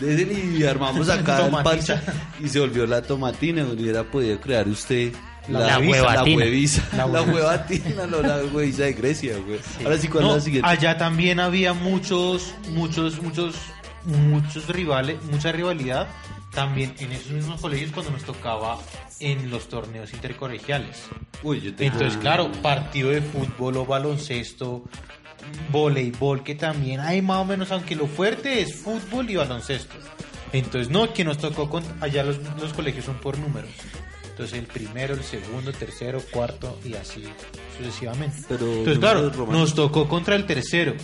Desen 0.00 0.56
y 0.58 0.64
armamos 0.64 1.08
acá 1.10 1.46
el 1.46 1.52
parche 1.62 1.94
y 2.42 2.48
se 2.48 2.58
volvió 2.60 2.86
la 2.86 3.02
tomatina. 3.02 3.64
Hubiera 3.64 4.02
podido 4.04 4.40
crear 4.40 4.66
usted 4.68 5.12
La 5.48 5.78
huevatina. 5.78 6.06
La 6.06 6.22
hueviza. 6.24 6.82
La 6.96 7.06
La, 7.06 7.22
huevatina, 7.22 8.06
no 8.06 8.22
la 8.22 8.38
hueviza 8.52 8.84
de 8.84 8.92
Grecia, 8.94 9.36
güey. 9.46 9.60
Ahora 9.84 9.98
sí, 9.98 10.08
¿cuál 10.08 10.24
No, 10.24 10.30
es 10.30 10.36
la 10.36 10.40
siguiente? 10.42 10.68
allá 10.68 10.96
también 10.98 11.40
había 11.40 11.72
muchos, 11.74 12.54
muchos, 12.70 13.22
muchos, 13.22 13.54
muchos 14.04 14.68
rivales, 14.68 15.22
mucha 15.24 15.52
rivalidad. 15.52 16.08
También 16.52 16.94
en 16.98 17.12
esos 17.12 17.30
mismos 17.32 17.60
colegios 17.62 17.92
cuando 17.92 18.12
nos 18.12 18.24
tocaba 18.24 18.78
en 19.20 19.50
los 19.50 19.68
torneos 19.68 20.12
intercolegiales. 20.12 21.04
Uy, 21.42 21.60
yo 21.62 21.74
tengo- 21.74 21.92
Entonces, 21.94 22.18
claro, 22.20 22.52
partido 22.60 23.08
de 23.10 23.22
fútbol 23.22 23.78
o 23.78 23.86
baloncesto, 23.86 24.84
voleibol, 25.70 26.42
que 26.42 26.54
también 26.54 27.00
hay 27.00 27.22
más 27.22 27.38
o 27.38 27.44
menos, 27.44 27.70
aunque 27.72 27.96
lo 27.96 28.06
fuerte 28.06 28.60
es 28.60 28.74
fútbol 28.76 29.30
y 29.30 29.36
baloncesto. 29.36 29.94
Entonces, 30.52 30.90
no, 30.90 31.12
que 31.14 31.24
nos 31.24 31.38
tocó 31.38 31.70
con, 31.70 31.82
allá 32.00 32.22
los, 32.22 32.38
los 32.60 32.72
colegios 32.74 33.06
son 33.06 33.16
por 33.16 33.38
números. 33.38 33.70
Entonces, 34.30 34.58
el 34.58 34.66
primero, 34.66 35.14
el 35.14 35.22
segundo, 35.24 35.72
tercero, 35.72 36.20
cuarto 36.30 36.78
y 36.84 36.94
así 36.94 37.22
sucesivamente. 37.78 38.36
Pero 38.48 38.66
Entonces, 38.66 38.98
claro, 38.98 39.30
nos 39.46 39.74
tocó 39.74 40.08
contra 40.08 40.36
el 40.36 40.44
tercero, 40.46 40.94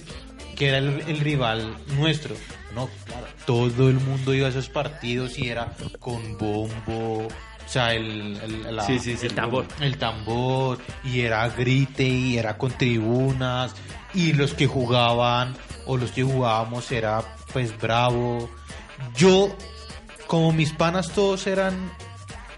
que 0.59 0.69
era 0.69 0.79
el, 0.79 1.01
el 1.07 1.21
rival 1.21 1.77
nuestro. 1.97 2.35
No, 2.75 2.89
claro, 3.07 3.27
todo 3.47 3.89
el 3.89 4.01
mundo 4.01 4.35
iba 4.35 4.47
a 4.47 4.51
esos 4.51 4.69
partidos 4.69 5.39
y 5.39 5.49
era 5.49 5.73
con 6.01 6.37
bombo, 6.37 7.27
o 7.27 7.29
sea, 7.67 7.95
el, 7.95 8.37
el- 8.43 8.77
la- 8.77 8.85
Sí, 8.85 8.99
sí, 8.99 9.17
sí, 9.17 9.27
el 9.27 9.35
tambor. 9.35 9.67
el 9.81 9.97
tambor 9.99 10.79
y 11.05 11.21
era 11.21 11.49
grite 11.49 12.05
y 12.05 12.37
era 12.39 12.59
con 12.59 12.71
tribunas 12.73 13.75
y 14.15 14.33
los 14.35 14.53
que 14.55 14.67
jugaban 14.67 15.57
o 15.87 15.97
los 15.97 16.11
que 16.13 16.23
jugábamos 16.25 16.91
era 16.93 17.23
pues 17.53 17.77
bravo 17.79 18.51
yo 19.17 19.55
como 20.27 20.53
mis 20.53 20.73
panas 20.73 21.11
todos 21.13 21.47
eran 21.47 21.91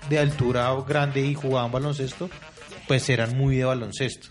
de 0.08 0.18
altura 0.18 0.74
grande 0.86 1.20
y 1.24 1.34
jugaban 1.34 1.70
baloncesto 1.72 2.28
pues 2.88 3.08
eran 3.08 3.36
muy 3.36 3.56
de 3.56 3.64
baloncesto 3.64 4.28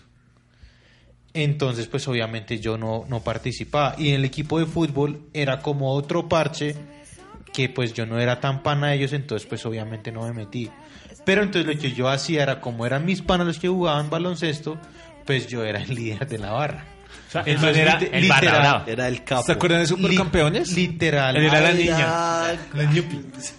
entonces 1.34 1.86
pues 1.86 2.06
obviamente 2.08 2.58
yo 2.58 2.76
no, 2.78 3.04
no 3.08 3.20
participaba 3.22 3.94
y 3.98 4.08
en 4.10 4.16
el 4.16 4.24
equipo 4.24 4.58
de 4.58 4.66
fútbol 4.66 5.20
era 5.32 5.60
como 5.60 5.92
otro 5.92 6.28
parche 6.28 6.74
que 7.52 7.68
pues 7.68 7.92
yo 7.94 8.06
no 8.06 8.18
era 8.20 8.40
tan 8.40 8.62
pana 8.62 8.88
de 8.88 8.96
ellos, 8.96 9.12
entonces 9.12 9.46
pues 9.48 9.64
obviamente 9.66 10.12
no 10.12 10.22
me 10.22 10.32
metí. 10.32 10.70
Pero 11.24 11.42
entonces 11.42 11.74
lo 11.74 11.80
que 11.80 11.92
yo 11.92 12.08
hacía 12.08 12.42
era, 12.44 12.60
como 12.60 12.86
eran 12.86 13.04
mis 13.04 13.22
panas 13.22 13.46
los 13.46 13.58
que 13.58 13.68
jugaban 13.68 14.08
baloncesto, 14.08 14.78
pues 15.26 15.46
yo 15.48 15.64
era 15.64 15.80
el 15.82 15.94
líder 15.94 16.26
de 16.28 16.38
la 16.38 16.52
barra. 16.52 16.84
O 17.28 17.32
sea, 17.32 17.42
Entonces, 17.46 17.76
él 17.76 17.82
era 17.82 17.98
el 17.98 18.28
barra 18.28 18.58
brava. 18.58 18.84
Era 18.88 19.06
el 19.08 19.22
capo. 19.22 19.42
¿Se 19.44 19.52
acuerdan 19.52 19.80
de 19.80 19.86
Supercampeones? 19.86 20.72
Li- 20.72 20.88
literal. 20.88 21.36
Él 21.36 21.44
era 21.44 21.60
la 21.60 21.72
niña. 21.72 21.98
la- 22.74 22.92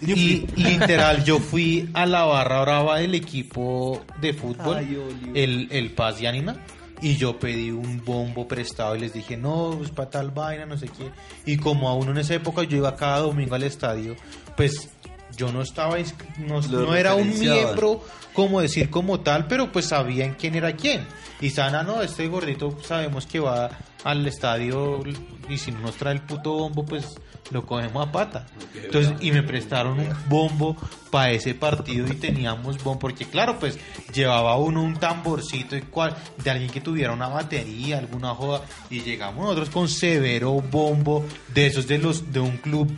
Y 0.02 0.46
literal, 0.56 1.24
yo 1.24 1.38
fui 1.38 1.88
a 1.94 2.04
la 2.04 2.24
barra 2.24 2.60
brava 2.62 2.98
del 2.98 3.14
equipo 3.14 4.04
de 4.20 4.34
fútbol, 4.34 4.76
Ay, 4.78 4.98
el, 5.34 5.68
el 5.70 5.90
Paz 5.92 6.18
de 6.18 6.28
Anina, 6.28 6.56
y 7.02 7.16
yo 7.16 7.38
pedí 7.38 7.72
un 7.72 8.02
bombo 8.04 8.46
prestado 8.46 8.94
y 8.94 9.00
les 9.00 9.12
dije, 9.12 9.36
no, 9.36 9.82
es 9.82 9.90
para 9.90 10.08
tal 10.08 10.30
vaina, 10.30 10.64
no 10.64 10.78
sé 10.78 10.86
qué. 10.86 11.10
Y 11.44 11.56
como 11.56 11.88
a 11.88 11.94
uno 11.94 12.12
en 12.12 12.18
esa 12.18 12.34
época 12.34 12.62
yo 12.62 12.76
iba 12.76 12.94
cada 12.94 13.18
domingo 13.18 13.56
al 13.56 13.64
estadio, 13.64 14.14
pues 14.56 14.88
yo 15.36 15.50
no 15.52 15.62
estaba, 15.62 15.96
no, 16.38 16.60
no 16.60 16.94
era 16.94 17.16
un 17.16 17.38
miembro, 17.38 18.02
como 18.32 18.60
decir 18.60 18.88
como 18.88 19.20
tal, 19.20 19.48
pero 19.48 19.72
pues 19.72 19.88
sabían 19.88 20.36
quién 20.38 20.54
era 20.54 20.76
quién. 20.76 21.04
Y 21.40 21.50
sana, 21.50 21.82
no, 21.82 22.02
este 22.02 22.28
gordito 22.28 22.78
sabemos 22.84 23.26
que 23.26 23.40
va 23.40 23.70
al 24.04 24.24
estadio 24.26 25.02
y 25.48 25.58
si 25.58 25.72
no 25.72 25.80
nos 25.80 25.96
trae 25.96 26.14
el 26.14 26.22
puto 26.22 26.52
bombo, 26.52 26.84
pues 26.84 27.06
lo 27.52 27.66
cogemos 27.66 28.06
a 28.06 28.10
pata. 28.10 28.46
Entonces, 28.74 29.14
y 29.20 29.30
me 29.30 29.42
prestaron 29.42 30.00
un 30.00 30.08
bombo 30.28 30.76
para 31.10 31.30
ese 31.32 31.54
partido 31.54 32.06
y 32.08 32.16
teníamos 32.16 32.82
bombo, 32.82 32.98
porque 32.98 33.26
claro, 33.26 33.58
pues 33.58 33.78
llevaba 34.12 34.56
uno 34.56 34.82
un 34.82 34.94
tamborcito 34.94 35.76
y 35.76 35.82
cual, 35.82 36.16
de 36.42 36.50
alguien 36.50 36.70
que 36.70 36.80
tuviera 36.80 37.12
una 37.12 37.28
batería, 37.28 37.98
alguna 37.98 38.34
joda, 38.34 38.62
y 38.90 39.02
llegamos 39.02 39.44
nosotros 39.44 39.70
con 39.70 39.88
severo 39.88 40.52
bombo 40.60 41.24
de 41.54 41.66
esos 41.66 41.86
de 41.86 41.98
los 41.98 42.32
de 42.32 42.40
un 42.40 42.56
club 42.56 42.90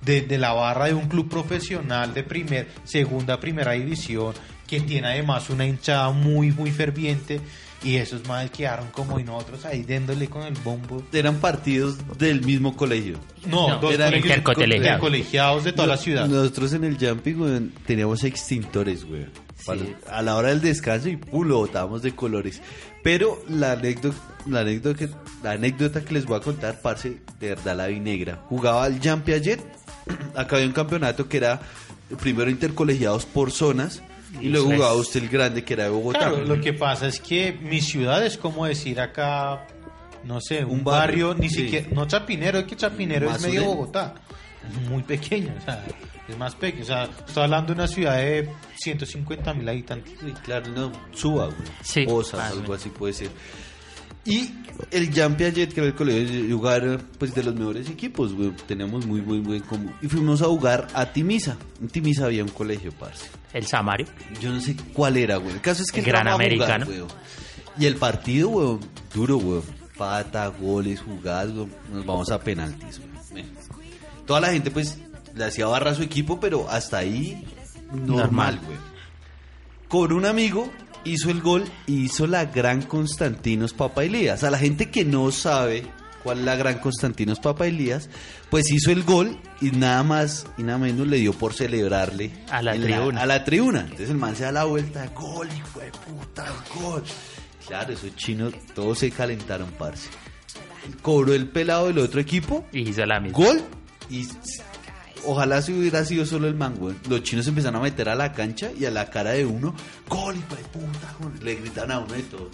de, 0.00 0.22
de 0.22 0.38
la 0.38 0.52
barra 0.52 0.86
de 0.86 0.94
un 0.94 1.08
club 1.08 1.28
profesional 1.28 2.14
de 2.14 2.22
primer, 2.22 2.68
segunda, 2.84 3.38
primera 3.38 3.72
división, 3.72 4.32
que 4.66 4.80
tiene 4.80 5.08
además 5.08 5.50
una 5.50 5.66
hinchada 5.66 6.10
muy, 6.10 6.52
muy 6.52 6.70
ferviente, 6.70 7.40
y 7.82 7.96
esos 7.96 8.26
más 8.26 8.50
quedaron 8.50 8.88
como 8.90 9.20
y 9.20 9.24
nosotros 9.24 9.64
ahí 9.64 9.82
dándole 9.84 10.28
con 10.28 10.42
el 10.42 10.54
bombo. 10.54 11.02
Eran 11.12 11.36
partidos 11.36 11.96
del 12.18 12.42
mismo 12.44 12.76
colegio. 12.76 13.18
No, 13.46 13.68
No, 13.68 13.78
dos 13.78 13.94
eran 13.94 14.14
intercolegiados. 14.14 15.00
colegiados 15.00 15.64
de 15.64 15.72
toda 15.72 15.86
la 15.88 15.96
ciudad. 15.96 16.26
Nosotros 16.26 16.72
en 16.72 16.84
el 16.84 16.96
jumping, 16.98 17.34
güey, 17.36 17.60
teníamos 17.86 18.24
extintores, 18.24 19.04
güey. 19.04 19.26
Para- 19.66 19.80
A 20.10 20.22
la 20.22 20.36
hora 20.36 20.48
del 20.50 20.60
descanso 20.60 21.08
y 21.08 21.16
pum, 21.16 21.46
lo 21.46 21.58
botábamos 21.58 22.02
de 22.02 22.14
colores. 22.14 22.60
Pero 23.02 23.42
la 23.48 23.72
anécdota, 23.72 24.16
la 24.46 24.60
anécdota, 24.60 24.98
que, 24.98 25.08
la 25.42 25.52
anécdota 25.52 26.04
que 26.04 26.14
les 26.14 26.24
voy 26.26 26.36
a 26.36 26.40
contar, 26.40 26.80
parce, 26.80 27.18
de 27.40 27.48
verdad 27.50 27.76
la 27.76 27.86
vi 27.86 28.00
negra. 28.00 28.40
Jugaba 28.48 28.84
al 28.84 28.98
Piaget. 29.24 29.60
Acá 30.34 30.56
había 30.56 30.68
un 30.68 30.72
campeonato 30.74 31.28
que 31.28 31.36
era 31.36 31.60
primero 32.20 32.50
intercolegiados 32.50 33.24
por 33.26 33.50
zonas. 33.52 34.02
Y 34.40 34.48
luego 34.48 34.70
jugaba 34.70 34.94
usted 34.94 35.22
el 35.22 35.28
grande 35.28 35.64
que 35.64 35.74
era 35.74 35.84
de 35.84 35.90
Bogotá. 35.90 36.18
Claro, 36.18 36.44
lo 36.44 36.60
que 36.60 36.72
pasa 36.72 37.06
es 37.08 37.20
que 37.20 37.52
mi 37.62 37.80
ciudad 37.80 38.24
es 38.24 38.36
como 38.36 38.66
decir 38.66 39.00
acá, 39.00 39.66
no 40.24 40.40
sé, 40.40 40.64
un, 40.64 40.78
Un 40.78 40.84
barrio, 40.84 41.28
barrio, 41.28 41.42
ni 41.42 41.48
sí. 41.48 41.62
siquiera, 41.64 41.88
no 41.92 42.06
Chapinero, 42.06 42.58
es 42.58 42.64
que 42.66 42.76
Chapinero 42.76 43.30
es 43.30 43.40
medio 43.40 43.60
Mazorén. 43.60 43.76
Bogotá, 43.78 44.14
es 44.68 44.88
muy 44.90 45.02
pequeño, 45.02 45.54
o 45.58 45.64
sea, 45.64 45.84
es 46.28 46.36
más 46.36 46.54
pequeño, 46.54 46.82
o 46.82 46.86
sea, 46.86 47.08
estoy 47.26 47.44
hablando 47.44 47.68
de 47.74 47.80
una 47.80 47.88
ciudad 47.88 48.16
de 48.18 48.48
150 48.76 49.54
mil 49.54 49.68
habitantes. 49.68 50.12
Sí, 50.20 50.32
claro, 50.44 50.70
no, 50.72 50.92
suba, 51.14 51.46
güey. 51.46 51.68
Sí, 51.82 52.04
Pozas, 52.04 52.34
más 52.40 52.50
o 52.50 52.52
algo 52.52 52.62
menos. 52.64 52.80
así 52.80 52.88
puede 52.90 53.12
ser. 53.14 53.30
Y 54.24 54.50
el 54.90 55.10
Jean 55.10 55.36
Piaget, 55.38 55.72
que 55.72 55.80
era 55.80 55.88
el 55.88 55.94
colegio 55.94 56.42
de 56.42 56.52
jugar 56.52 57.00
pues 57.18 57.34
de 57.34 57.42
los 57.42 57.54
mejores 57.54 57.88
equipos, 57.88 58.34
güey. 58.34 58.50
Teníamos 58.66 59.06
muy 59.06 59.22
buen 59.22 59.42
buen 59.42 59.60
común. 59.60 59.94
Y 60.02 60.08
fuimos 60.08 60.42
a 60.42 60.46
jugar 60.46 60.86
a 60.92 61.06
Timisa. 61.06 61.56
En 61.80 61.88
Timisa 61.88 62.26
había 62.26 62.42
un 62.42 62.50
colegio, 62.50 62.92
parce. 62.92 63.26
El 63.52 63.66
Samario. 63.66 64.06
Yo 64.40 64.50
no 64.52 64.60
sé 64.60 64.76
cuál 64.92 65.16
era, 65.16 65.36
güey. 65.36 65.54
El 65.54 65.60
caso 65.60 65.82
es 65.82 65.90
que 65.90 66.00
El 66.00 66.06
Gran 66.06 66.22
jugar, 66.22 66.34
Americano. 66.34 66.86
güey. 66.86 67.02
Y 67.78 67.86
el 67.86 67.96
partido, 67.96 68.48
güey, 68.48 68.78
duro, 69.14 69.36
güey. 69.38 69.62
Pata, 69.96 70.46
goles, 70.48 71.00
jugadas, 71.00 71.52
güey. 71.52 71.68
Nos 71.92 72.04
vamos 72.06 72.30
a 72.30 72.40
penaltis, 72.40 73.00
güey. 73.30 73.44
Toda 74.26 74.40
la 74.40 74.52
gente, 74.52 74.70
pues, 74.70 74.98
le 75.34 75.44
hacía 75.44 75.66
barra 75.66 75.92
a 75.92 75.94
su 75.94 76.02
equipo, 76.02 76.38
pero 76.40 76.68
hasta 76.68 76.98
ahí, 76.98 77.44
normal, 77.92 78.60
güey. 78.64 78.76
Con 79.88 80.12
un 80.12 80.26
amigo 80.26 80.70
hizo 81.04 81.30
el 81.30 81.40
gol 81.40 81.64
y 81.86 82.04
hizo 82.04 82.26
la 82.26 82.44
gran 82.44 82.82
Constantinos 82.82 83.72
Papa 83.72 84.04
Elías. 84.04 84.44
A 84.44 84.50
la 84.50 84.58
gente 84.58 84.90
que 84.90 85.04
no 85.04 85.30
sabe 85.30 85.86
cuál 86.28 86.40
es 86.40 86.44
la 86.44 86.56
gran 86.56 86.78
Constantinos 86.78 87.40
Papa 87.40 87.66
Elías, 87.66 88.10
pues 88.50 88.70
hizo 88.70 88.90
el 88.90 89.02
gol 89.02 89.40
y 89.62 89.70
nada 89.70 90.02
más 90.02 90.44
y 90.58 90.62
nada 90.62 90.76
menos 90.76 91.06
le 91.06 91.16
dio 91.16 91.32
por 91.32 91.54
celebrarle 91.54 92.30
A 92.50 92.60
la 92.60 92.74
tribuna. 92.74 93.22
a 93.22 93.24
la 93.26 93.44
tribuna. 93.44 93.80
Entonces 93.80 94.10
el 94.10 94.18
man 94.18 94.36
se 94.36 94.42
da 94.44 94.52
la 94.52 94.64
vuelta, 94.64 95.06
gol, 95.14 95.48
hijo 95.56 95.80
de 95.80 95.90
puta, 95.90 96.44
gol. 96.74 97.02
Claro, 97.66 97.94
esos 97.94 98.14
chinos 98.16 98.52
todos 98.74 98.98
se 98.98 99.10
calentaron, 99.10 99.70
parce. 99.78 100.10
Cobró 101.00 101.32
el 101.32 101.48
pelado 101.48 101.86
del 101.86 101.98
otro 101.98 102.20
equipo, 102.20 102.66
Y 102.72 102.90
hizo 102.90 103.06
la 103.06 103.20
misma. 103.20 103.38
gol 103.38 103.62
y 104.10 104.28
ojalá 105.24 105.62
si 105.62 105.72
hubiera 105.72 106.04
sido 106.04 106.26
solo 106.26 106.46
el 106.46 106.56
man, 106.56 106.74
weón. 106.78 106.98
Los 107.08 107.22
chinos 107.22 107.46
se 107.46 107.50
empezaron 107.52 107.80
a 107.80 107.82
meter 107.84 108.10
a 108.10 108.14
la 108.14 108.34
cancha 108.34 108.70
y 108.78 108.84
a 108.84 108.90
la 108.90 109.08
cara 109.08 109.30
de 109.30 109.46
uno, 109.46 109.74
gol, 110.10 110.36
hijo 110.36 110.56
de 110.56 110.62
puta, 110.64 111.14
gol. 111.20 111.32
Le 111.42 111.54
gritan 111.54 111.90
a 111.90 112.00
uno 112.00 112.12
de 112.12 112.22
todo. 112.24 112.50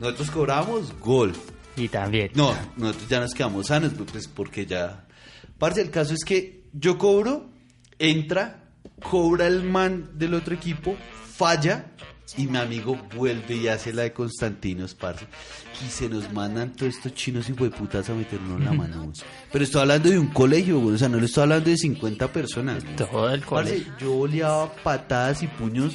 Nosotros 0.00 0.30
cobramos 0.32 0.92
gol. 0.98 1.32
Y 1.76 1.88
también. 1.88 2.30
No, 2.34 2.54
nosotros 2.76 3.08
ya 3.08 3.20
nos 3.20 3.32
quedamos 3.32 3.68
sanos, 3.68 3.92
pues 4.10 4.28
porque 4.28 4.66
ya. 4.66 5.06
Parce, 5.58 5.80
el 5.80 5.90
caso 5.90 6.14
es 6.14 6.24
que 6.24 6.64
yo 6.72 6.98
cobro, 6.98 7.50
entra, 7.98 8.64
cobra 9.02 9.46
el 9.46 9.62
man 9.62 10.10
del 10.14 10.34
otro 10.34 10.54
equipo, 10.54 10.96
falla 11.36 11.86
y 12.36 12.46
mi 12.46 12.58
amigo 12.58 12.96
vuelve 13.16 13.56
y 13.56 13.68
hace 13.68 13.92
la 13.92 14.02
de 14.02 14.12
Constantinos, 14.12 14.94
parce. 14.94 15.26
Y 15.84 15.90
se 15.90 16.08
nos 16.08 16.32
mandan 16.32 16.72
todos 16.72 16.94
estos 16.96 17.14
chinos 17.14 17.48
y 17.48 17.52
putas 17.52 18.08
a 18.08 18.14
meternos 18.14 18.60
la 18.60 18.72
mano. 18.72 19.12
Pero 19.50 19.64
estoy 19.64 19.80
hablando 19.82 20.10
de 20.10 20.18
un 20.18 20.28
colegio, 20.28 20.78
güey, 20.80 20.94
o 20.94 20.98
sea, 20.98 21.08
no 21.08 21.18
le 21.18 21.26
estoy 21.26 21.42
hablando 21.42 21.70
de 21.70 21.76
50 21.76 22.32
personas. 22.32 22.84
Todo 22.96 23.30
el 23.30 23.40
Parce, 23.40 23.70
colegio. 23.70 23.92
yo 23.98 24.14
oleaba 24.14 24.72
patadas 24.74 25.42
y 25.42 25.46
puños 25.46 25.94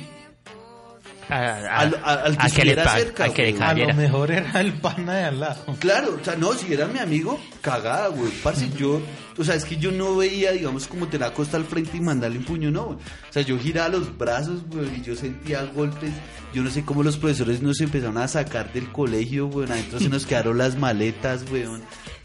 A, 1.30 1.36
a- 1.36 1.80
al, 1.80 2.38
que 2.38 2.46
a 2.46 2.50
que 2.50 2.66
le 2.66 2.76
cerca. 2.76 3.26
a 3.26 3.30
que 3.34 3.52
le. 3.52 3.64
A 3.64 3.74
lo 3.74 3.94
mejor 3.94 4.32
era 4.32 4.60
el 4.62 4.74
pana 4.74 5.14
de 5.16 5.24
al 5.24 5.40
lado. 5.40 5.64
Claro, 5.80 6.18
o 6.22 6.24
sea, 6.24 6.36
no, 6.36 6.54
si 6.54 6.72
era 6.74 6.88
mi 6.88 7.00
amigo, 7.00 7.40
cagada, 7.62 8.08
güey. 8.10 8.32
Parce, 8.44 8.70
yo, 8.78 9.02
o 9.38 9.44
sea, 9.44 9.56
es 9.56 9.66
que 9.66 9.78
yo 9.78 9.92
no 9.92 10.16
veía, 10.18 10.52
digamos, 10.52 10.88
como 10.88 11.08
te 11.08 11.18
la 11.18 11.34
costa 11.34 11.58
al 11.58 11.66
frente 11.66 11.98
y 11.98 12.02
mandarle 12.02 12.38
un 12.40 12.46
puño, 12.46 12.70
no. 12.72 12.86
güey. 12.86 12.98
O 12.98 13.34
sea, 13.34 13.42
yo 13.42 13.58
giraba 13.58 13.90
los 13.90 14.18
brazos, 14.18 14.62
güey, 14.70 14.88
y 14.98 15.02
yo 15.02 15.16
sentía 15.16 15.64
golpes. 15.64 16.12
Yo 16.54 16.62
no 16.62 16.70
sé 16.70 16.86
cómo 16.86 17.04
los 17.04 17.18
profesores 17.18 17.62
nos 17.62 17.82
empezaron 17.82 18.18
a 18.18 18.28
sacar 18.28 18.72
del 18.72 18.92
colegio, 18.92 19.48
güey. 19.48 19.70
Adentro 19.70 20.00
se 20.00 20.10
nos 20.10 20.26
quedaron 20.28 20.58
las 20.58 20.78
maletas, 20.78 21.50
güey. 21.50 21.66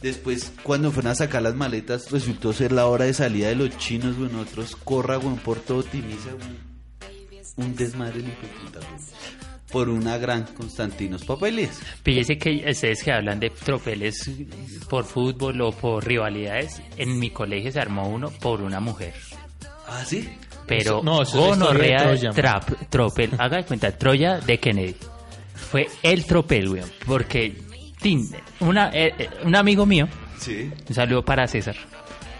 Después, 0.03 0.53
cuando 0.63 0.93
fueron 0.93 1.13
a 1.13 1.15
sacar 1.15 1.43
las 1.43 1.55
maletas, 1.55 2.11
resultó 2.11 2.53
ser 2.53 2.73
la 2.73 2.87
hora 2.87 3.07
de 3.07 3.13
salida 3.15 3.49
de 3.49 3.57
los 3.57 3.77
chinos, 3.79 4.17
güey. 4.17 4.31
Nosotros 4.31 4.77
corra, 4.85 5.17
güey, 5.17 5.35
por 5.37 5.59
todo 5.59 5.83
Timisa, 5.83 6.31
güey. 6.33 6.70
Un 7.61 7.77
desmadre, 7.77 8.21
el. 8.23 9.13
Por 9.71 9.89
una 9.89 10.19
gran 10.19 10.45
Constantinos 10.55 11.25
Papeles. 11.25 11.81
Fíjese 12.03 12.37
que 12.39 12.65
ustedes 12.69 13.05
que 13.05 13.13
hablan 13.13 13.39
de 13.39 13.51
tropeles 13.51 14.29
por 14.89 15.05
fútbol 15.05 15.61
o 15.61 15.71
por 15.71 16.05
rivalidades, 16.05 16.83
en 16.97 17.19
mi 17.19 17.31
colegio 17.31 17.71
se 17.71 17.79
armó 17.79 18.09
uno 18.09 18.31
por 18.41 18.63
una 18.63 18.81
mujer. 18.81 19.15
¿Ah, 19.87 20.03
sí? 20.05 20.29
Pero 20.67 21.01
Eso- 21.01 21.03
no, 21.05 21.25
gonorrea, 21.49 22.15
trap- 22.33 22.89
tropel, 22.89 23.31
haga 23.39 23.59
de 23.59 23.65
cuenta, 23.65 23.97
Troya 23.97 24.39
de 24.41 24.59
Kennedy. 24.59 24.97
Fue 25.55 25.87
el 26.03 26.25
tropel, 26.25 26.69
weón. 26.69 26.91
Porque 27.07 27.57
una, 28.61 28.91
eh, 28.93 29.13
eh, 29.19 29.29
un 29.45 29.55
amigo 29.55 29.85
mío, 29.87 30.09
Sí. 30.39 30.71
un 30.89 30.95
saludo 30.95 31.25
para 31.25 31.47
César, 31.47 31.77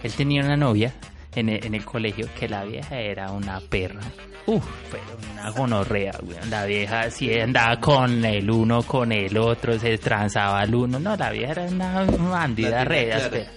él 0.03 0.11
tenía 0.13 0.43
una 0.43 0.57
novia 0.57 0.93
en 1.35 1.47
el, 1.49 1.65
en 1.65 1.75
el 1.75 1.85
colegio 1.85 2.27
que 2.37 2.49
la 2.49 2.63
vieja 2.65 2.99
era 2.99 3.31
una 3.31 3.59
perra. 3.61 4.01
Uf, 4.47 4.63
pero 4.91 5.03
una 5.33 5.49
gonorrea, 5.51 6.13
weón. 6.23 6.49
La 6.49 6.65
vieja 6.65 7.09
sí 7.11 7.31
andaba 7.39 7.79
con 7.79 8.25
el 8.25 8.49
uno, 8.49 8.81
con 8.83 9.11
el 9.11 9.37
otro, 9.37 9.77
se 9.79 9.97
transaba 9.97 10.59
al 10.59 10.73
uno. 10.73 10.99
No, 10.99 11.15
la 11.15 11.29
vieja 11.31 11.51
era 11.51 11.63
una 11.63 12.03
bandida 12.03 12.83
re, 12.83 13.13
áspera, 13.13 13.51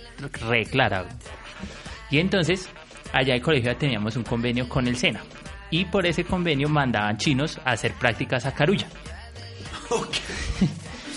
re 0.49 0.65
clara, 0.67 1.03
weón. 1.03 1.17
Y 2.11 2.19
entonces, 2.19 2.69
allá 3.13 3.31
en 3.31 3.37
el 3.37 3.43
colegio 3.43 3.73
ya 3.73 3.79
teníamos 3.79 4.15
un 4.17 4.23
convenio 4.25 4.69
con 4.69 4.87
el 4.87 4.97
SENA. 4.97 5.21
Y 5.71 5.87
por 5.87 6.07
ese 6.07 6.25
convenio 6.25 6.69
mandaban 6.69 7.17
chinos 7.17 7.59
a 7.65 7.73
hacer 7.73 7.93
prácticas 7.95 8.45
a 8.47 8.53
Carulla. 8.53 8.87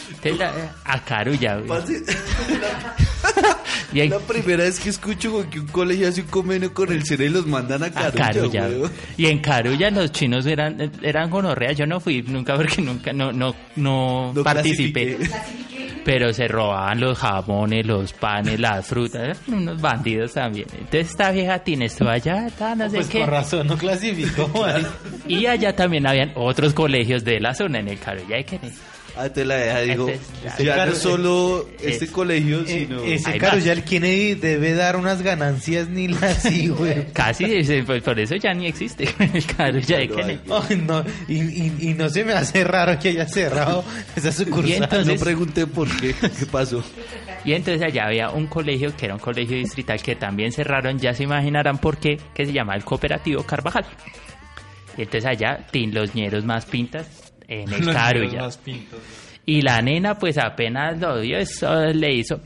Entonces, 0.10 0.38
la- 0.40 0.76
a 0.86 1.00
Carulla, 1.04 1.58
weón. 1.58 1.84
Y 3.94 4.08
La 4.10 4.20
primera 4.20 4.64
vez 4.64 4.80
que 4.82 4.90
escucho 4.90 5.50
que 5.50 5.60
un 5.62 5.68
colegio 5.68 6.10
hace 6.10 6.22
un 6.22 6.28
convenio 6.28 6.74
con 6.74 6.92
el 6.92 7.06
CERE 7.06 7.26
y 7.28 7.30
los 7.30 7.48
mandan 7.48 7.84
a 7.84 7.86
a 7.88 8.12
Carulla. 8.12 8.68
Y 9.16 9.28
en 9.28 9.40
Carulla 9.40 9.90
los 9.92 10.12
chinos 10.12 10.46
eran 10.46 10.92
eran 11.02 11.30
gonorrea. 11.30 11.72
Yo 11.72 11.86
no 11.88 12.00
fui 12.02 12.22
nunca 12.22 12.56
porque 12.56 12.82
nunca 12.82 13.14
no 13.14 13.32
no 13.32 13.56
no, 13.78 14.34
No 14.34 14.44
participé. 14.44 15.18
Pero 16.04 16.32
se 16.34 16.48
robaban 16.48 17.00
los 17.02 17.18
jamones, 17.18 17.86
los 17.86 18.14
panes, 18.14 18.60
las 18.60 18.86
frutas, 18.88 19.22
eran 19.48 19.60
unos 19.62 19.82
bandidos 19.82 20.34
también. 20.34 20.68
Entonces 20.74 21.10
esta 21.10 21.32
vieja 21.32 21.60
tiene 21.60 21.86
esto 21.86 22.08
allá, 22.10 22.48
ta, 22.58 22.76
no 22.76 22.90
sé 22.90 22.98
Pues 22.98 23.08
qué. 23.10 23.26
razón 23.26 23.68
no 23.68 23.78
clasificó. 23.78 24.50
Y 25.28 25.46
allá 25.46 25.76
también 25.76 26.08
habían 26.08 26.32
otros 26.36 26.74
colegios 26.74 27.24
de 27.26 27.40
la 27.42 27.54
zona 27.54 27.80
en 27.80 27.90
el 27.90 28.00
Carulla 28.00 28.38
de 28.38 28.46
Kennedy. 28.46 28.76
Ah, 29.20 29.30
te 29.30 29.44
la 29.46 29.56
deja, 29.56 29.80
digo. 29.82 30.10
Este- 30.10 30.64
ya 30.64 30.86
no 30.86 30.92
Caru- 30.92 30.96
solo 30.96 31.70
este 31.82 32.06
es- 32.06 32.12
colegio, 32.12 32.62
Eh, 32.62 32.66
sino. 32.68 33.02
ese 33.04 33.38
Carulla 33.38 33.66
va. 33.68 33.72
el 33.74 33.84
Kennedy 33.84 34.36
debe 34.36 34.74
dar 34.74 34.96
unas 34.96 35.22
ganancias 35.22 35.90
ni 35.90 36.08
las 36.08 36.44
güey. 36.78 37.12
Casi, 37.14 37.46
ese- 37.46 37.84
pues, 37.84 38.04
por 38.04 38.20
eso 38.20 38.36
ya 38.36 38.54
ni 38.54 38.68
existe 38.68 39.06
el 39.20 39.44
Claro, 39.46 39.80
Kennedy. 39.82 40.40
Ay, 40.52 40.84
no, 40.86 41.04
y, 41.28 41.40
y- 41.42 41.74
y 41.80 41.94
no 41.96 42.10
se 42.10 42.24
me 42.24 42.34
hace 42.34 42.64
raro 42.64 42.98
que 43.00 43.10
haya 43.10 43.28
cerrado 43.28 43.84
esa 44.16 44.32
sucursal. 44.32 44.70
Y 44.70 44.74
entonces- 44.74 45.20
no 45.20 45.26
pregunté 45.26 45.66
por 45.68 45.88
qué, 46.00 46.14
qué 46.14 46.46
pasó. 46.46 46.84
Y 47.46 47.54
entonces 47.54 47.82
allá 47.82 48.08
había 48.08 48.30
un 48.30 48.48
colegio 48.48 48.96
que 48.98 49.06
era 49.06 49.14
un 49.16 49.22
colegio 49.22 49.56
distrital 49.58 50.02
que 50.02 50.16
también 50.16 50.52
cerraron, 50.52 51.00
ya 51.00 51.14
se 51.14 51.24
imaginarán 51.24 51.78
por 51.80 51.98
qué, 51.98 52.20
que 52.34 52.46
se 52.46 52.52
llama 52.52 52.76
el 52.76 52.84
Cooperativo 52.84 53.44
Carvajal. 53.44 53.86
Y 54.98 55.04
entonces 55.04 55.26
allá, 55.26 55.66
tin 55.72 55.94
los 55.94 56.14
ñeros 56.16 56.44
más 56.44 56.66
pintas 56.66 57.08
en 57.48 57.72
el 57.74 57.94
Carulla. 57.94 58.50
Y 59.46 59.62
la 59.62 59.82
nena, 59.82 60.18
pues 60.18 60.38
apenas 60.38 61.00
lo 61.00 61.22
vio, 61.22 61.38
eso 61.38 61.74
le 61.94 62.14
hizo. 62.14 62.42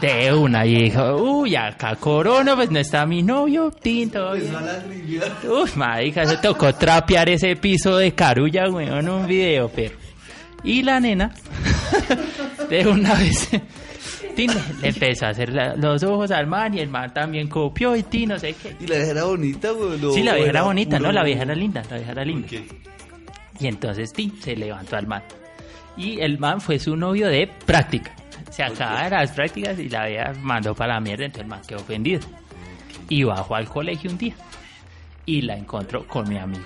De 0.00 0.34
una, 0.34 0.66
y 0.66 0.84
dijo, 0.84 1.16
uy, 1.16 1.56
acá 1.56 1.94
corona, 1.96 2.56
pues 2.56 2.70
no 2.70 2.78
está 2.78 3.06
mi 3.06 3.22
novio, 3.22 3.70
tin, 3.70 4.10
todo 4.10 4.34
bien. 4.34 4.52
Uy, 5.48 5.70
marica, 5.76 6.26
se 6.26 6.36
tocó 6.38 6.74
trapear 6.74 7.28
ese 7.30 7.56
piso 7.56 7.96
de 7.96 8.12
carulla, 8.12 8.68
weón, 8.68 8.98
en 8.98 9.08
un 9.08 9.26
video, 9.26 9.70
pero. 9.74 9.94
Y 10.64 10.82
la 10.82 10.98
nena, 10.98 11.32
de 12.68 12.86
una 12.86 13.14
vez, 13.14 13.48
tin, 14.34 14.50
le 14.82 14.88
empezó 14.88 15.26
a 15.26 15.28
hacer 15.30 15.52
la- 15.52 15.74
los 15.76 16.02
ojos 16.02 16.30
al 16.30 16.46
man 16.46 16.74
y 16.74 16.80
el 16.80 16.88
man 16.88 17.12
también 17.14 17.48
copió 17.48 17.94
y 17.96 18.02
tin, 18.02 18.30
no 18.30 18.38
sé 18.38 18.54
qué. 18.54 18.76
Y 18.80 18.86
la 18.86 18.96
vieja 18.96 19.10
era 19.12 19.24
bonita, 19.24 19.70
güey. 19.70 19.98
Sí, 20.14 20.22
la 20.22 20.34
vieja 20.34 20.50
era 20.50 20.62
bonita, 20.62 20.96
puro- 20.98 21.08
¿no? 21.08 21.12
La 21.12 21.22
vieja 21.24 21.42
era 21.42 21.54
linda, 21.54 21.82
la 21.90 21.96
vieja 21.96 22.12
era 22.12 22.24
linda. 22.24 22.48
¿Qué? 22.48 22.66
Y 23.60 23.66
entonces 23.66 24.12
tin, 24.12 24.40
se 24.42 24.56
levantó 24.56 24.96
al 24.96 25.06
man. 25.06 25.22
Y 25.96 26.20
el 26.20 26.38
man 26.38 26.60
fue 26.60 26.78
su 26.78 26.96
novio 26.96 27.28
de 27.28 27.46
práctica. 27.66 28.12
Se 28.50 28.62
acabaron 28.62 29.18
las 29.20 29.30
prácticas 29.32 29.78
y 29.78 29.88
la 29.88 30.06
vieja 30.06 30.32
mandó 30.42 30.74
para 30.74 30.94
la 30.94 31.00
mierda, 31.00 31.24
entonces 31.24 31.42
el 31.44 31.48
man 31.50 31.60
quedó 31.66 31.78
ofendido. 31.78 32.20
Y 33.08 33.22
bajó 33.24 33.54
al 33.54 33.68
colegio 33.68 34.10
un 34.10 34.18
día 34.18 34.34
y 35.26 35.42
la 35.42 35.56
encontró 35.56 36.06
con 36.06 36.28
mi 36.28 36.36
amigo. 36.38 36.64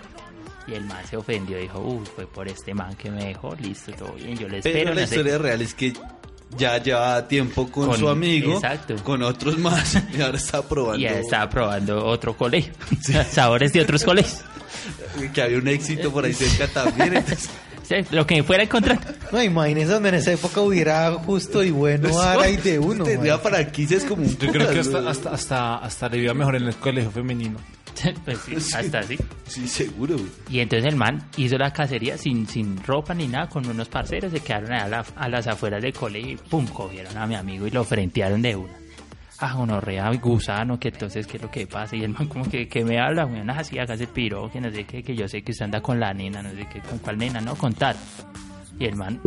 Y 0.67 0.75
el 0.75 0.85
man 0.85 0.99
se 1.09 1.17
ofendió, 1.17 1.57
dijo, 1.59 1.81
uy, 1.81 2.05
fue 2.15 2.27
por 2.27 2.47
este 2.49 2.75
man 2.75 2.95
que 2.97 3.11
me 3.11 3.25
dejó, 3.25 3.55
listo, 3.57 3.91
todo 3.93 4.13
bien, 4.13 4.37
yo 4.37 4.49
le 4.49 4.59
espero. 4.59 4.79
Pero 4.79 4.95
la 4.95 5.01
no 5.03 5.07
sé 5.07 5.15
historia 5.15 5.39
real 5.39 5.63
es 5.63 5.75
que 5.75 5.93
ya 6.57 6.79
lleva 6.83 7.27
tiempo 7.29 7.69
con, 7.71 7.89
Con- 7.89 7.99
su 7.99 8.09
amigo, 8.09 8.55
exacto. 8.55 8.97
con 9.05 9.23
otros 9.23 9.59
más, 9.59 9.97
y 10.17 10.21
ahora 10.23 10.39
está 10.39 10.63
probando 10.63 10.99
Y 10.99 11.03
ya 11.03 11.19
estaba 11.19 11.49
probando 11.51 12.05
otro 12.07 12.37
colegio, 12.37 12.73
sabores 13.31 13.73
de 13.73 13.81
otros 13.83 14.05
colegios. 14.05 14.41
que 15.35 15.43
había 15.43 15.59
un 15.59 15.69
éxito 15.69 16.11
por 16.13 16.25
ahí 16.25 16.33
cerca 16.33 16.67
también. 16.69 17.17
entonces- 17.17 17.51
Sí, 17.89 17.95
Lo 18.11 18.27
que 18.27 18.43
fuera 18.43 18.63
a 18.63 18.67
encontrar. 18.67 18.99
No, 19.33 19.43
imagínese 19.43 19.93
donde 19.93 20.11
en 20.11 20.17
esa 20.17 20.31
época 20.33 20.61
hubiera 20.61 21.11
justo 21.15 21.65
y 21.65 21.71
bueno 21.71 22.21
ara 22.21 22.47
y 22.51 22.59
de 22.59 22.79
uno. 22.79 23.03
Tendría 23.03 23.39
franquicias 23.39 24.05
como 24.05 24.25
un 24.25 24.37
Yo 24.37 24.53
creo 24.53 24.69
que 24.71 24.81
hasta, 24.81 25.09
hasta, 25.09 25.31
hasta, 25.31 25.77
hasta 25.79 26.09
le 26.11 26.19
iba 26.19 26.35
mejor 26.35 26.57
en 26.57 26.65
el 26.65 26.75
colegio 26.77 27.11
femenino. 27.11 27.59
Pues 28.25 28.39
sí, 28.41 28.55
hasta 28.77 28.99
así. 29.01 29.17
Sí, 29.47 29.67
seguro. 29.69 30.17
Y 30.51 30.61
entonces 30.61 30.87
el 30.93 30.97
man 30.97 31.29
hizo 31.37 31.57
la 31.59 31.73
cacería 31.73 32.17
sin, 32.19 32.47
sin 32.47 32.83
ropa 32.85 33.15
ni 33.15 33.27
nada, 33.29 33.49
con 33.49 33.67
unos 33.67 33.89
parceros, 33.89 34.33
se 34.33 34.41
quedaron 34.41 34.73
a, 34.73 34.89
la- 34.89 35.05
a 35.17 35.29
las 35.29 35.47
afueras 35.47 35.83
del 35.83 35.93
colegio 35.93 36.33
y 36.33 36.37
pum, 36.37 36.67
cogieron 36.67 37.17
a 37.17 37.27
mi 37.27 37.35
amigo 37.35 37.67
y 37.67 37.71
lo 37.71 37.85
frentearon 37.85 38.43
de 38.43 38.57
una. 38.57 38.73
Ah, 39.41 39.55
gonorrea, 39.55 40.11
gusano, 40.21 40.81
que 40.81 40.89
entonces, 40.89 41.25
¿qué 41.27 41.37
es 41.37 41.43
lo 41.45 41.51
que 41.51 41.67
pasa? 41.67 41.95
Y 41.95 42.03
el 42.03 42.11
man 42.11 42.27
como 42.27 42.49
que, 42.51 42.67
que 42.69 42.85
me 42.85 42.99
habla, 43.01 43.25
nada, 43.27 43.61
así, 43.61 43.79
hágase 43.79 44.09
piro, 44.09 44.51
que 44.51 44.61
no 44.61 44.69
sé 44.71 44.85
qué, 44.85 45.03
que 45.03 45.15
yo 45.15 45.29
sé 45.29 45.43
que 45.43 45.53
usted 45.53 45.67
anda 45.67 45.81
con 45.81 46.01
la 46.01 46.13
nena, 46.13 46.43
no 46.43 46.51
sé 46.51 46.67
qué, 46.73 46.81
con 46.81 46.99
cuál 46.99 47.19
nena, 47.19 47.41
no, 47.41 47.55
con 47.55 47.73
tal. 47.73 47.95
Y 48.81 48.85
el 48.85 48.95
man, 48.95 49.21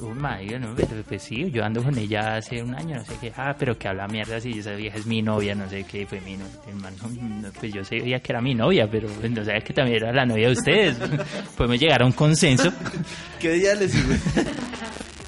uy, 0.00 0.14
marica, 0.18 0.58
no, 0.58 0.74
pues, 0.74 0.88
pues 1.06 1.22
sí, 1.22 1.48
yo 1.52 1.64
ando 1.64 1.80
con 1.82 1.96
ella 1.96 2.36
hace 2.36 2.60
un 2.60 2.74
año, 2.74 2.96
no 2.96 3.04
sé 3.04 3.14
qué, 3.20 3.32
ah, 3.36 3.54
pero 3.56 3.78
que 3.78 3.86
habla 3.86 4.08
mierda, 4.08 4.40
si 4.40 4.58
esa 4.58 4.72
vieja 4.72 4.96
es 4.98 5.06
mi 5.06 5.22
novia, 5.22 5.54
no 5.54 5.68
sé 5.68 5.84
qué, 5.84 6.04
fue 6.06 6.20
mi 6.22 6.36
novia. 6.36 6.52
El 6.68 6.74
man, 6.74 6.94
no, 7.40 7.48
pues 7.52 7.72
yo 7.72 7.84
sabía 7.84 8.18
que 8.20 8.32
era 8.32 8.40
mi 8.40 8.52
novia, 8.54 8.88
pero 8.90 9.06
pues, 9.08 9.30
no 9.30 9.44
sabía 9.44 9.60
que 9.60 9.72
también 9.72 9.98
era 9.98 10.12
la 10.12 10.26
novia 10.26 10.46
de 10.48 10.52
ustedes. 10.54 10.96
Podemos 11.56 11.78
llegar 11.78 12.02
a 12.02 12.06
un 12.06 12.12
consenso. 12.12 12.72
¿Qué 13.40 13.52
día 13.52 13.74
les? 13.76 13.94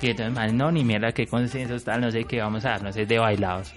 Y 0.03 0.09
entonces, 0.11 0.35
man, 0.35 0.57
no, 0.57 0.73
ni 0.73 0.83
mierda, 0.83 1.13
qué 1.13 1.29
consenso 1.29 1.79
tal, 1.79 2.01
no 2.01 2.11
sé 2.11 2.25
qué 2.25 2.41
vamos 2.41 2.65
a 2.65 2.71
dar, 2.71 2.83
no 2.83 2.93
sé, 2.93 3.07
de 3.07 3.21
bailados. 3.21 3.73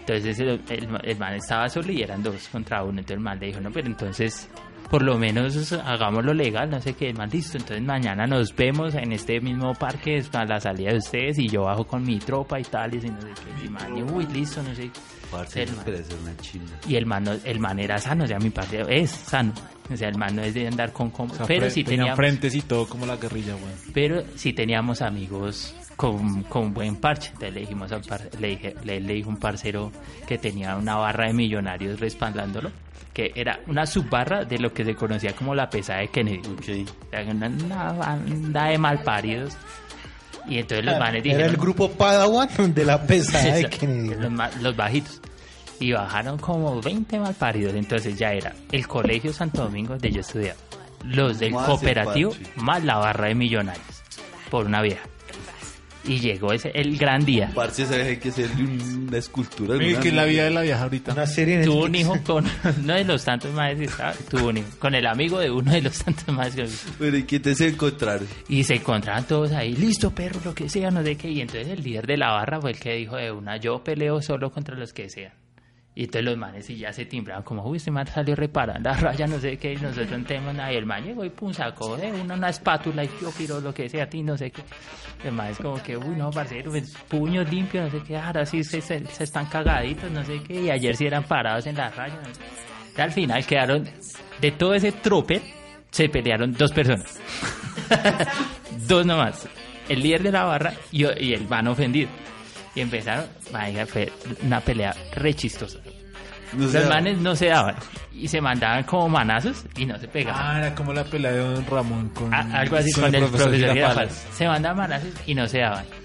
Entonces 0.00 0.38
el, 0.40 0.60
el- 0.68 0.88
el 1.02 1.16
man 1.16 1.32
estaba 1.32 1.66
solo 1.70 1.90
y 1.90 2.02
eran 2.02 2.22
dos 2.22 2.46
contra 2.48 2.82
uno. 2.82 2.98
Entonces 2.98 3.16
el 3.16 3.20
man 3.20 3.38
le 3.40 3.46
dijo, 3.46 3.60
no, 3.60 3.70
pero 3.70 3.86
entonces 3.86 4.50
por 4.92 5.00
lo 5.00 5.16
menos 5.16 5.72
hagámoslo 5.72 6.34
legal, 6.34 6.68
no 6.68 6.78
sé 6.78 6.92
qué, 6.92 7.14
más 7.14 7.32
listo. 7.32 7.56
Entonces 7.56 7.82
mañana 7.82 8.26
nos 8.26 8.54
vemos 8.54 8.94
en 8.94 9.12
este 9.12 9.40
mismo 9.40 9.72
parque 9.72 10.18
es 10.18 10.28
a 10.34 10.44
la 10.44 10.60
salida 10.60 10.90
de 10.90 10.98
ustedes 10.98 11.38
y 11.38 11.48
yo 11.48 11.62
bajo 11.62 11.86
con 11.86 12.04
mi 12.04 12.18
tropa 12.18 12.60
y 12.60 12.64
tal, 12.64 12.94
y 12.94 12.98
así, 12.98 13.08
no 13.08 13.22
sé 13.22 13.28
qué. 13.28 13.64
Y 13.64 13.70
man, 13.70 13.90
uy, 14.12 14.26
listo, 14.26 14.62
no 14.62 14.74
sé 14.74 14.90
qué. 14.90 15.21
Parce, 15.32 15.62
El 15.62 15.72
man. 15.74 15.84
parece 15.84 16.14
una 16.14 16.36
chimba. 16.36 16.70
Y 16.86 16.94
el 16.96 17.06
man, 17.06 17.24
no- 17.24 17.32
el 17.44 17.58
man 17.58 17.78
era 17.80 17.98
sano, 17.98 18.24
o 18.24 18.26
sea, 18.28 18.38
mi 18.38 18.50
padre 18.50 18.84
es 18.88 19.10
sano. 19.10 19.52
O 19.92 19.96
sea, 19.96 20.08
el 20.08 20.16
man 20.16 20.36
no 20.36 20.42
es 20.42 20.54
de 20.54 20.68
andar 20.68 20.92
con... 20.92 21.10
con 21.10 21.30
O 21.30 21.34
sea, 21.34 21.46
pero 21.46 21.68
sí 21.68 21.82
tenían 21.82 22.00
teníamos, 22.00 22.16
frentes 22.16 22.54
y 22.54 22.62
todo 22.62 22.86
como 22.88 23.04
la 23.06 23.16
guerrilla, 23.16 23.56
weón. 23.56 23.74
pero 23.92 24.22
sí 24.36 24.52
teníamos 24.52 25.02
amigos 25.02 25.74
con, 25.96 26.44
con 26.44 26.72
buen 26.72 26.96
parche. 26.96 27.28
Entonces 27.30 27.54
le 27.54 27.60
dijimos 27.60 27.90
al 27.92 28.02
par- 28.02 28.30
le, 28.38 28.48
dije, 28.48 28.74
le, 28.84 29.00
le 29.00 29.14
dijo 29.14 29.28
un 29.30 29.38
parcero 29.38 29.90
que 30.26 30.38
tenía 30.38 30.76
una 30.76 30.94
barra 30.96 31.26
de 31.26 31.32
millonarios 31.34 31.98
respaldándolo, 31.98 32.70
que 33.12 33.32
era 33.34 33.60
una 33.66 33.84
subbarra 33.84 34.44
de 34.44 34.58
lo 34.58 34.72
que 34.72 34.84
se 34.84 34.94
conocía 34.94 35.34
como 35.34 35.54
la 35.54 35.68
pesada 35.68 36.00
de 36.00 36.08
Kennedy. 36.08 36.38
Ok. 36.48 36.88
O 37.06 37.10
sea, 37.10 37.24
una, 37.30 37.48
una 37.48 37.92
banda 37.92 38.66
de 38.68 38.78
malparidos. 38.78 39.54
Y 40.48 40.58
entonces 40.58 40.84
los 40.84 40.98
manes 40.98 41.22
dijeron... 41.22 41.44
Era 41.44 41.50
el 41.50 41.56
grupo 41.56 41.90
Padawan 41.90 42.48
de 42.74 42.84
la 42.84 43.02
pesada 43.02 43.54
de 43.54 43.64
Kennedy. 43.68 44.14
Los, 44.60 44.76
bajitos. 44.76 45.20
Y 45.80 45.92
bajaron 45.92 46.38
como 46.38 46.80
20 46.80 47.18
malparidos. 47.18 47.74
Entonces 47.74 48.18
ya 48.18 48.32
era 48.32 48.52
el 48.70 48.86
Colegio 48.86 49.32
Santo 49.32 49.62
Domingo 49.62 49.94
donde 49.94 50.10
yo 50.10 50.20
estudiaba. 50.20 50.58
Los 51.04 51.38
del 51.38 51.52
Más 51.52 51.66
cooperativo 51.66 52.32
más 52.56 52.84
la 52.84 52.96
barra 52.96 53.28
de 53.28 53.34
millonarios. 53.34 54.02
Por 54.50 54.66
una 54.66 54.82
vieja. 54.82 55.02
Y 56.04 56.18
llegó 56.18 56.52
ese, 56.52 56.70
el 56.74 56.96
gran 56.98 57.24
día. 57.24 57.50
Parce, 57.54 57.86
¿sabes? 57.86 58.06
Hay 58.08 58.16
que 58.16 58.30
hacerle 58.30 58.64
un- 58.64 59.06
una 59.08 59.18
escultura. 59.18 59.74
Alguna 59.74 60.00
que 60.00 60.08
la 60.10 60.24
mierda. 60.24 60.26
vida 60.26 60.44
de 60.44 60.50
la 60.50 60.60
vieja 60.62 60.82
ahorita. 60.82 61.12
Una 61.12 61.26
serie 61.26 61.54
en 61.60 61.64
Tuvo 61.64 61.84
un 61.84 61.94
hijo 61.94 62.18
con 62.24 62.44
uno 62.82 62.94
de 62.94 63.04
los 63.04 63.24
tantos 63.24 63.52
más 63.52 63.74
que 63.76 63.84
estaba. 63.84 64.12
Tuvo 64.28 64.48
un 64.48 64.56
hijo 64.58 64.68
con 64.78 64.94
el 64.94 65.06
amigo 65.06 65.38
de 65.38 65.50
uno 65.50 65.70
de 65.72 65.82
los 65.82 65.98
tantos 66.02 66.34
más 66.34 66.54
que 66.54 66.66
Pero 66.98 67.16
¿y 67.16 67.22
qué 67.22 67.38
te 67.40 67.54
se 67.54 67.68
encontraron? 67.68 68.26
Y 68.48 68.64
se 68.64 68.74
encontraban 68.74 69.24
todos 69.26 69.52
ahí, 69.52 69.74
listo 69.74 70.10
perro, 70.14 70.40
lo 70.44 70.54
que 70.54 70.68
sea, 70.68 70.90
no 70.90 71.02
sé 71.04 71.16
qué. 71.16 71.30
Y 71.30 71.40
entonces 71.40 71.68
el 71.68 71.82
líder 71.82 72.06
de 72.06 72.16
la 72.16 72.30
barra 72.32 72.60
fue 72.60 72.72
el 72.72 72.78
que 72.80 72.94
dijo 72.94 73.16
de 73.16 73.30
una, 73.30 73.56
yo 73.58 73.84
peleo 73.84 74.20
solo 74.22 74.50
contra 74.50 74.76
los 74.76 74.92
que 74.92 75.08
sean. 75.08 75.32
Y 75.94 76.04
entonces 76.04 76.24
los 76.24 76.38
manes 76.38 76.70
y 76.70 76.76
ya 76.78 76.90
se 76.92 77.04
timbraban 77.04 77.42
como, 77.42 77.62
uy, 77.66 77.76
este 77.76 77.90
man 77.90 78.06
salió 78.06 78.34
reparando 78.34 78.88
la 78.88 78.96
raya, 78.96 79.26
no 79.26 79.38
sé 79.38 79.58
qué, 79.58 79.74
y 79.74 79.76
nosotros 79.76 80.18
no 80.18 80.24
tenemos 80.24 80.54
nada. 80.54 80.70
El 80.70 80.86
man 80.86 81.04
llegó 81.04 81.22
y 81.24 81.28
pum, 81.30 81.52
sacó 81.52 81.96
de 81.98 82.10
una, 82.10 82.34
una 82.34 82.48
espátula 82.48 83.04
y 83.04 83.10
yo 83.20 83.30
quiero 83.36 83.60
lo 83.60 83.74
que 83.74 83.88
sea 83.90 84.08
ti, 84.08 84.22
no 84.22 84.36
sé 84.38 84.50
qué. 84.50 84.62
El 85.22 85.32
man 85.32 85.48
es 85.48 85.58
como 85.58 85.82
que, 85.82 85.94
uy, 85.96 86.16
no, 86.16 86.30
parcero, 86.30 86.70
pues, 86.70 86.96
puños 87.08 87.50
limpios, 87.50 87.92
no 87.92 87.98
sé 88.00 88.06
qué, 88.06 88.16
ahora 88.16 88.46
sí 88.46 88.64
se, 88.64 88.80
se- 88.80 89.04
están 89.20 89.44
cagaditos, 89.46 90.10
no 90.10 90.24
sé 90.24 90.40
qué. 90.42 90.62
Y 90.62 90.70
ayer 90.70 90.96
sí 90.96 91.04
eran 91.06 91.24
parados 91.24 91.66
en 91.66 91.76
la 91.76 91.90
raya. 91.90 92.14
no 92.26 92.34
sé 92.34 92.40
al 93.02 93.10
final 93.12 93.44
quedaron, 93.46 93.88
de 94.40 94.50
todo 94.52 94.74
ese 94.74 94.92
trope, 94.92 95.40
se 95.90 96.08
pelearon 96.08 96.52
dos 96.54 96.72
personas. 96.72 97.18
Dos 98.88 99.04
nomás. 99.06 99.46
El 99.88 100.00
líder 100.02 100.22
de 100.22 100.32
la 100.32 100.44
barra 100.44 100.72
y, 100.90 101.04
y 101.22 101.34
el 101.34 101.46
man 101.48 101.68
ofendido. 101.68 102.08
Y 102.74 102.80
empezaron, 102.80 103.26
vaya, 103.52 103.86
fue 103.86 104.10
una 104.42 104.60
pelea 104.60 104.94
re 105.14 105.34
chistosa. 105.34 105.78
No 106.54 106.64
Los 106.66 106.86
manes 106.86 107.18
no 107.18 107.34
se 107.34 107.46
daban 107.46 107.76
y 108.14 108.28
se 108.28 108.40
mandaban 108.40 108.84
como 108.84 109.08
manazos 109.08 109.64
y 109.76 109.86
no 109.86 109.98
se 109.98 110.06
pegaban. 110.08 110.56
Ah, 110.56 110.58
era 110.58 110.74
como 110.74 110.92
la 110.92 111.02
pelea 111.04 111.32
de 111.32 111.38
Don 111.38 111.66
Ramón 111.66 112.10
con, 112.10 112.32
A- 112.34 112.60
algo 112.60 112.76
así 112.76 112.92
con, 112.92 113.04
el 113.14 113.20
profesor, 113.24 113.54
Girafales. 113.54 113.74
Girafales. 113.74 114.26
Se 114.36 114.46
mandaban 114.46 114.76
manazos 114.78 115.10
y 115.26 115.34
no 115.34 115.46
se 115.48 115.58
daban. 115.60 115.84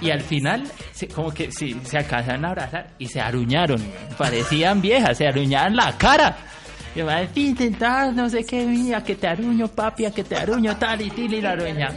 Y 0.00 0.10
al 0.10 0.20
final, 0.20 0.64
se- 0.92 1.06
como 1.06 1.32
que 1.32 1.52
sí, 1.52 1.80
se 1.84 1.98
alcanzaron 1.98 2.44
a 2.44 2.48
abrazar 2.48 2.88
y 2.98 3.06
se 3.06 3.20
aruñaron. 3.20 3.80
Parecían 4.18 4.80
viejas, 4.80 5.16
se 5.16 5.28
aruñaban 5.28 5.76
la 5.76 5.96
cara. 5.96 6.36
Y 6.96 7.02
man, 7.04 7.28
"Sí, 7.32 7.48
intentar, 7.50 8.12
no 8.12 8.28
sé 8.28 8.44
qué, 8.44 8.66
mía, 8.66 9.04
que 9.04 9.14
te 9.14 9.28
aruño, 9.28 9.68
papi, 9.68 10.06
a 10.06 10.10
que 10.10 10.24
te 10.24 10.34
aruño, 10.34 10.76
tal 10.76 11.02
y 11.02 11.10
tal, 11.10 11.32
y 11.34 11.40
la 11.40 11.50
aruña. 11.52 11.90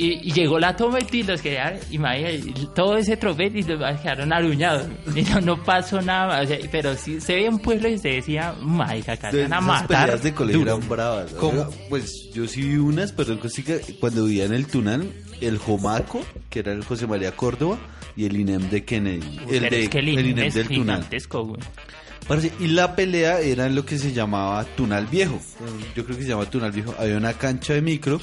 Y, 0.00 0.28
y 0.28 0.32
llegó 0.32 0.60
la 0.60 0.76
toma 0.76 1.00
y 1.10 1.22
los 1.24 1.42
que 1.42 1.54
ya, 1.54 1.76
imagínate, 1.90 2.68
todo 2.72 2.96
ese 2.96 3.16
trofeo 3.16 3.50
y 3.52 3.64
los 3.64 4.00
quedaron 4.00 4.32
aruñados. 4.32 4.86
Y 5.16 5.22
no, 5.22 5.40
no 5.40 5.64
pasó 5.64 6.00
nada 6.00 6.28
más. 6.28 6.44
o 6.44 6.46
sea, 6.46 6.58
pero 6.70 6.94
sí 6.94 7.20
se 7.20 7.34
veía 7.34 7.50
un 7.50 7.58
pueblo 7.58 7.88
y 7.88 7.98
se 7.98 8.10
decía, 8.10 8.54
marica, 8.62 9.14
acá 9.14 9.32
van 9.32 9.52
a 9.52 9.60
matar. 9.60 10.04
peleas 10.04 10.22
de 10.22 10.32
colegio 10.32 10.60
duro". 10.60 10.76
eran 10.76 10.88
bravas. 10.88 11.32
¿no? 11.32 11.40
¿Cómo? 11.40 11.70
Pues 11.88 12.30
yo 12.32 12.46
sí 12.46 12.62
vi 12.62 12.76
unas, 12.76 13.10
pero 13.10 13.36
cuando 13.98 14.26
vivía 14.26 14.44
en 14.44 14.54
el 14.54 14.68
Tunal, 14.68 15.12
el 15.40 15.58
Jomaco, 15.58 16.20
que 16.48 16.60
era 16.60 16.70
el 16.70 16.84
José 16.84 17.08
María 17.08 17.32
Córdoba, 17.32 17.76
y 18.14 18.26
el 18.26 18.36
INEM 18.36 18.70
de 18.70 18.84
Kennedy. 18.84 19.40
El, 19.50 19.68
de, 19.68 19.82
es 19.82 19.88
que 19.88 19.98
el 19.98 20.08
el 20.10 20.14
INEM 20.26 20.30
INEM 20.30 20.46
es 20.46 20.54
del 20.54 20.68
Tunal. 20.68 21.06
güey. 21.28 21.60
Y 22.60 22.68
la 22.68 22.94
pelea 22.94 23.40
era 23.40 23.66
en 23.66 23.74
lo 23.74 23.84
que 23.84 23.98
se 23.98 24.12
llamaba 24.12 24.64
Tunal 24.76 25.06
Viejo. 25.06 25.40
Yo 25.96 26.04
creo 26.04 26.16
que 26.16 26.22
se 26.22 26.28
llama 26.28 26.46
Tunal 26.46 26.70
Viejo. 26.70 26.94
Había 26.98 27.16
una 27.16 27.32
cancha 27.32 27.72
de 27.72 27.82
micro 27.82 28.20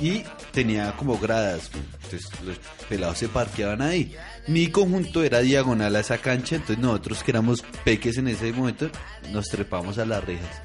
y 0.00 0.24
tenía 0.52 0.92
como 0.96 1.18
gradas. 1.18 1.70
Entonces 1.74 2.28
los 2.44 2.58
pelados 2.88 3.18
se 3.18 3.28
parqueaban 3.28 3.82
ahí. 3.82 4.14
Mi 4.46 4.68
conjunto 4.68 5.22
era 5.22 5.40
diagonal 5.40 5.94
a 5.96 6.00
esa 6.00 6.18
cancha, 6.18 6.56
entonces 6.56 6.78
nosotros 6.78 7.22
que 7.22 7.30
éramos 7.30 7.62
peques 7.84 8.18
en 8.18 8.28
ese 8.28 8.52
momento, 8.52 8.90
nos 9.30 9.46
trepamos 9.46 9.98
a 9.98 10.04
las 10.04 10.24
rejas. 10.24 10.62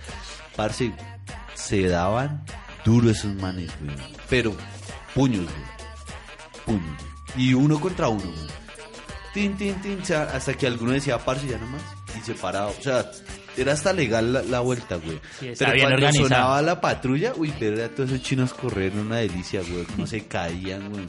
Parce, 0.55 0.93
se 1.53 1.88
daban 1.88 2.45
duro 2.86 3.09
esos 3.09 3.33
manes, 3.36 3.71
güey. 3.81 3.95
Pero 4.29 4.55
puños. 5.13 5.49
Puños. 6.65 7.01
Y 7.38 7.53
uno 7.53 7.79
contra 7.79 8.07
uno, 8.07 8.23
güey. 8.23 8.55
Tin, 9.33 9.57
tin, 9.57 9.75
tin, 9.81 10.01
hasta 10.13 10.53
que 10.53 10.65
alguno 10.65 10.93
decía 10.93 11.17
parce 11.17 11.45
ya 11.45 11.57
nomás 11.57 11.81
y 12.17 12.21
se 12.25 12.33
paraba. 12.36 12.67
O 12.67 12.81
sea, 12.81 13.11
era 13.58 13.74
hasta 13.74 13.93
legal 13.93 14.34
la, 14.34 14.41
la 14.43 14.60
vuelta, 14.60 14.95
güey. 14.97 15.20
Sí, 15.39 15.51
pero 15.58 15.72
bien 15.74 15.86
cuando 15.86 16.06
organizado. 16.06 16.30
sonaba 16.30 16.62
la 16.62 16.82
patrulla, 16.82 17.34
uy, 17.36 17.53
pero 17.60 17.78
era 17.78 17.89
todos 17.89 18.12
esos 18.12 18.24
chinos 18.24 18.53
correr, 18.53 18.93
una 18.93 19.18
delicia, 19.18 19.62
güey. 19.62 19.84
Cómo 19.86 20.08
se 20.08 20.26
caían, 20.26 20.89
güey. 20.89 21.06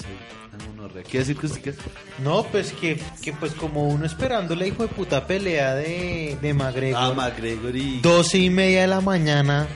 ¿Qué 1.10 1.18
decir 1.18 1.36
que 1.36 1.46
usted 1.46 1.60
qué? 1.60 1.74
No, 2.22 2.44
pues 2.44 2.72
que, 2.72 2.98
que 3.22 3.32
pues 3.32 3.52
como 3.52 3.88
uno 3.88 4.06
esperando 4.06 4.54
la 4.54 4.66
hijo 4.66 4.82
de 4.82 4.88
puta 4.88 5.26
pelea 5.26 5.74
de, 5.74 6.38
de 6.40 6.54
McGregor. 6.54 7.00
Ah, 7.02 7.12
McGregor 7.14 7.76
y... 7.76 8.00
Doce 8.00 8.38
y 8.38 8.50
media 8.50 8.82
de 8.82 8.86
la 8.86 9.00
mañana 9.00 9.66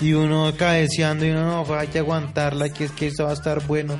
y 0.00 0.12
uno 0.12 0.52
cabeceando 0.56 1.24
y 1.24 1.30
uno 1.30 1.64
no, 1.64 1.74
hay 1.74 1.88
que 1.88 2.00
aguantarla, 2.00 2.68
que 2.68 2.84
es 2.84 2.92
que 2.92 3.06
esto 3.06 3.24
va 3.24 3.30
a 3.30 3.34
estar 3.34 3.66
bueno. 3.66 3.98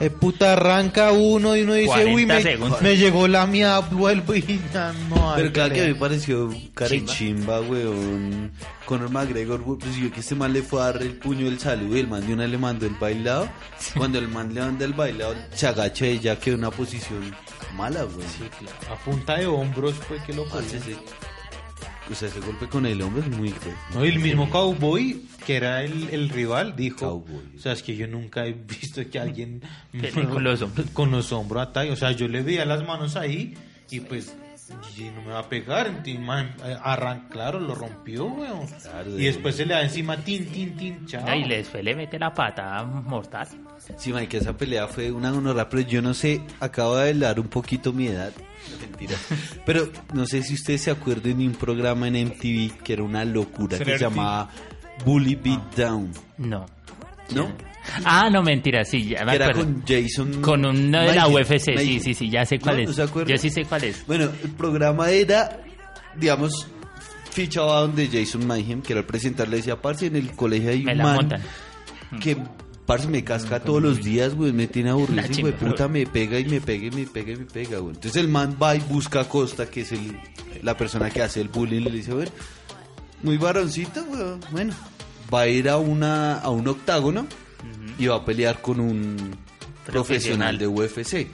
Eh, 0.00 0.10
puta, 0.10 0.52
arranca 0.52 1.10
uno 1.10 1.56
y 1.56 1.62
uno 1.62 1.74
dice, 1.74 1.86
40 1.88 2.14
uy, 2.14 2.24
me, 2.80 2.96
llegó 2.96 3.26
la 3.26 3.46
mía, 3.46 3.80
vuelvo 3.80 4.32
y 4.34 4.60
ya 4.72 4.92
no 5.08 5.32
hay 5.32 5.36
Pero 5.42 5.52
claro 5.52 5.70
que 5.74 5.80
pelea". 5.80 5.94
me 5.94 6.00
pareció 6.00 6.54
carechimba, 6.74 7.60
weón. 7.62 8.52
Conor 8.84 9.10
McGregor, 9.10 9.60
güey, 9.62 9.78
pues 9.78 9.96
yo 9.96 10.10
que 10.12 10.20
este 10.20 10.34
man 10.36 10.52
le 10.52 10.62
fue 10.62 10.80
a 10.80 10.92
dar 10.92 11.02
el 11.02 11.14
puño 11.18 11.46
del 11.46 11.58
saludo 11.58 11.96
y 11.96 12.00
el 12.00 12.06
man 12.08 12.26
de 12.26 12.32
una 12.32 12.46
le 12.46 12.56
mandó 12.58 12.86
el 12.86 12.94
bailado. 12.94 13.48
Cuando 13.96 14.18
el 14.18 14.28
man 14.28 14.54
le 14.54 14.60
manda 14.60 14.84
el 14.84 14.92
bailado, 14.94 15.34
se 15.52 15.66
agacha 15.66 16.06
y 16.06 16.20
ya 16.20 16.38
quedó 16.38 16.54
en 16.54 16.60
una 16.60 16.70
posición 16.70 17.34
mala, 17.76 18.04
güey. 18.04 18.26
A 18.90 18.94
punta 19.04 19.36
de 19.36 19.46
hombros 19.46 19.94
fue 19.94 20.18
que 20.24 20.32
lo 20.32 20.44
cogió. 20.44 20.60
ese- 20.78 20.96
o 22.10 22.14
sea, 22.14 22.28
ese 22.28 22.40
golpe 22.40 22.66
con 22.68 22.86
el 22.86 23.00
hombro 23.02 23.22
es 23.22 23.28
muy 23.36 23.50
feo. 23.50 23.74
No, 23.94 24.04
y 24.04 24.08
el 24.08 24.18
mismo 24.18 24.48
Cowboy, 24.50 25.22
que 25.46 25.56
era 25.56 25.82
el, 25.84 26.08
el 26.10 26.28
rival, 26.30 26.74
dijo, 26.76 26.98
Cowboy. 27.24 27.42
o 27.56 27.60
sea, 27.60 27.72
es 27.72 27.82
que 27.82 27.96
yo 27.96 28.06
nunca 28.06 28.46
he 28.46 28.52
visto 28.52 29.02
que 29.10 29.18
alguien 29.18 29.62
con 30.32 30.44
los 30.44 30.62
hombros. 30.62 30.86
con 30.92 31.10
los 31.10 31.32
hombros 31.32 31.62
ataque, 31.68 31.90
o 31.90 31.96
sea, 31.96 32.12
yo 32.12 32.28
le 32.28 32.42
veía 32.42 32.64
las 32.64 32.86
manos 32.86 33.16
ahí 33.16 33.54
y 33.90 34.00
pues 34.00 34.34
y 34.98 35.04
no 35.04 35.22
me 35.22 35.32
va 35.32 35.38
a 35.38 35.48
pegar, 35.48 36.04
man, 36.20 36.54
arran, 36.82 37.28
claro, 37.30 37.58
lo 37.58 37.74
rompió, 37.74 38.26
weón. 38.26 38.66
Claro, 38.82 39.18
y 39.18 39.24
después 39.24 39.56
se 39.56 39.64
le 39.64 39.72
da 39.72 39.82
encima 39.82 40.18
tin, 40.18 40.44
tin, 40.46 40.76
tin, 40.76 41.06
chao. 41.06 41.24
No, 41.24 41.34
y 41.34 41.44
le- 41.44 41.56
después 41.58 41.82
le 41.82 41.94
mete 41.96 42.18
la 42.18 42.34
patada 42.34 42.84
mortal. 42.84 43.48
Sí, 43.96 44.12
man, 44.12 44.26
que 44.26 44.36
esa 44.36 44.54
pelea 44.54 44.86
fue 44.86 45.10
una 45.10 45.30
gonorrea, 45.30 45.70
pero 45.70 45.88
yo 45.88 46.02
no 46.02 46.12
sé, 46.12 46.42
acabo 46.60 46.96
de 46.96 47.08
hablar 47.10 47.40
un 47.40 47.48
poquito 47.48 47.94
mi 47.94 48.08
edad. 48.08 48.30
Mentira. 48.98 49.18
Pero 49.64 49.90
no 50.12 50.26
sé 50.26 50.42
si 50.42 50.54
ustedes 50.54 50.82
se 50.82 50.90
acuerdan 50.90 51.38
de 51.38 51.46
un 51.46 51.54
programa 51.54 52.08
en 52.08 52.26
MTV 52.28 52.82
que 52.82 52.92
era 52.94 53.02
una 53.02 53.24
locura, 53.24 53.78
que 53.78 53.84
se 53.84 53.98
llamaba 53.98 54.50
Bully 55.04 55.36
Beat 55.36 55.76
Down. 55.76 56.12
No. 56.38 56.66
¿No? 57.34 57.52
Ah, 58.04 58.28
no, 58.30 58.42
mentira, 58.42 58.84
sí, 58.84 59.04
ya 59.08 59.24
me 59.24 59.32
Que 59.32 59.36
era 59.36 59.52
con 59.52 59.82
Jason. 59.86 60.42
Con 60.42 60.64
uno 60.64 61.00
de 61.02 61.14
la 61.14 61.28
UFC, 61.28 61.78
sí, 61.78 62.00
sí, 62.00 62.14
sí, 62.14 62.28
ya 62.30 62.44
sé 62.44 62.58
cuál 62.58 62.84
¿No? 62.84 62.90
es. 62.90 62.98
¿No? 62.98 63.24
Yo 63.24 63.38
sí 63.38 63.50
sé 63.50 63.64
cuál 63.64 63.84
es. 63.84 64.06
Bueno, 64.06 64.24
el 64.42 64.50
programa 64.50 65.10
era, 65.10 65.60
digamos, 66.16 66.66
fichado 67.30 67.74
a 67.74 67.80
donde 67.82 68.08
Jason 68.08 68.46
Mayhem, 68.46 68.82
que 68.82 68.92
era 68.92 69.00
el 69.00 69.06
presentador, 69.06 69.50
le 69.50 69.58
decía, 69.58 69.80
parce, 69.80 70.06
en 70.06 70.16
el 70.16 70.32
colegio 70.32 70.70
hay 70.70 70.84
un 70.84 70.96
man 70.98 71.14
montan. 71.16 71.42
que, 72.20 72.36
parce, 72.88 73.06
me 73.06 73.22
casca 73.22 73.60
todos 73.60 73.82
los 73.82 74.02
días, 74.02 74.34
güey, 74.34 74.50
me 74.50 74.66
tiene 74.66 74.88
aburrido, 74.88 75.20
hijo 75.30 75.46
de 75.46 75.52
puta 75.52 75.88
me 75.88 76.06
pega 76.06 76.38
y 76.38 76.46
me 76.46 76.58
pega 76.62 76.86
y 76.86 76.90
me 76.90 77.04
pega 77.06 77.32
y 77.32 77.36
me 77.36 77.44
pega, 77.44 77.78
güey. 77.80 77.94
Entonces 77.94 78.16
el 78.16 78.28
man 78.28 78.56
va 78.60 78.74
y 78.76 78.80
busca 78.80 79.20
a 79.20 79.28
Costa, 79.28 79.68
que 79.68 79.82
es 79.82 79.92
el, 79.92 80.18
la 80.62 80.74
persona 80.74 81.10
que 81.10 81.20
hace 81.20 81.42
el 81.42 81.48
bullying, 81.50 81.82
le 81.82 81.90
dice, 81.90 82.14
bueno, 82.14 82.30
muy 83.22 83.36
varoncito, 83.36 84.02
güey, 84.06 84.22
bueno, 84.52 84.72
va 85.32 85.42
a 85.42 85.48
ir 85.48 85.68
a, 85.68 85.76
una, 85.76 86.38
a 86.38 86.48
un 86.48 86.66
octágono 86.66 87.26
y 87.98 88.06
va 88.06 88.16
a 88.16 88.24
pelear 88.24 88.62
con 88.62 88.80
un 88.80 89.36
profesional, 89.84 90.56
Profesional. 90.56 90.58
de 90.58 90.66
UFC. 90.66 91.26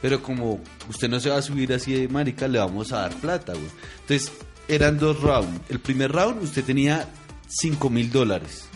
Pero 0.00 0.22
como 0.22 0.58
usted 0.88 1.10
no 1.10 1.20
se 1.20 1.28
va 1.28 1.36
a 1.36 1.42
subir 1.42 1.70
así 1.74 1.92
de 1.92 2.08
marica, 2.08 2.48
le 2.48 2.58
vamos 2.58 2.92
a 2.92 3.00
dar 3.00 3.14
plata, 3.16 3.52
güey. 3.52 3.66
Entonces, 4.00 4.32
eran 4.68 4.98
dos 4.98 5.20
rounds. 5.20 5.60
El 5.68 5.80
primer 5.80 6.12
round, 6.12 6.42
usted 6.42 6.64
tenía 6.64 7.06
5 7.48 7.90
mil 7.90 8.10
dólares. 8.10 8.68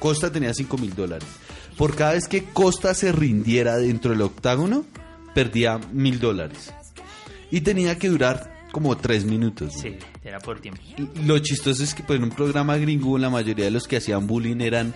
Costa 0.00 0.30
tenía 0.32 0.52
5 0.52 0.76
mil 0.78 0.92
dólares. 0.94 1.28
Por 1.78 1.94
cada 1.94 2.12
vez 2.14 2.26
que 2.26 2.44
Costa 2.44 2.92
se 2.92 3.12
rindiera 3.12 3.76
dentro 3.76 4.10
del 4.10 4.22
octágono, 4.22 4.84
perdía 5.32 5.78
mil 5.92 6.18
dólares. 6.18 6.74
Y 7.52 7.60
tenía 7.60 7.96
que 7.96 8.08
durar 8.08 8.52
como 8.72 8.96
3 8.96 9.24
minutos. 9.24 9.74
Sí, 9.80 9.96
era 10.24 10.40
por 10.40 10.60
tiempo. 10.60 10.82
Y 10.96 11.24
Lo 11.24 11.38
chistoso 11.38 11.84
es 11.84 11.94
que 11.94 12.02
pues, 12.02 12.18
en 12.18 12.24
un 12.24 12.30
programa 12.30 12.76
gringo 12.76 13.16
la 13.16 13.30
mayoría 13.30 13.66
de 13.66 13.70
los 13.70 13.86
que 13.86 13.96
hacían 13.96 14.26
bullying 14.26 14.60
eran 14.60 14.92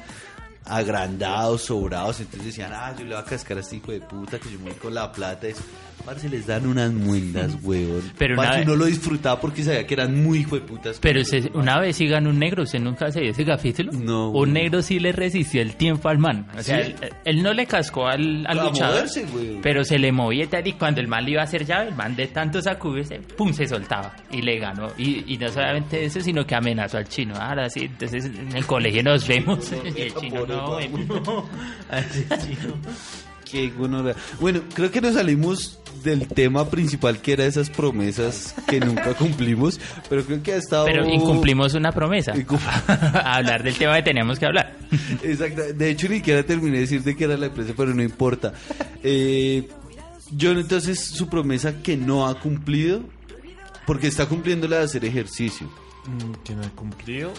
agrandados, 0.65 1.63
sobrados, 1.63 2.21
entonces 2.21 2.47
decían, 2.47 2.73
ah, 2.75 2.95
yo 2.97 3.05
le 3.05 3.15
voy 3.15 3.23
a 3.23 3.25
cascar 3.25 3.57
a 3.57 3.61
este 3.61 3.77
hijo 3.77 3.93
de 3.93 4.01
puta 4.01 4.39
que 4.39 4.51
yo 4.51 4.59
me 4.59 4.71
voy 4.71 4.75
con 4.75 4.95
la 4.95 5.11
plata. 5.13 5.47
Eso. 5.47 5.63
Parce, 6.05 6.29
les 6.29 6.47
dan 6.47 6.67
unas 6.67 6.93
muendas, 6.93 7.57
huevón. 7.63 8.03
Pero 8.19 8.37
Parce, 8.37 8.51
una 8.51 8.59
vez- 8.59 8.67
uno 8.67 8.77
lo 8.77 8.85
disfrutaba 8.87 9.41
porque 9.41 9.63
sabía 9.63 9.87
que 9.87 9.95
eran 9.95 10.23
muy 10.23 10.39
hijo 10.41 10.57
de 10.57 10.63
putas. 10.63 10.99
Pero 11.01 11.21
usted- 11.21 11.51
una 11.55 11.79
vez 11.81 11.97
sí 11.97 12.07
ganó 12.07 12.31
un 12.31 12.39
negro, 12.39 12.65
¿usted 12.65 12.81
nunca 12.81 13.11
se 13.11 13.21
vio 13.21 13.31
ese 13.31 13.45
capítulo? 13.45 13.93
No, 13.93 14.27
Un 14.29 14.33
güey. 14.33 14.51
negro 14.53 14.83
sí 14.83 14.99
le 14.99 15.13
resistió 15.13 15.63
el 15.63 15.77
tiempo 15.77 16.09
al 16.09 16.19
man. 16.19 16.47
O 16.59 16.63
sea, 16.63 16.85
¿Sí? 16.85 16.95
él, 17.01 17.11
él 17.25 17.43
no 17.43 17.53
le 17.53 17.67
cascó 17.67 18.07
al, 18.09 18.43
luchador, 18.43 18.97
moverse, 19.05 19.27
pero 19.63 19.85
se 19.85 19.99
le 19.99 20.13
movía 20.13 20.45
y 20.45 20.47
tal, 20.49 20.67
y 20.67 20.73
cuando 20.73 21.01
el 21.01 21.09
man 21.09 21.25
le 21.25 21.33
iba 21.33 21.41
a 21.41 21.45
hacer 21.45 21.65
llave, 21.65 21.89
el 21.91 21.95
man 21.95 22.17
de 22.17 22.27
tanto 22.29 22.61
sacudirse, 22.61 23.21
pum, 23.37 23.53
se 23.53 23.67
soltaba 23.67 24.15
y 24.31 24.43
le 24.43 24.59
ganó. 24.59 24.89
Y, 24.99 25.33
y 25.33 25.39
no 25.39 25.49
solamente 25.49 26.05
eso, 26.05 26.21
sino 26.21 26.45
que 26.47 26.55
amenazó 26.55 26.99
al 26.99 27.09
chino. 27.09 27.35
Ahora 27.37 27.69
sí, 27.71 27.81
entonces 27.85 28.25
en 28.27 28.57
el 28.57 28.67
colegio 28.67 29.03
nos 29.03 29.27
vemos. 29.27 29.73
y 29.97 30.01
el 30.03 30.15
chino 30.15 30.47
no, 30.47 30.73
bueno. 30.79 31.47
Qué 33.53 33.69
gonorrea. 33.71 34.17
Bueno, 34.41 34.63
creo 34.75 34.91
que 34.91 35.01
nos 35.03 35.15
salimos 35.15 35.79
del 36.03 36.27
tema 36.27 36.69
principal 36.69 37.21
que 37.21 37.35
era 37.35 37.45
esas 37.45 37.71
promesas 37.71 38.55
que 38.67 38.81
nunca 38.81 39.13
cumplimos, 39.19 39.79
pero 40.09 40.25
creo 40.25 40.43
que 40.43 40.55
ha 40.55 40.57
estado... 40.57 40.87
Pero 40.87 41.07
incumplimos 41.07 41.75
una 41.75 41.93
promesa. 41.93 42.33
Incum- 42.37 42.59
hablar 43.25 43.63
del 43.63 43.77
tema 43.77 43.95
que 43.97 44.03
teníamos 44.03 44.39
que 44.39 44.47
hablar. 44.47 44.75
Exacto. 45.23 45.63
De 45.75 45.91
hecho, 45.91 46.09
ni 46.09 46.17
siquiera 46.17 46.43
terminé 46.43 46.77
de 46.77 46.81
decir 46.81 47.03
de 47.05 47.15
qué 47.15 47.25
era 47.25 47.37
la 47.37 47.47
empresa, 47.47 47.75
pero 47.77 47.95
no 47.95 48.03
importa. 48.03 48.55
Eh, 49.03 49.69
John, 50.41 50.59
entonces, 50.59 50.99
su 51.05 51.29
promesa 51.29 51.83
que 51.83 51.97
no 51.97 52.27
ha 52.27 52.41
cumplido, 52.41 53.03
porque 53.87 54.07
está 54.07 54.25
cumpliendo 54.27 54.67
la 54.67 54.79
de 54.79 54.85
hacer 54.85 55.05
ejercicio. 55.05 55.67
Mm, 56.07 56.33
que 56.43 56.55
no 56.55 56.63
he 56.63 56.71
cumplido. 56.71 57.33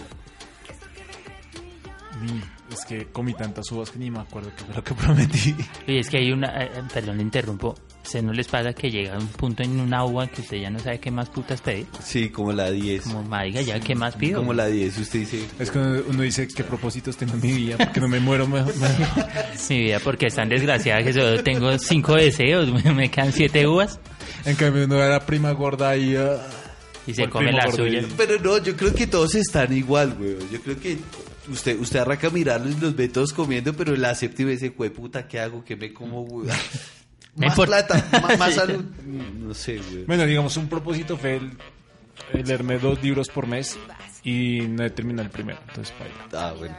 Es 2.72 2.84
que 2.86 3.06
comí 3.12 3.34
tantas 3.34 3.70
uvas 3.72 3.90
que 3.90 3.98
ni 3.98 4.10
me 4.10 4.20
acuerdo 4.20 4.50
qué 4.56 4.64
fue 4.64 4.74
lo 4.74 4.82
que 4.82 4.94
prometí. 4.94 5.54
Y 5.86 5.98
es 5.98 6.08
que 6.08 6.18
hay 6.18 6.32
una, 6.32 6.48
eh, 6.64 6.70
eh, 6.74 6.82
perdón, 6.92 7.18
le 7.18 7.22
interrumpo. 7.22 7.74
¿Se 8.02 8.20
no 8.20 8.32
les 8.32 8.48
pasa 8.48 8.72
que 8.74 8.90
llega 8.90 9.16
un 9.18 9.28
punto 9.28 9.62
en 9.62 9.78
una 9.80 10.04
uva 10.04 10.26
que 10.26 10.40
usted 10.42 10.58
ya 10.58 10.70
no 10.70 10.78
sabe 10.78 10.98
qué 10.98 11.10
más 11.10 11.28
putas 11.30 11.60
pedir? 11.62 11.86
Sí, 12.02 12.28
como 12.30 12.52
la 12.52 12.70
10. 12.70 13.02
Como, 13.04 13.22
marica, 13.22 13.60
ya 13.62 13.78
qué 13.80 13.94
más 13.94 14.14
pido. 14.16 14.40
Como 14.40 14.52
la 14.52 14.66
10, 14.66 14.98
usted 14.98 15.20
dice. 15.20 15.46
Es 15.58 15.70
que 15.70 15.78
uno 15.78 16.02
uno 16.08 16.22
dice 16.22 16.46
qué 16.48 16.64
propósitos 16.64 17.16
tengo 17.16 17.34
en 17.34 17.40
mi 17.42 17.52
vida, 17.52 17.76
porque 17.78 18.00
no 18.00 18.08
me 18.08 18.20
muero. 18.20 18.46
me- 18.46 18.62
me- 18.62 18.72
Mi 19.70 19.78
vida, 19.84 20.00
porque 20.00 20.26
es 20.26 20.34
tan 20.34 20.48
desgraciada 20.48 21.02
que 21.02 21.12
solo 21.12 21.42
tengo 21.42 21.78
cinco 21.78 22.14
deseos, 22.14 22.68
me 22.94 23.10
quedan 23.10 23.32
siete 23.32 23.66
uvas 23.66 23.98
En 24.44 24.56
cambio, 24.56 24.84
uno 24.84 25.02
era 25.02 25.24
prima 25.24 25.52
gorda 25.52 25.96
y... 25.96 26.16
ah, 26.16 26.38
y 27.06 27.12
se 27.14 27.28
come 27.28 27.52
la 27.52 27.70
suya. 27.70 28.02
Pero 28.16 28.38
no, 28.40 28.58
yo 28.62 28.74
creo 28.76 28.94
que 28.94 29.06
todos 29.06 29.34
están 29.34 29.72
igual, 29.74 30.14
güey. 30.14 30.36
Yo 30.50 30.60
creo 30.62 30.78
que 30.80 30.98
usted 31.48 31.78
usted 31.78 31.98
arranca 32.00 32.28
a 32.28 32.30
mirarlos 32.30 32.76
y 32.76 32.80
los 32.80 32.96
ve 32.96 33.08
todos 33.08 33.32
comiendo, 33.32 33.72
pero 33.74 33.96
la 33.96 34.14
séptima 34.14 34.50
dice, 34.50 34.70
güey, 34.70 34.90
puta, 34.90 35.26
¿qué 35.28 35.40
hago? 35.40 35.64
¿Qué 35.64 35.76
me 35.76 35.92
como, 35.92 36.22
güey? 36.24 36.48
Más 37.36 37.56
plata, 37.58 38.08
más, 38.38 38.54
salud. 38.54 38.84
No 39.04 39.54
sé, 39.54 39.78
güey. 39.78 40.04
Bueno, 40.04 40.24
digamos, 40.24 40.56
un 40.56 40.68
propósito 40.68 41.16
fue 41.16 41.36
el, 41.36 41.50
el 42.32 42.46
leerme 42.46 42.78
dos 42.78 43.02
libros 43.02 43.28
por 43.28 43.48
mes 43.48 43.76
y 44.22 44.60
no 44.68 44.84
he 44.84 44.90
terminado 44.90 45.26
el 45.26 45.32
primero. 45.32 45.58
Entonces, 45.68 45.92
paila. 45.98 46.14
Ah, 46.32 46.54
bueno. 46.56 46.76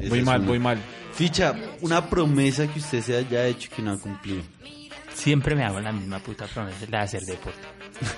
Esa 0.00 0.08
Voy 0.08 0.22
mal, 0.22 0.40
una. 0.40 0.48
voy 0.48 0.58
mal. 0.58 0.78
Ficha, 1.12 1.54
una 1.82 2.10
promesa 2.10 2.66
que 2.66 2.80
usted 2.80 3.00
se 3.00 3.16
haya 3.16 3.46
hecho 3.46 3.70
que 3.74 3.80
no 3.80 3.92
ha 3.92 3.98
cumplido. 3.98 4.42
Siempre 5.14 5.54
me 5.54 5.64
hago 5.64 5.80
la 5.80 5.92
misma 5.92 6.18
puta 6.18 6.46
promesa, 6.46 6.78
la 6.90 6.98
de 6.98 7.04
hacer 7.04 7.22
deporte. 7.22 7.60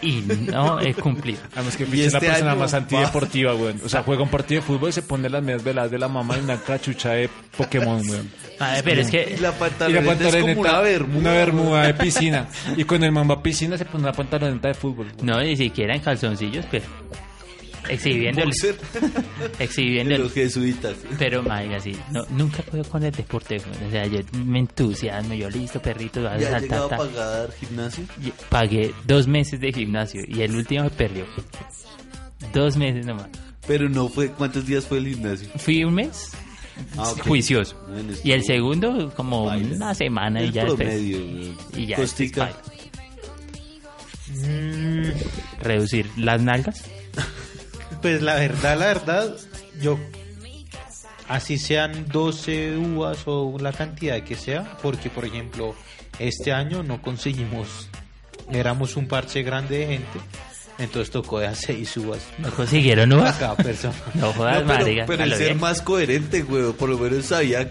Y 0.02 0.22
no 0.50 0.80
he 0.80 0.94
cumplido. 0.94 1.38
Además 1.54 1.76
que 1.76 1.86
la 1.86 1.96
este 2.04 2.18
persona 2.20 2.50
año 2.52 2.60
más 2.60 2.74
va- 2.74 2.78
antideportiva, 2.78 3.52
güey. 3.52 3.74
O 3.84 3.88
sea, 3.88 4.02
juega 4.06 4.22
un 4.22 4.28
partido 4.28 4.60
de 4.60 4.66
fútbol 4.66 4.90
y 4.90 4.92
se 4.92 5.02
pone 5.02 5.28
las 5.28 5.42
medias 5.42 5.62
veladas 5.64 5.90
de 5.90 5.98
la 5.98 6.08
mamá 6.08 6.36
y 6.36 6.40
una 6.40 6.56
cachucha 6.58 7.10
de 7.12 7.28
Pokémon, 7.56 8.02
güey. 8.06 8.20
Ay, 8.60 8.80
pero 8.84 9.00
es 9.02 9.08
Y 9.08 9.10
que 9.12 9.24
la 9.30 9.32
Y 9.32 9.40
la 9.40 9.52
pantaloneta 9.52 10.28
es 10.28 10.36
como 10.42 10.60
una 10.60 10.80
bermuda. 10.80 11.18
una 11.20 11.32
bermuda 11.32 11.86
de 11.86 11.94
piscina. 11.94 12.48
Y 12.76 12.84
con 12.84 13.04
el 13.04 13.12
mamba 13.12 13.42
piscina 13.42 13.78
se 13.78 13.84
pone 13.84 14.04
una 14.04 14.12
pantaloneta 14.12 14.68
de 14.68 14.74
fútbol. 14.74 15.12
no, 15.22 15.40
ni 15.40 15.56
siquiera 15.56 15.94
en 15.94 16.00
calzoncillos, 16.00 16.64
pero 16.70 16.84
exhibiendo 17.88 18.42
el, 18.42 18.50
exhibiendo 19.58 20.18
los 20.24 20.32
jesuitas. 20.32 20.96
Pero, 21.18 21.42
marica, 21.42 21.80
sí, 21.80 21.96
no, 22.12 22.24
nunca 22.30 22.62
puedo 22.62 22.84
con 22.84 23.02
el 23.04 23.12
deporte. 23.12 23.60
O 23.86 23.90
sea, 23.90 24.06
yo 24.06 24.20
me 24.44 24.60
entusiasmo, 24.60 25.34
yo 25.34 25.48
listo, 25.50 25.80
perrito, 25.80 26.22
vas 26.22 26.34
a 26.34 26.38
¿Ya 26.38 26.58
llegado 26.58 26.86
a 26.86 26.90
ta. 26.90 26.96
pagar 26.98 27.50
gimnasio? 27.58 28.04
Pagué 28.48 28.92
dos 29.06 29.26
meses 29.26 29.60
de 29.60 29.72
gimnasio 29.72 30.22
y 30.26 30.42
el 30.42 30.54
último 30.54 30.84
me 30.84 30.90
perdió. 30.90 31.24
Dos 32.52 32.76
meses 32.76 33.06
nomás. 33.06 33.28
Pero 33.66 33.88
no 33.88 34.08
fue, 34.08 34.30
¿cuántos 34.30 34.66
días 34.66 34.86
fue 34.86 34.98
el 34.98 35.08
gimnasio? 35.08 35.48
Fui 35.56 35.84
un 35.84 35.94
mes 35.94 36.30
Ah, 36.96 37.12
juicioso. 37.26 37.76
Y 38.22 38.30
el 38.30 38.44
segundo, 38.44 39.12
como 39.16 39.46
Baila. 39.46 39.74
una 39.74 39.94
semana 39.94 40.42
y 40.44 40.52
ya 40.52 40.62
después. 40.64 40.88
promedio. 40.88 41.18
Y 41.76 41.86
ya 41.86 41.96
Costica. 41.96 42.46
después 42.46 42.68
baila. 42.68 42.78
Reducir 45.60 46.06
las 46.16 46.42
nalgas. 46.42 46.84
Pues 48.02 48.22
la 48.22 48.34
verdad, 48.36 48.78
la 48.78 48.86
verdad, 48.86 49.34
yo 49.80 49.98
así 51.28 51.58
sean 51.58 52.06
12 52.08 52.76
uvas 52.76 53.18
o 53.26 53.56
la 53.60 53.72
cantidad 53.72 54.22
que 54.22 54.34
sea, 54.36 54.76
porque 54.82 55.10
por 55.10 55.24
ejemplo, 55.24 55.74
este 56.18 56.52
año 56.52 56.82
no 56.82 57.02
conseguimos, 57.02 57.88
éramos 58.50 58.96
un 58.96 59.08
parche 59.08 59.42
grande 59.42 59.78
de 59.78 59.86
gente, 59.86 60.18
entonces 60.78 61.10
tocó 61.10 61.40
de 61.40 61.48
a 61.48 61.54
6 61.54 61.96
uvas 61.98 62.20
No 62.38 62.50
consiguieron 62.50 63.12
uvas. 63.12 63.36
cada 63.36 63.56
persona. 63.56 63.94
No 64.14 64.32
jodas, 64.32 64.60
No, 64.62 64.66
pero, 64.68 64.78
marica. 64.84 65.04
pero 65.06 65.24
el 65.24 65.34
ser 65.34 65.46
bien. 65.48 65.60
más 65.60 65.82
coherente, 65.82 66.42
güey. 66.42 66.72
Por 66.72 66.88
lo 66.88 66.98
menos 66.98 67.26
sabía 67.26 67.68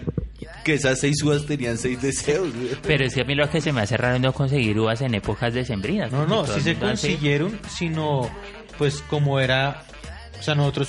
que 0.64 0.74
esas 0.74 1.00
seis 1.00 1.22
uvas 1.22 1.46
tenían 1.46 1.78
seis 1.78 2.00
deseos, 2.02 2.54
güey. 2.54 2.76
Pero 2.82 3.04
es 3.06 3.14
que 3.14 3.22
a 3.22 3.24
mí 3.24 3.34
lo 3.34 3.48
que 3.48 3.62
se 3.62 3.72
me 3.72 3.80
hace 3.80 3.96
raro 3.96 4.16
es 4.16 4.20
no 4.20 4.34
conseguir 4.34 4.78
uvas 4.78 5.00
en 5.00 5.14
épocas 5.14 5.54
decembrinas. 5.54 6.12
No, 6.12 6.26
no, 6.26 6.44
sí 6.46 6.52
el 6.56 6.62
se 6.62 6.70
hace- 6.72 6.80
consiguieron, 6.80 7.58
sino 7.74 8.30
pues 8.76 9.02
como 9.08 9.40
era, 9.40 9.84
o 10.38 10.42
sea, 10.42 10.54
nosotros, 10.54 10.88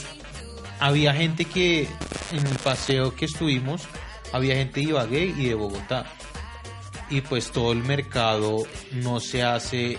había 0.79 1.13
gente 1.13 1.45
que 1.45 1.87
en 2.31 2.47
el 2.47 2.57
paseo 2.63 3.15
que 3.15 3.25
estuvimos, 3.25 3.83
había 4.31 4.55
gente 4.55 4.79
de 4.79 4.87
Ibagué 4.87 5.25
y 5.37 5.47
de 5.47 5.55
Bogotá. 5.55 6.05
Y 7.09 7.21
pues 7.21 7.51
todo 7.51 7.71
el 7.71 7.83
mercado 7.83 8.63
no 8.93 9.19
se 9.19 9.41
hace 9.43 9.97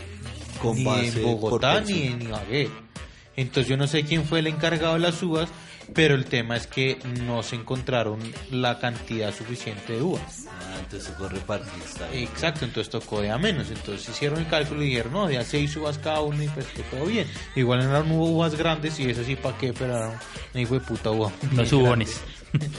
Con 0.63 0.77
ni 0.77 1.09
en 1.09 1.23
Bogotá 1.23 1.81
ni 1.81 2.03
en 2.03 2.23
Ibagué. 2.23 2.71
Entonces 3.37 3.69
yo 3.69 3.77
no 3.77 3.87
sé 3.87 4.05
quién 4.05 4.25
fue 4.25 4.41
el 4.41 4.47
encargado 4.47 4.95
de 4.95 5.01
las 5.01 5.23
uvas, 5.23 5.49
pero 5.95 6.15
el 6.15 6.25
tema 6.25 6.57
es 6.57 6.67
que 6.67 6.99
no 7.25 7.43
se 7.43 7.57
encontraron 7.57 8.21
la 8.51 8.79
cantidad 8.79 9.35
suficiente 9.35 9.95
de 9.95 10.03
uvas. 10.03 10.47
Ah, 10.49 10.77
entonces 10.81 11.13
tocó 11.13 11.29
repartir. 11.29 11.71
Exacto, 12.13 12.65
entonces 12.65 12.91
tocó 12.91 13.21
de 13.21 13.31
a 13.31 13.39
menos. 13.39 13.71
Entonces 13.71 14.09
hicieron 14.09 14.39
el 14.39 14.49
cálculo 14.49 14.83
y 14.83 14.87
dijeron, 14.87 15.13
no, 15.13 15.27
de 15.27 15.39
a 15.39 15.45
seis 15.45 15.77
uvas 15.77 15.99
cada 15.99 16.21
uno 16.21 16.43
y 16.43 16.49
pues 16.49 16.67
que 16.67 16.83
todo 16.85 17.07
bien. 17.07 17.27
Igual 17.55 17.83
eran 17.83 18.11
uvas 18.11 18.55
grandes 18.55 18.99
y 19.01 19.11
eso 19.11 19.25
sí, 19.25 19.37
¿para 19.37 19.57
qué? 19.59 19.73
Pero 19.73 19.97
eran 19.97 20.19
una 20.53 20.63
hijo 20.63 20.75
de 20.75 20.81
puta 20.81 21.11
uva. 21.11 21.33
Los 21.55 21.73
ubones. 21.73 22.21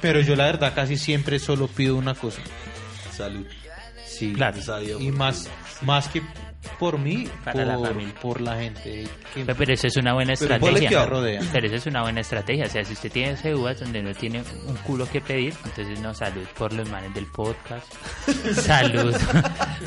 Pero 0.00 0.20
yo 0.20 0.34
la 0.34 0.46
verdad 0.46 0.72
casi 0.74 0.96
siempre 0.96 1.38
solo 1.38 1.68
pido 1.68 1.96
una 1.96 2.14
cosa. 2.14 2.40
Salud. 3.14 3.46
Sí, 4.06 4.32
Claro. 4.32 4.58
Y 4.98 5.10
más, 5.12 5.48
más 5.82 6.08
que 6.08 6.22
por 6.78 6.98
mí, 6.98 7.26
Para 7.44 7.64
la 7.64 7.76
por, 7.76 7.88
familia. 7.88 8.14
por 8.20 8.40
la 8.40 8.56
gente 8.56 9.04
que 9.34 9.44
Pero, 9.44 9.56
pero 9.58 9.72
eso 9.72 9.86
es 9.86 9.96
una 9.96 10.12
buena 10.14 10.34
Pero 10.38 10.54
estrategia. 10.54 11.00
me 11.00 11.06
rodea. 11.06 11.40
Pero 11.52 11.66
eso 11.66 11.76
es 11.76 11.86
una 11.86 12.02
buena 12.02 12.20
estrategia. 12.20 12.64
O 12.66 12.68
sea, 12.68 12.84
si 12.84 12.92
usted 12.92 13.10
tiene 13.10 13.54
uvas 13.54 13.80
donde 13.80 14.02
no 14.02 14.12
tiene 14.14 14.42
un 14.66 14.76
culo 14.76 15.08
que 15.10 15.20
pedir, 15.20 15.54
entonces 15.64 16.00
no, 16.00 16.12
salud 16.14 16.44
por 16.58 16.72
los 16.72 16.88
manes 16.90 17.14
del 17.14 17.26
podcast. 17.26 17.86
salud 18.54 19.14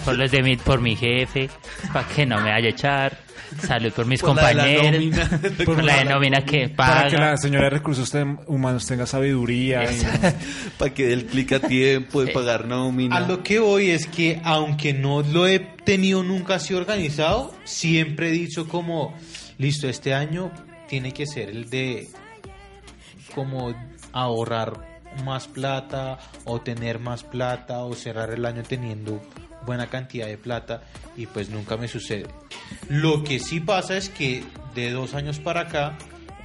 por 0.06 0.18
los 0.18 0.32
de 0.32 0.42
mi, 0.44 0.56
por 0.58 0.82
mi 0.82 0.96
jefe, 0.96 1.50
para 1.92 2.08
que 2.08 2.26
no 2.26 2.38
me 2.42 2.52
vaya 2.52 2.68
a 2.68 2.72
echar. 2.72 3.18
Salud 3.60 3.92
por 3.92 4.08
mis 4.08 4.20
Por 4.22 4.36
la 4.36 4.48
de 4.48 4.56
la 4.56 4.64
compañeros. 4.64 5.30
por 5.66 5.84
la 5.84 5.98
de 5.98 6.06
nómina 6.06 6.42
que 6.44 6.70
Para 6.70 7.08
que 7.08 7.18
paga. 7.18 7.32
la 7.32 7.38
señora 7.38 7.66
de 7.66 7.70
recursos 7.72 8.10
ten- 8.10 8.40
humanos 8.48 8.88
tenga 8.88 9.06
sabiduría. 9.06 9.84
y- 9.92 10.02
Para 10.80 10.92
que 10.94 11.06
dé 11.08 11.14
el 11.14 11.26
clic 11.28 11.52
a 11.52 11.60
tiempo 11.60 12.24
de 12.24 12.32
pagar 12.32 12.66
nómina. 12.66 13.18
A 13.18 13.20
lo 13.22 13.44
que 13.44 13.60
voy 13.60 13.92
es 13.92 14.08
que 14.08 14.42
aunque 14.44 14.94
no 14.94 15.22
lo 15.22 15.46
he 15.48 15.60
tenido 15.86 16.24
nunca 16.24 16.56
así 16.56 16.74
organizado, 16.74 17.54
siempre 17.64 18.30
he 18.30 18.32
dicho 18.32 18.68
como, 18.68 19.14
listo, 19.58 19.88
este 19.88 20.14
año 20.14 20.52
tiene 20.88 21.12
que 21.14 21.26
ser 21.26 21.50
el 21.50 21.70
de 21.70 22.10
como 23.36 23.74
ahorrar 24.12 25.02
más 25.26 25.48
plata 25.48 26.20
o 26.46 26.62
tener 26.62 27.00
más 27.00 27.24
plata 27.24 27.84
o 27.84 27.94
cerrar 27.94 28.32
el 28.32 28.46
año 28.46 28.64
teniendo 28.64 29.22
buena 29.66 29.88
cantidad 29.88 30.28
de 30.28 30.38
plata 30.38 30.84
y 31.16 31.26
pues 31.28 31.50
nunca 31.50 31.78
me 31.78 31.88
sucede. 31.88 32.28
Lo 32.90 33.24
que 33.24 33.40
sí 33.40 33.60
pasa 33.60 33.96
es 33.98 34.10
que 34.10 34.44
de 34.76 34.92
dos 34.92 35.14
años 35.14 35.40
para 35.40 35.62
acá 35.62 35.98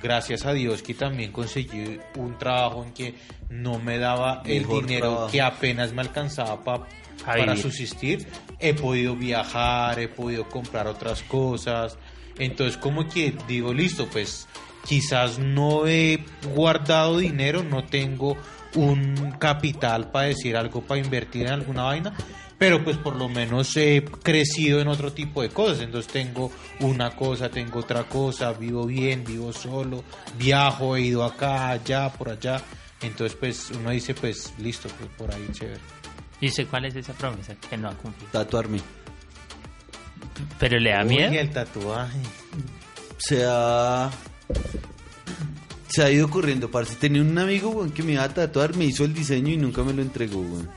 gracias 0.03 0.47
a 0.47 0.53
Dios 0.53 0.83
que 0.83 0.95
también 0.95 1.33
conseguí 1.33 1.99
un 2.17 2.39
trabajo 2.39 2.85
en 2.85 2.93
que 2.93 3.15
no 3.51 3.79
me 3.79 3.99
daba 3.99 4.43
el 4.45 4.61
Mejor 4.63 4.83
dinero 4.87 5.09
trabajo. 5.09 5.33
que 5.33 5.43
apenas 5.43 5.93
me 5.93 6.03
alcanzaba 6.03 6.63
pa- 6.63 6.87
para 7.25 7.57
subsistir. 7.57 8.27
He 8.61 8.75
podido 8.75 9.15
viajar, 9.17 9.99
he 9.99 10.09
podido 10.09 10.49
comprar 10.49 10.87
otras 10.87 11.23
cosas. 11.23 11.97
Entonces 12.39 12.77
como 12.77 13.09
que 13.09 13.35
digo, 13.47 13.73
listo, 13.73 14.09
pues 14.11 14.49
quizás 14.87 15.39
no 15.39 15.87
he 15.87 16.25
guardado 16.55 17.19
dinero, 17.19 17.63
no 17.63 17.85
tengo 17.85 18.37
un 18.75 19.35
capital 19.39 20.11
para 20.11 20.29
decir 20.29 20.57
algo, 20.57 20.83
para 20.83 21.01
invertir 21.01 21.47
en 21.47 21.53
alguna 21.53 21.85
vaina, 21.85 22.15
pero 22.59 22.83
pues 22.83 22.97
por 22.97 23.17
lo 23.17 23.29
menos 23.29 23.77
he 23.77 24.05
crecido 24.23 24.81
en 24.81 24.89
otro 24.89 25.13
tipo 25.13 25.43
de 25.43 25.49
cosas, 25.49 25.81
entonces 25.81 26.13
tengo 26.13 26.51
una 26.81 27.15
cosa, 27.15 27.49
tengo 27.49 27.81
otra 27.81 28.05
cosa, 28.05 28.53
vivo 28.53 28.87
bien, 28.87 29.25
vivo 29.25 29.53
solo, 29.53 30.05
viajo, 30.37 30.97
he 30.97 31.03
ido 31.03 31.25
acá, 31.25 31.71
allá, 31.71 32.11
por 32.11 32.31
allá, 32.31 32.61
entonces 33.03 33.37
pues 33.39 33.71
uno 33.71 33.91
dice 33.91 34.15
pues 34.15 34.53
listo, 34.59 34.89
pues 34.99 35.11
por 35.17 35.35
ahí 35.35 35.47
chévere. 35.53 35.98
¿Y 36.41 36.49
sé 36.51 36.67
cuál 36.67 36.85
es 36.87 36.95
esa 36.97 37.13
promesa 37.15 37.55
que 37.57 37.77
no 37.77 37.89
ha 37.89 37.95
cumplido? 37.95 38.31
Tatuarme. 38.33 38.81
Pero 40.59 40.79
le 40.79 40.91
da 40.91 41.03
Uy, 41.03 41.09
miedo. 41.09 41.33
el 41.33 41.51
tatuaje. 41.51 42.19
Se 43.19 43.45
ha... 43.47 44.11
Se 45.89 46.03
ha 46.03 46.11
ido 46.11 46.29
corriendo, 46.31 46.71
parce. 46.71 46.95
Tenía 46.97 47.23
un 47.23 47.37
amigo, 47.39 47.71
weón, 47.71 47.91
que 47.91 48.03
me 48.03 48.13
iba 48.13 48.23
a 48.23 48.29
tatuar, 48.29 48.77
me 48.77 48.85
hizo 48.85 49.05
el 49.05 49.15
diseño 49.15 49.53
y 49.53 49.57
nunca 49.57 49.83
me 49.83 49.93
lo 49.93 50.03
entregó, 50.03 50.41
weón. 50.41 50.69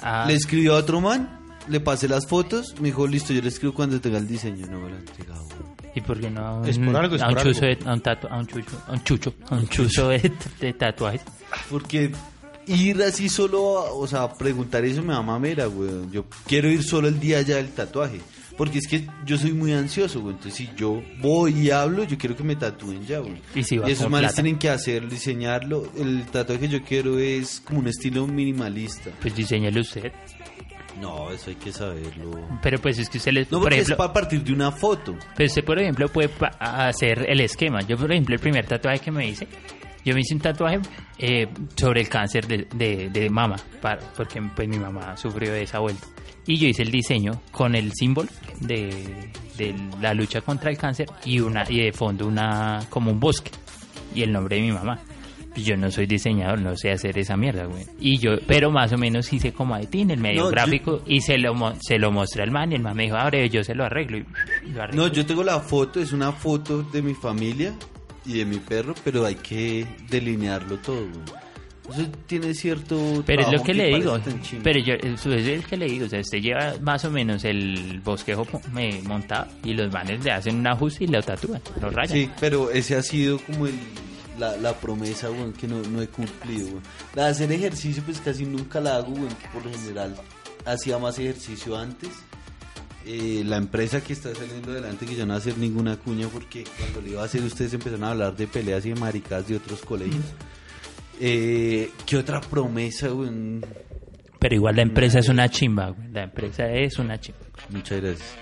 Ah, 0.00 0.24
Le 0.28 0.34
escribió 0.34 0.74
a 0.74 0.78
otro 0.78 1.00
man, 1.00 1.40
le 1.68 1.80
pasé 1.80 2.08
las 2.08 2.26
fotos, 2.28 2.74
me 2.80 2.88
dijo, 2.88 3.06
listo, 3.06 3.32
yo 3.32 3.42
le 3.42 3.48
escribo 3.48 3.74
cuando 3.74 4.00
tenga 4.00 4.18
el 4.18 4.26
diseño. 4.28 4.66
No 4.68 4.80
me 4.80 4.90
lo 4.90 4.96
ha 4.96 4.98
entregado, 5.00 5.44
weón. 5.46 5.74
¿Y 5.96 6.00
por 6.00 6.20
qué 6.20 6.30
no 6.30 6.40
a 6.46 6.54
un, 6.58 6.66
Es 6.68 6.78
por 6.78 6.96
algo, 6.96 7.16
es 7.16 7.22
a 7.22 7.28
un 7.28 7.34
por 7.34 7.42
chuzo 7.42 7.64
algo. 7.66 7.84
de, 7.84 7.90
a 7.90 7.92
un 7.94 8.02
tatu- 8.02 8.28
a 8.30 8.38
un 8.38 8.46
chucho, 8.46 8.82
a 8.86 8.92
un 8.92 9.04
chucho, 9.04 9.34
a 9.48 9.54
un 9.56 9.68
chuzo 9.68 10.08
de, 10.08 10.32
de 10.60 10.72
tatuajes? 10.72 11.20
Porque 11.70 12.12
ir 12.66 13.02
así 13.02 13.28
solo, 13.28 13.78
a- 13.78 13.92
o 13.92 14.06
sea, 14.06 14.32
preguntar 14.32 14.84
eso 14.84 15.02
me 15.02 15.12
da 15.12 15.22
mamera, 15.22 15.68
weón. 15.68 16.10
Yo 16.12 16.24
quiero 16.46 16.68
ir 16.70 16.82
solo 16.82 17.08
el 17.08 17.20
día 17.20 17.40
ya 17.42 17.56
del 17.56 17.68
tatuaje. 17.70 18.20
Porque 18.56 18.78
es 18.78 18.86
que 18.86 19.04
yo 19.26 19.36
soy 19.36 19.52
muy 19.52 19.72
ansioso, 19.72 20.20
weón. 20.20 20.36
Entonces, 20.36 20.54
si 20.54 20.70
yo 20.76 21.02
voy 21.20 21.58
y 21.58 21.70
hablo, 21.70 22.04
yo 22.04 22.16
quiero 22.16 22.36
que 22.36 22.44
me 22.44 22.54
tatúen 22.54 23.04
ya, 23.04 23.20
weón. 23.20 23.40
Y 23.54 23.64
si 23.64 23.78
va 23.78 23.88
esos 23.88 24.06
plata. 24.06 24.32
tienen 24.32 24.58
que 24.58 24.70
hacerlo, 24.70 25.08
diseñarlo. 25.10 25.88
El 25.96 26.24
tatuaje 26.26 26.60
que 26.60 26.68
yo 26.68 26.82
quiero 26.84 27.18
es 27.18 27.60
como 27.64 27.80
un 27.80 27.88
estilo 27.88 28.26
minimalista. 28.28 29.10
Pues 29.20 29.34
diseñale 29.34 29.80
usted. 29.80 30.12
No, 31.00 31.32
eso 31.32 31.50
hay 31.50 31.56
que 31.56 31.72
saberlo. 31.72 32.30
Pero 32.62 32.80
pues 32.80 32.96
es 33.00 33.08
que 33.08 33.18
usted 33.18 33.32
le... 33.32 33.48
No, 33.50 33.60
por 33.60 33.72
ejemplo, 33.72 33.94
es 33.94 33.98
para 33.98 34.12
partir 34.12 34.44
de 34.44 34.52
una 34.52 34.70
foto. 34.70 35.16
Pues 35.34 35.50
usted, 35.50 35.64
por 35.64 35.80
ejemplo, 35.80 36.06
puede 36.08 36.30
hacer 36.60 37.26
el 37.28 37.40
esquema. 37.40 37.80
Yo, 37.82 37.96
por 37.98 38.12
ejemplo, 38.12 38.36
el 38.36 38.40
primer 38.40 38.64
tatuaje 38.66 39.00
que 39.00 39.10
me 39.10 39.28
hice, 39.28 39.48
yo 40.04 40.14
me 40.14 40.20
hice 40.20 40.34
un 40.34 40.40
tatuaje 40.40 40.80
eh, 41.18 41.48
sobre 41.76 42.02
el 42.02 42.08
cáncer 42.08 42.46
de, 42.46 42.66
de, 42.74 43.08
de 43.10 43.30
mama, 43.30 43.56
para- 43.80 44.00
porque 44.16 44.42
pues 44.54 44.68
mi 44.68 44.78
mamá 44.78 45.16
sufrió 45.16 45.52
de 45.52 45.62
esa 45.62 45.78
vuelta. 45.78 46.06
Y 46.46 46.58
yo 46.58 46.68
hice 46.68 46.82
el 46.82 46.90
diseño 46.90 47.40
con 47.50 47.74
el 47.74 47.92
símbolo 47.94 48.28
de, 48.60 49.30
de 49.56 49.74
la 50.00 50.12
lucha 50.14 50.40
contra 50.42 50.70
el 50.70 50.76
cáncer 50.76 51.06
y 51.24 51.40
una 51.40 51.64
y 51.68 51.80
de 51.80 51.92
fondo 51.92 52.26
una 52.26 52.80
como 52.90 53.10
un 53.10 53.18
bosque 53.18 53.50
y 54.14 54.22
el 54.22 54.32
nombre 54.32 54.56
de 54.56 54.62
mi 54.62 54.72
mamá. 54.72 55.00
Pues 55.54 55.64
Yo 55.66 55.76
no 55.76 55.88
soy 55.90 56.06
diseñador, 56.06 56.60
no 56.60 56.76
sé 56.76 56.90
hacer 56.90 57.16
esa 57.16 57.36
mierda, 57.36 57.64
güey. 57.66 57.84
Y 58.00 58.18
yo, 58.18 58.32
pero 58.46 58.72
más 58.72 58.92
o 58.92 58.98
menos 58.98 59.32
hice 59.32 59.52
como 59.52 59.76
de 59.78 59.86
tin, 59.86 60.10
el 60.10 60.18
medio 60.18 60.40
No, 60.42 60.46
yo- 60.46 60.50
gráfico, 60.50 61.02
y 61.06 61.20
se 61.20 61.38
lo, 61.38 61.54
se 61.80 61.96
lo 61.98 62.10
mostré 62.10 62.42
al 62.42 62.50
man, 62.50 62.72
y 62.72 62.74
el 62.74 62.82
man 62.82 62.96
me 62.96 63.04
dijo, 63.04 63.14
abre, 63.16 63.48
yo 63.48 63.62
se 63.62 63.72
lo 63.74 63.84
arreglo. 63.84 64.18
Y 64.18 64.70
lo 64.72 64.82
arreglé. 64.82 64.96
No, 65.00 65.06
yo 65.06 65.24
tengo 65.24 65.44
la 65.44 65.60
foto, 65.60 66.00
es 66.00 66.12
una 66.12 66.32
foto 66.32 66.82
de 66.82 67.02
mi 67.02 67.14
familia 67.14 67.72
y 68.24 68.38
de 68.38 68.44
mi 68.44 68.58
perro, 68.58 68.94
pero 69.04 69.24
hay 69.24 69.34
que 69.36 69.86
delinearlo 70.08 70.78
todo. 70.78 71.08
Eso 71.90 72.06
tiene 72.26 72.54
cierto. 72.54 73.22
Pero 73.26 73.42
es 73.42 73.46
lo 73.48 73.62
trabajo 73.62 73.64
que 73.66 73.74
le 73.74 73.94
digo. 73.96 74.18
Pero 74.62 74.80
yo, 74.80 74.94
eso 74.94 75.32
es 75.34 75.46
el 75.46 75.64
que 75.64 75.76
le 75.76 75.86
digo. 75.86 76.06
O 76.06 76.08
sea, 76.08 76.20
usted 76.20 76.38
lleva 76.38 76.74
más 76.80 77.04
o 77.04 77.10
menos 77.10 77.44
el 77.44 78.00
bosquejo 78.02 78.46
me 78.72 79.02
montado 79.02 79.48
y 79.62 79.74
los 79.74 79.92
manes 79.92 80.24
le 80.24 80.32
hacen 80.32 80.56
un 80.56 80.66
ajuste 80.66 81.04
y 81.04 81.06
lo 81.08 81.22
tatúan, 81.22 81.60
lo 81.80 81.90
rayan. 81.90 82.16
Sí, 82.16 82.30
pero 82.40 82.70
ese 82.70 82.96
ha 82.96 83.02
sido 83.02 83.38
como 83.38 83.66
el, 83.66 83.74
la, 84.38 84.56
la 84.56 84.72
promesa, 84.72 85.28
que 85.58 85.68
no, 85.68 85.82
no 85.82 86.00
he 86.00 86.08
cumplido. 86.08 86.80
La 87.14 87.24
de 87.24 87.30
hacer 87.30 87.52
ejercicio, 87.52 88.02
pues 88.02 88.18
casi 88.20 88.46
nunca 88.46 88.80
la 88.80 88.96
hago, 88.96 89.14
que 89.14 89.48
por 89.52 89.66
lo 89.66 89.70
general 89.78 90.16
hacía 90.64 90.98
más 90.98 91.18
ejercicio 91.18 91.76
antes. 91.76 92.10
Eh, 93.06 93.42
la 93.44 93.58
empresa 93.58 94.02
que 94.02 94.14
está 94.14 94.34
saliendo 94.34 94.72
adelante, 94.72 95.04
que 95.04 95.14
yo 95.14 95.26
no 95.26 95.34
voy 95.34 95.34
a 95.34 95.38
hacer 95.38 95.58
ninguna 95.58 95.96
cuña, 95.98 96.26
porque 96.28 96.64
cuando 96.78 97.02
le 97.02 97.10
iba 97.10 97.22
a 97.22 97.26
hacer, 97.26 97.42
ustedes 97.42 97.74
empezaron 97.74 98.04
a 98.04 98.10
hablar 98.12 98.34
de 98.34 98.46
peleas 98.46 98.86
y 98.86 98.90
de 98.90 99.00
maricadas 99.00 99.46
de 99.48 99.56
otros 99.56 99.82
colegios. 99.82 100.24
Eh, 101.20 101.90
¿Qué 102.06 102.16
otra 102.16 102.40
promesa? 102.40 103.08
Pero 104.38 104.54
igual 104.54 104.76
la 104.76 104.82
empresa 104.82 105.18
es 105.18 105.28
una 105.28 105.48
chimba, 105.48 105.90
güey. 105.90 106.08
La 106.12 106.24
empresa 106.24 106.70
es 106.70 106.98
una 106.98 107.20
chimba. 107.20 107.40
Muchas 107.68 108.00
gracias. 108.00 108.36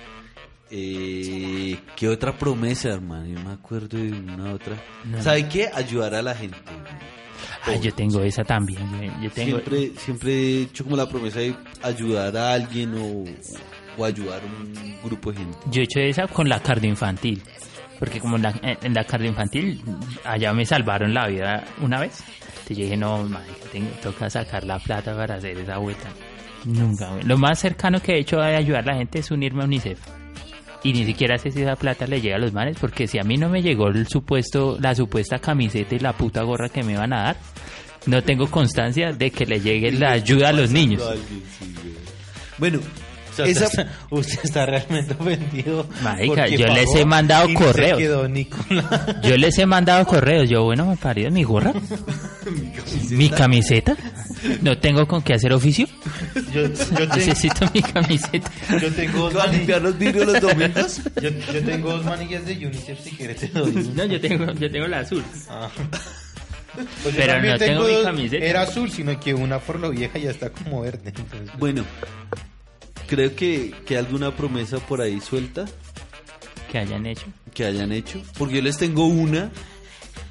Eh, 0.70 1.78
¿Qué 1.96 2.08
otra 2.08 2.38
promesa, 2.38 2.90
hermano? 2.90 3.26
Yo 3.26 3.40
me 3.40 3.52
acuerdo 3.52 3.98
de 3.98 4.12
una 4.12 4.54
otra. 4.54 4.76
No. 5.04 5.20
¿Sabe 5.22 5.48
qué? 5.48 5.68
Ayudar 5.74 6.14
a 6.14 6.22
la 6.22 6.34
gente. 6.34 6.56
Ay, 7.64 7.80
yo 7.80 7.92
tengo 7.92 8.22
esa 8.22 8.42
también, 8.42 8.88
güey. 8.96 9.10
Yo 9.22 9.30
tengo... 9.30 9.58
Siempre, 9.58 9.92
siempre 9.98 10.32
he 10.32 10.62
hecho 10.62 10.84
como 10.84 10.96
la 10.96 11.08
promesa 11.08 11.40
de 11.40 11.54
ayudar 11.82 12.36
a 12.36 12.54
alguien 12.54 12.94
o, 12.94 13.24
o 13.96 14.04
ayudar 14.04 14.40
a 14.42 14.46
un 14.46 14.96
grupo 15.02 15.32
de 15.32 15.38
gente. 15.38 15.58
Yo 15.70 15.82
he 15.82 15.84
hecho 15.84 16.00
esa 16.00 16.26
con 16.26 16.48
la 16.48 16.60
cardioinfantil. 16.60 17.42
Porque 17.98 18.18
como 18.18 18.36
en 18.36 18.42
la, 18.42 18.54
en 18.62 18.94
la 18.94 19.04
cardioinfantil, 19.04 19.80
allá 20.24 20.52
me 20.52 20.66
salvaron 20.66 21.14
la 21.14 21.28
vida 21.28 21.64
una 21.80 22.00
vez. 22.00 22.24
Entonces 22.48 22.76
yo 22.76 22.84
dije, 22.84 22.96
no, 22.96 23.22
madre, 23.24 23.52
tengo, 23.70 23.90
toca 24.02 24.28
sacar 24.28 24.64
la 24.64 24.78
plata 24.80 25.14
para 25.14 25.36
hacer 25.36 25.56
esa 25.58 25.78
vuelta. 25.78 26.08
Nunca. 26.64 27.16
Lo 27.24 27.38
más 27.38 27.60
cercano 27.60 28.00
que 28.00 28.14
he 28.14 28.18
hecho 28.18 28.40
a 28.40 28.46
ayudar 28.46 28.82
a 28.82 28.92
la 28.92 28.98
gente 28.98 29.20
es 29.20 29.30
unirme 29.30 29.62
a 29.62 29.66
UNICEF. 29.66 30.00
Y 30.84 30.92
ni 30.92 31.04
siquiera 31.04 31.38
sé 31.38 31.52
si 31.52 31.62
esa 31.62 31.76
plata 31.76 32.06
le 32.06 32.20
llega 32.20 32.36
a 32.36 32.38
los 32.40 32.52
manes, 32.52 32.76
porque 32.80 33.06
si 33.06 33.18
a 33.18 33.22
mí 33.22 33.36
no 33.36 33.48
me 33.48 33.62
llegó 33.62 33.86
el 33.86 34.08
supuesto, 34.08 34.78
la 34.80 34.94
supuesta 34.94 35.38
camiseta 35.38 35.94
y 35.94 36.00
la 36.00 36.12
puta 36.12 36.42
gorra 36.42 36.68
que 36.68 36.82
me 36.82 36.92
iban 36.92 37.12
a 37.12 37.22
dar, 37.22 37.36
no 38.06 38.22
tengo 38.22 38.50
constancia 38.50 39.12
de 39.12 39.30
que 39.30 39.46
le 39.46 39.60
llegue 39.60 39.92
la 39.92 40.12
ayuda 40.12 40.48
a 40.48 40.52
los 40.52 40.70
niños. 40.70 41.02
Bueno, 42.58 42.80
O 43.32 43.34
sea, 43.34 43.46
esa, 43.46 43.64
usted, 43.66 43.80
está, 43.82 43.98
usted 44.10 44.38
está 44.44 44.66
realmente 44.66 45.16
ofendido. 45.18 45.86
Marica, 46.02 46.46
yo 46.48 46.66
les 46.68 46.94
he 46.94 47.04
mandado 47.04 47.48
y 47.48 47.54
no 47.54 47.58
se 47.60 47.64
correos. 47.66 47.98
quedó 47.98 48.26
Yo 49.22 49.36
les 49.38 49.58
he 49.58 49.66
mandado 49.66 50.06
correos. 50.06 50.48
Yo, 50.50 50.64
bueno, 50.64 50.86
me 50.86 50.96
parido 50.96 51.30
mi 51.30 51.42
gorra. 51.44 51.72
mi 53.10 53.28
camiseta. 53.30 53.96
No 54.60 54.76
tengo 54.78 55.06
con 55.06 55.22
qué 55.22 55.34
hacer 55.34 55.52
oficio. 55.52 55.86
Yo, 56.52 56.62
yo 56.62 56.72
tengo, 56.72 57.16
Necesito 57.16 57.66
mi 57.72 57.80
camiseta. 57.82 58.50
yo 58.80 58.92
tengo 58.92 59.18
dos 59.30 59.36
¿Va 59.36 59.44
a 59.44 59.46
mani- 59.46 59.58
limpiar 59.58 59.82
los 59.82 59.98
vidrios 59.98 60.26
los 60.26 60.40
domingos? 60.40 61.00
yo, 61.20 61.30
yo 61.30 61.62
tengo 61.64 61.92
dos 61.92 62.04
manillas 62.04 62.44
de 62.44 62.66
UNICEF 62.66 63.00
si 63.02 63.10
quieres 63.12 63.36
te 63.36 63.48
doy 63.48 63.70
una. 63.70 63.94
No, 63.94 64.04
yo 64.06 64.20
tengo, 64.20 64.52
yo 64.52 64.70
tengo 64.70 64.86
la 64.88 64.98
azul. 65.00 65.24
Ah. 65.48 65.68
Pues 67.02 67.14
yo 67.14 67.20
Pero 67.20 67.40
no 67.42 67.58
tengo 67.58 67.84
mi 67.84 68.02
camiseta. 68.02 68.44
Era 68.44 68.62
azul, 68.62 68.90
sino 68.90 69.18
que 69.20 69.34
una 69.34 69.58
por 69.58 69.78
lo 69.78 69.90
vieja 69.90 70.18
ya 70.18 70.30
está 70.30 70.50
como 70.50 70.80
verde. 70.80 71.12
entonces- 71.16 71.50
Bueno, 71.58 71.84
creo 73.08 73.34
que, 73.36 73.72
que 73.86 73.96
alguna 73.98 74.34
promesa 74.34 74.78
por 74.78 75.00
ahí 75.00 75.20
suelta 75.20 75.64
Que 76.70 76.78
hayan 76.78 77.06
hecho. 77.06 77.26
que 77.54 77.64
hayan 77.66 77.92
hecho. 77.92 78.22
Porque 78.38 78.56
yo 78.56 78.62
les 78.62 78.78
tengo 78.78 79.06
una 79.06 79.50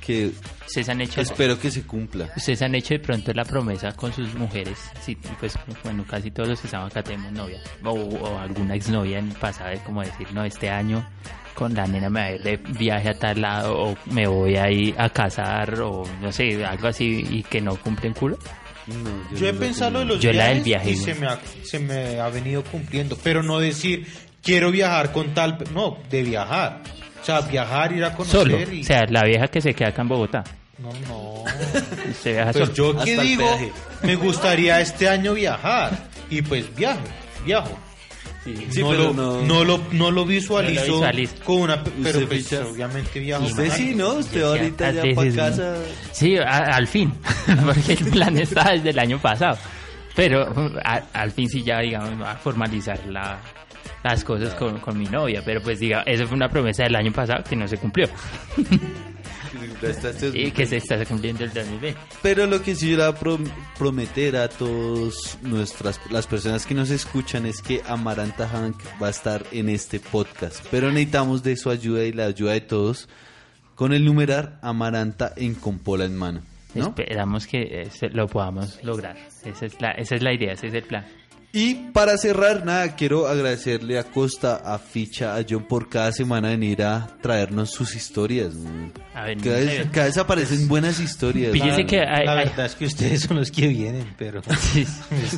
que 0.06 0.32
Ustedes 0.66 0.90
han 0.90 1.02
hecho. 1.02 1.22
espero 1.22 1.60
que 1.60 1.70
se 1.70 1.84
cumpla. 1.84 2.32
Ustedes 2.36 2.62
han 2.62 2.74
hecho 2.76 2.94
de 2.96 3.00
pronto 3.00 3.32
la 3.34 3.44
promesa 3.46 3.92
con 3.92 4.12
sus 4.14 4.34
mujeres. 4.36 4.78
Sí, 5.06 5.18
pues 5.40 5.54
bueno, 5.84 6.06
casi 6.10 6.32
todos 6.32 6.50
los 6.50 6.60
que 6.62 6.68
estaban 6.68 6.88
acá 6.88 7.04
tenemos 7.04 7.32
novia. 7.34 7.62
O, 7.84 7.92
o 7.92 8.38
alguna 8.40 8.76
exnovia 8.76 9.20
en 9.20 9.30
el 9.30 9.36
pasado, 9.38 9.70
es 9.72 9.82
como 9.82 10.02
decir, 10.02 10.28
no, 10.34 10.44
este 10.44 10.70
año 10.70 11.08
con 11.54 11.74
la 11.74 11.86
nena 11.86 12.10
me 12.10 12.22
voy 12.22 12.30
a 12.32 12.36
ir 12.36 12.42
de 12.44 12.58
viaje 12.80 13.10
a 13.10 13.14
tal 13.20 13.42
lado 13.42 13.78
o 13.78 13.98
me 14.06 14.26
voy 14.26 14.56
a 14.56 14.72
ir 14.72 14.96
a 14.98 15.10
casar 15.10 15.82
o 15.82 16.04
no 16.22 16.32
sé, 16.32 16.64
algo 16.66 16.88
así 16.88 17.26
y 17.30 17.44
que 17.44 17.60
no 17.62 17.76
cumplen 17.76 18.14
culo. 18.14 18.40
No, 18.92 19.38
Yo 19.38 19.48
he 19.48 19.54
no 19.54 19.60
lo 19.60 19.60
pensado 19.60 19.92
lo 19.92 20.00
de 20.00 20.06
los 20.06 20.20
Yo 20.20 20.34
la 20.34 20.48
del 20.50 20.62
viajes 20.62 20.64
viaje, 20.64 20.92
y 20.92 20.96
se 20.96 21.20
me, 21.20 21.28
ha, 21.28 21.40
se 21.64 21.80
me 21.80 22.20
ha 22.20 22.30
venido 22.30 22.64
cumpliendo, 22.64 23.18
pero 23.24 23.42
no 23.44 23.60
decir 23.60 24.08
quiero 24.44 24.72
viajar 24.72 25.12
con 25.12 25.34
tal, 25.34 25.58
no, 25.74 25.98
de 26.10 26.24
viajar. 26.24 26.82
O 27.22 27.26
sea, 27.26 27.42
viajar, 27.42 27.92
ir 27.94 28.04
a 28.04 28.14
conocer 28.16 28.42
Solo. 28.42 28.74
y... 28.74 28.82
O 28.82 28.84
sea, 28.84 29.06
la 29.10 29.24
vieja 29.24 29.48
que 29.48 29.62
se 29.62 29.74
queda 29.74 29.90
acá 29.90 30.02
en 30.02 30.08
Bogotá. 30.08 30.44
no, 30.80 30.90
no. 31.08 31.44
Se 32.22 32.34
viaja 32.34 32.52
Pues 32.52 32.70
solo. 32.70 32.74
yo 32.96 33.04
que 33.06 33.22
digo, 33.22 33.46
me 34.02 34.16
gustaría 34.16 34.82
este 34.82 35.08
año 35.08 35.34
viajar 35.36 35.92
y 36.30 36.42
pues 36.42 36.74
viajo, 36.76 37.00
viajo. 37.46 37.78
Sí, 38.44 38.82
no, 38.82 38.90
pero 38.90 39.04
lo, 39.04 39.14
no- 39.14 39.42
no... 39.44 39.64
lo, 39.64 39.80
no 39.92 40.10
lo 40.10 40.26
visualizo 40.26 41.00
No 41.00 41.12
lo 41.12 41.30
con 41.44 41.58
una, 41.62 41.84
pe- 41.84 41.92
pero 42.02 42.20
Usted 42.20 42.28
pues 42.28 42.54
obviamente 42.54 43.20
viajo. 43.20 43.44
Usted 43.46 43.72
sí. 43.72 43.94
¿no? 43.96 44.14
Usted 44.16 44.42
ahorita 44.42 44.88
a 44.88 44.92
ya 44.92 45.04
para 45.16 45.30
¿no? 45.30 45.36
casa. 45.36 45.76
Sí, 46.12 46.38
a- 46.38 46.76
al 46.76 46.88
fin, 46.88 47.14
porque 47.66 47.94
el 47.94 48.10
plan 48.10 48.38
está 48.38 48.72
desde 48.72 48.90
el 48.90 49.00
año 49.00 49.20
pasado. 49.20 49.58
Pero 50.16 50.42
a- 50.84 51.04
al 51.14 51.32
fin 51.32 51.48
sí 51.50 51.62
ya, 51.64 51.80
digamos, 51.82 52.28
a 52.28 52.36
formalizar 52.36 53.00
la, 53.08 53.40
las 54.04 54.24
cosas 54.24 54.56
con, 54.56 54.80
con 54.80 54.98
mi 54.98 55.06
novia. 55.06 55.42
Pero 55.46 55.62
pues 55.62 55.80
diga, 55.80 56.02
esa 56.08 56.26
fue 56.26 56.36
una 56.36 56.50
promesa 56.50 56.84
del 56.84 56.96
año 56.96 57.12
pasado 57.12 57.44
que 57.48 57.56
no 57.56 57.68
se 57.68 57.78
cumplió. 57.78 58.08
Este- 59.90 60.38
Y 60.40 60.52
que 60.52 60.66
se 60.66 60.78
está 60.78 61.04
cumpliendo 61.06 61.44
el 61.44 61.52
2020. 61.54 62.00
Pero 62.22 62.46
lo 62.48 62.62
que 62.62 62.76
sí 62.76 62.90
yo 62.92 62.98
le 62.98 63.04
voy 63.08 63.14
a 63.14 63.20
prom- 63.20 63.52
prometer 63.78 64.36
a 64.38 64.48
todos 64.50 65.38
nuestras 65.42 66.00
las 66.12 66.28
personas 66.28 66.66
que 66.66 66.74
nos 66.74 66.90
escuchan 66.90 67.46
es 67.46 67.62
que 67.62 67.82
Amaranta 67.88 68.48
Hank 68.48 68.76
va 69.02 69.08
a 69.08 69.12
estar 69.12 69.46
en 69.52 69.70
este 69.70 70.00
podcast. 70.00 70.66
Pero 70.72 70.88
necesitamos 70.92 71.44
de 71.44 71.56
su 71.58 71.70
ayuda 71.70 72.04
y 72.04 72.12
la 72.14 72.26
ayuda 72.26 72.54
de 72.54 72.62
todos 72.62 73.10
con 73.76 73.94
el 73.94 74.06
numerar 74.06 74.60
Amaranta 74.62 75.34
en 75.36 75.56
Compola 75.56 76.06
en 76.06 76.16
mano. 76.16 76.42
¿no? 76.74 76.88
Esperamos 76.88 77.48
que 77.48 77.64
eh, 77.82 77.90
lo 78.14 78.28
podamos 78.28 78.80
lograr. 78.84 79.18
Esa 79.44 79.66
es, 79.66 79.82
la, 79.82 79.92
esa 79.92 80.16
es 80.16 80.22
la 80.22 80.34
idea, 80.34 80.54
ese 80.54 80.68
es 80.68 80.74
el 80.74 80.84
plan. 80.84 81.06
Y 81.54 81.76
para 81.92 82.18
cerrar, 82.18 82.66
nada, 82.66 82.96
quiero 82.96 83.28
agradecerle 83.28 84.00
a 84.00 84.06
Costa, 84.06 84.62
a 84.64 84.80
Ficha, 84.80 85.36
a 85.36 85.44
John 85.48 85.66
por 85.68 85.90
cada 85.90 86.14
semana 86.14 86.48
venir 86.50 86.82
a 86.82 87.10
traernos 87.22 87.72
sus 87.72 87.94
historias. 87.94 88.54
A 89.14 89.26
ver, 89.26 89.38
Cada 89.38 89.58
vez, 89.58 89.88
cada 89.92 90.06
vez 90.08 90.18
aparecen 90.18 90.70
buenas 90.70 91.00
historias. 91.02 91.52
Fíjese 91.52 91.86
que 91.86 92.00
hay, 92.00 92.26
la 92.26 92.32
hay- 92.32 92.48
verdad 92.48 92.66
es 92.68 92.76
que 92.76 92.86
ustedes 92.86 93.22
son 93.24 93.36
los 93.36 93.52
que 93.52 93.68
vienen, 93.68 94.06
pero... 94.18 94.42
Sí, 94.60 94.88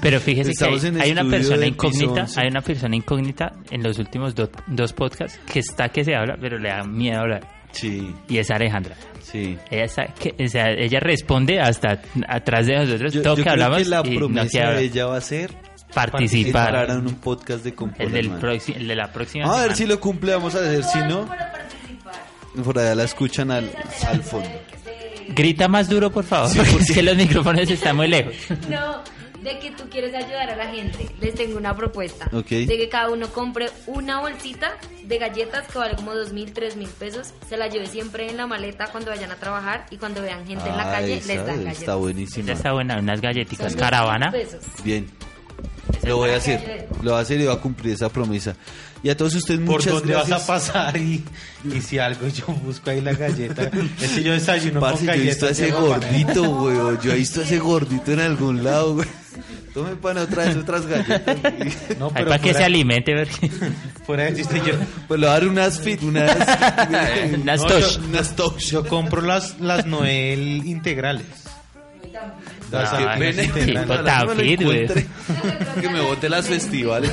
pero 0.04 0.20
fíjese 0.20 0.52
que 0.54 0.66
hay, 0.66 0.76
Estamos 0.76 1.02
hay 1.02 1.12
una 1.14 1.28
persona 1.28 1.66
incógnita, 1.66 2.28
hay 2.36 2.48
una 2.48 2.62
persona 2.62 2.96
incógnita 2.96 3.54
en 3.72 3.82
los 3.82 3.98
últimos 3.98 4.36
do- 4.36 4.52
dos 4.68 4.94
podcasts 4.94 5.40
que 5.52 5.60
está 5.60 5.90
que 5.90 6.04
se 6.04 6.14
habla, 6.16 6.38
pero 6.40 6.60
le 6.60 6.70
da 6.70 6.84
miedo 6.84 7.22
hablar. 7.22 7.48
Sí, 7.72 8.14
Y 8.30 8.38
es 8.38 8.52
Alejandra. 8.52 8.96
sí. 9.24 9.58
Ella 9.72 9.86
está, 9.86 10.06
que, 10.14 10.36
o 10.40 10.48
sea, 10.48 10.70
ella 10.78 11.00
responde 11.00 11.60
hasta 11.60 12.00
atrás 12.28 12.68
de 12.68 12.76
nosotros 12.76 13.12
Yo, 13.14 13.24
todo 13.24 13.34
yo 13.34 13.38
que 13.38 13.50
creo 13.50 13.54
hablamos 13.54 13.78
que 13.82 13.86
la 13.90 14.04
promesa 14.04 14.72
de 14.74 14.84
ella 14.84 15.08
va 15.08 15.18
a 15.18 15.22
ser 15.22 15.50
participar. 15.94 16.68
entrar 16.76 16.90
en 16.98 17.08
un 17.08 17.16
podcast 17.16 17.64
de 17.64 17.74
Compola 17.74 18.04
El, 18.06 18.12
del 18.14 18.32
proxi- 18.32 18.76
el 18.76 18.88
de 18.88 18.96
la 18.96 19.12
próxima. 19.12 19.46
A 19.46 19.50
ver 19.50 19.58
semana. 19.62 19.76
si 19.76 19.86
lo 19.86 20.00
cumple, 20.00 20.34
vamos 20.34 20.56
a 20.56 20.60
ver 20.62 20.84
si 20.84 21.00
no. 21.00 21.28
Por 22.64 22.78
allá 22.78 22.94
la 22.96 23.04
escuchan 23.04 23.50
al, 23.52 23.72
al 24.08 24.22
fondo. 24.24 24.50
Grita 25.30 25.68
más 25.68 25.90
duro, 25.90 26.12
por 26.12 26.24
favor, 26.24 26.52
porque 26.56 26.76
es 26.76 26.92
que 26.92 27.02
los 27.02 27.16
micrófonos 27.16 27.70
están 27.70 27.96
muy 27.96 28.08
lejos. 28.08 28.34
No, 28.70 29.02
de 29.42 29.60
que 29.60 29.72
tú 29.72 29.84
quieres 29.90 30.14
ayudar 30.14 30.50
a 30.52 30.56
la 30.56 30.68
gente. 30.68 31.08
Les 31.20 31.34
tengo 31.34 31.58
una 31.58 31.76
propuesta. 31.76 32.30
Ok. 32.32 32.48
De 32.50 32.78
que 32.78 32.88
cada 32.90 33.10
uno 33.10 33.28
compre 33.30 33.70
una 33.88 34.20
bolsita 34.22 34.74
de 35.04 35.18
galletas 35.18 35.68
que 35.68 35.78
vale 35.80 35.96
como 35.96 36.14
dos 36.14 36.32
mil, 36.32 36.54
tres 36.54 36.76
mil 36.78 36.88
pesos. 36.90 37.34
Se 37.50 37.58
la 37.58 37.68
lleve 37.68 37.88
siempre 37.88 38.30
en 38.30 38.38
la 38.38 38.48
maleta 38.48 38.88
cuando 38.92 39.10
vayan 39.12 39.32
a 39.32 39.36
trabajar 39.36 39.86
y 39.92 39.98
cuando 39.98 40.22
vean 40.22 40.46
gente 40.46 40.70
en 40.70 40.78
la 40.78 40.84
Ah, 40.90 40.92
calle 40.94 41.16
esa 41.18 41.28
les 41.34 41.46
dan 41.46 41.56
Está 41.60 41.72
galletas. 41.74 41.98
buenísima. 41.98 42.48
Ya 42.48 42.54
está 42.54 42.72
buena, 42.74 42.98
unas 43.00 43.20
galletitas. 43.20 43.76
Caravana. 43.76 44.28
2.000 44.32 44.32
pesos. 44.32 44.64
Bien. 44.84 45.08
Lo 46.04 46.18
voy 46.18 46.32
a 46.32 46.38
hacer. 46.38 46.88
Lo 47.02 47.12
voy 47.12 47.20
a 47.20 47.22
hacer 47.24 47.40
y 47.40 47.46
voy 47.46 47.56
a 47.56 47.60
cumplir 47.60 47.94
esa 47.94 48.10
promesa. 48.10 48.56
Y 49.04 49.10
a 49.10 49.18
todos 49.18 49.36
ustedes 49.36 49.60
¿Por 49.62 49.76
muchas 49.80 49.94
dónde 49.94 50.14
gracias. 50.14 50.30
vas 50.30 50.44
a 50.44 50.48
pasar? 50.48 50.98
Y, 50.98 51.24
y 51.74 51.82
si 51.82 52.00
algo 52.00 52.28
yo 52.30 52.46
busco 52.64 52.90
ahí 52.90 53.02
la 53.02 53.14
galleta. 53.14 53.70
Es 54.02 54.12
que 54.12 54.24
yo 54.24 54.32
desayuno 54.34 54.80
Parce, 54.80 55.06
con 55.06 55.16
yo 55.16 55.22
he 55.22 55.26
visto 55.26 55.46
a 55.46 55.50
ese 55.50 55.72
gordito, 55.72 56.44
güey. 56.50 56.78
Yo 57.04 57.12
he 57.12 57.16
visto 57.18 57.42
a 57.42 57.44
ese 57.44 57.60
gordito 57.60 58.12
en 58.14 58.20
algún 58.22 58.64
lado, 58.64 58.96
güey. 58.96 59.08
Tome 59.74 59.96
pan 59.96 60.18
otra 60.20 60.46
vez 60.46 60.56
otras 60.56 60.86
galletas. 60.86 61.38
No, 62.00 62.10
pero 62.12 62.28
para 62.30 62.40
que 62.42 62.54
se 62.54 62.64
alimente. 62.64 63.14
porque- 63.16 63.50
Fuera 64.06 64.24
de 64.26 64.36
chiste, 64.36 64.62
yo, 64.66 64.74
Pues 65.08 65.20
le 65.20 65.26
voy 65.26 65.36
a 65.36 65.40
dar 65.40 65.48
unas 65.48 65.80
fit, 65.80 66.02
unas. 66.04 66.32
Unas 67.42 67.60
No, 67.62 67.66
tosh. 67.68 67.98
yo- 68.00 68.06
Unas 68.08 68.36
tosh. 68.36 68.72
yo 68.72 68.88
compro 68.88 69.22
las, 69.22 69.60
las 69.60 69.86
Noel 69.86 70.62
integrales. 70.66 71.26
Las 72.74 74.26
No, 74.26 74.34
no 74.34 74.42
encuentre. 74.42 75.06
Que 75.80 75.90
me 75.90 76.02
bote 76.02 76.30
las 76.30 76.48
festivales. 76.48 77.12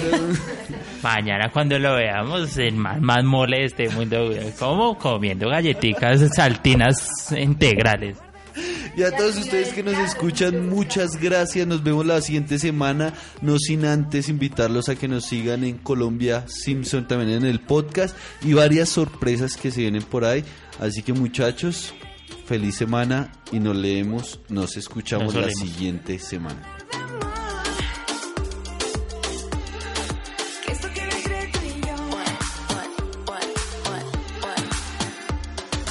Mañana 1.03 1.51
cuando 1.51 1.79
lo 1.79 1.95
veamos, 1.95 2.57
el 2.59 2.75
más, 2.75 3.01
más 3.01 3.25
mole 3.25 3.59
de 3.59 3.65
este 3.67 3.89
mundo. 3.91 4.31
Como 4.59 4.99
comiendo 4.99 5.49
galletitas 5.49 6.21
saltinas 6.35 7.33
integrales. 7.33 8.17
Y 8.97 9.03
a 9.03 9.17
todos 9.17 9.37
ustedes 9.39 9.73
que 9.73 9.83
nos 9.83 9.97
escuchan, 9.99 10.69
muchas 10.69 11.17
gracias. 11.21 11.67
Nos 11.67 11.83
vemos 11.83 12.05
la 12.05 12.21
siguiente 12.21 12.59
semana. 12.59 13.15
No 13.41 13.59
sin 13.59 13.85
antes 13.85 14.29
invitarlos 14.29 14.89
a 14.89 14.97
que 14.97 15.09
nos 15.09 15.27
sigan 15.27 15.65
en 15.65 15.79
Colombia 15.79 16.45
Simpson 16.49 17.07
también 17.07 17.31
en 17.31 17.47
el 17.47 17.61
podcast 17.61 18.17
y 18.43 18.53
varias 18.53 18.89
sorpresas 18.89 19.57
que 19.57 19.71
se 19.71 19.83
vienen 19.83 20.03
por 20.03 20.25
ahí. 20.25 20.45
Así 20.81 21.03
que 21.03 21.13
muchachos, 21.13 21.95
feliz 22.51 22.75
semana 22.75 23.31
y 23.53 23.61
nos 23.61 23.77
leemos, 23.77 24.41
nos 24.49 24.77
escuchamos 24.77 25.33
Nos 25.33 25.47
la 25.47 25.53
siguiente 25.53 26.19
semana. 26.19 26.77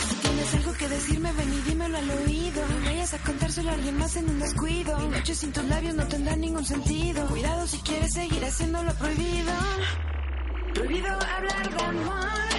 Si 0.10 0.16
tienes 0.18 0.54
algo 0.54 0.74
que 0.74 0.90
decirme, 0.90 1.32
ven 1.32 1.54
y 1.54 1.62
dímelo 1.70 1.98
al 1.98 2.10
oído. 2.10 2.62
No 2.68 2.86
vayas 2.86 3.14
a 3.14 3.20
contárselo 3.20 3.70
a 3.70 3.74
alguien 3.76 3.98
más 3.98 4.18
en 4.18 4.30
un 4.30 4.40
descuido. 4.40 5.00
Mi 5.00 5.08
noche 5.08 5.36
sin 5.36 5.54
tus 5.54 5.64
labios 5.64 5.96
no 5.96 6.06
tendrá 6.10 6.36
ningún 6.36 6.66
sentido. 6.66 7.26
Cuidado 7.28 7.68
si 7.68 7.78
quieres 7.78 8.12
seguir 8.12 8.44
haciéndolo 8.44 8.94
prohibido. 8.96 9.54
Prohibido 10.74 11.08
hablar 11.08 11.70
de 11.70 11.84
amor. 11.86 12.59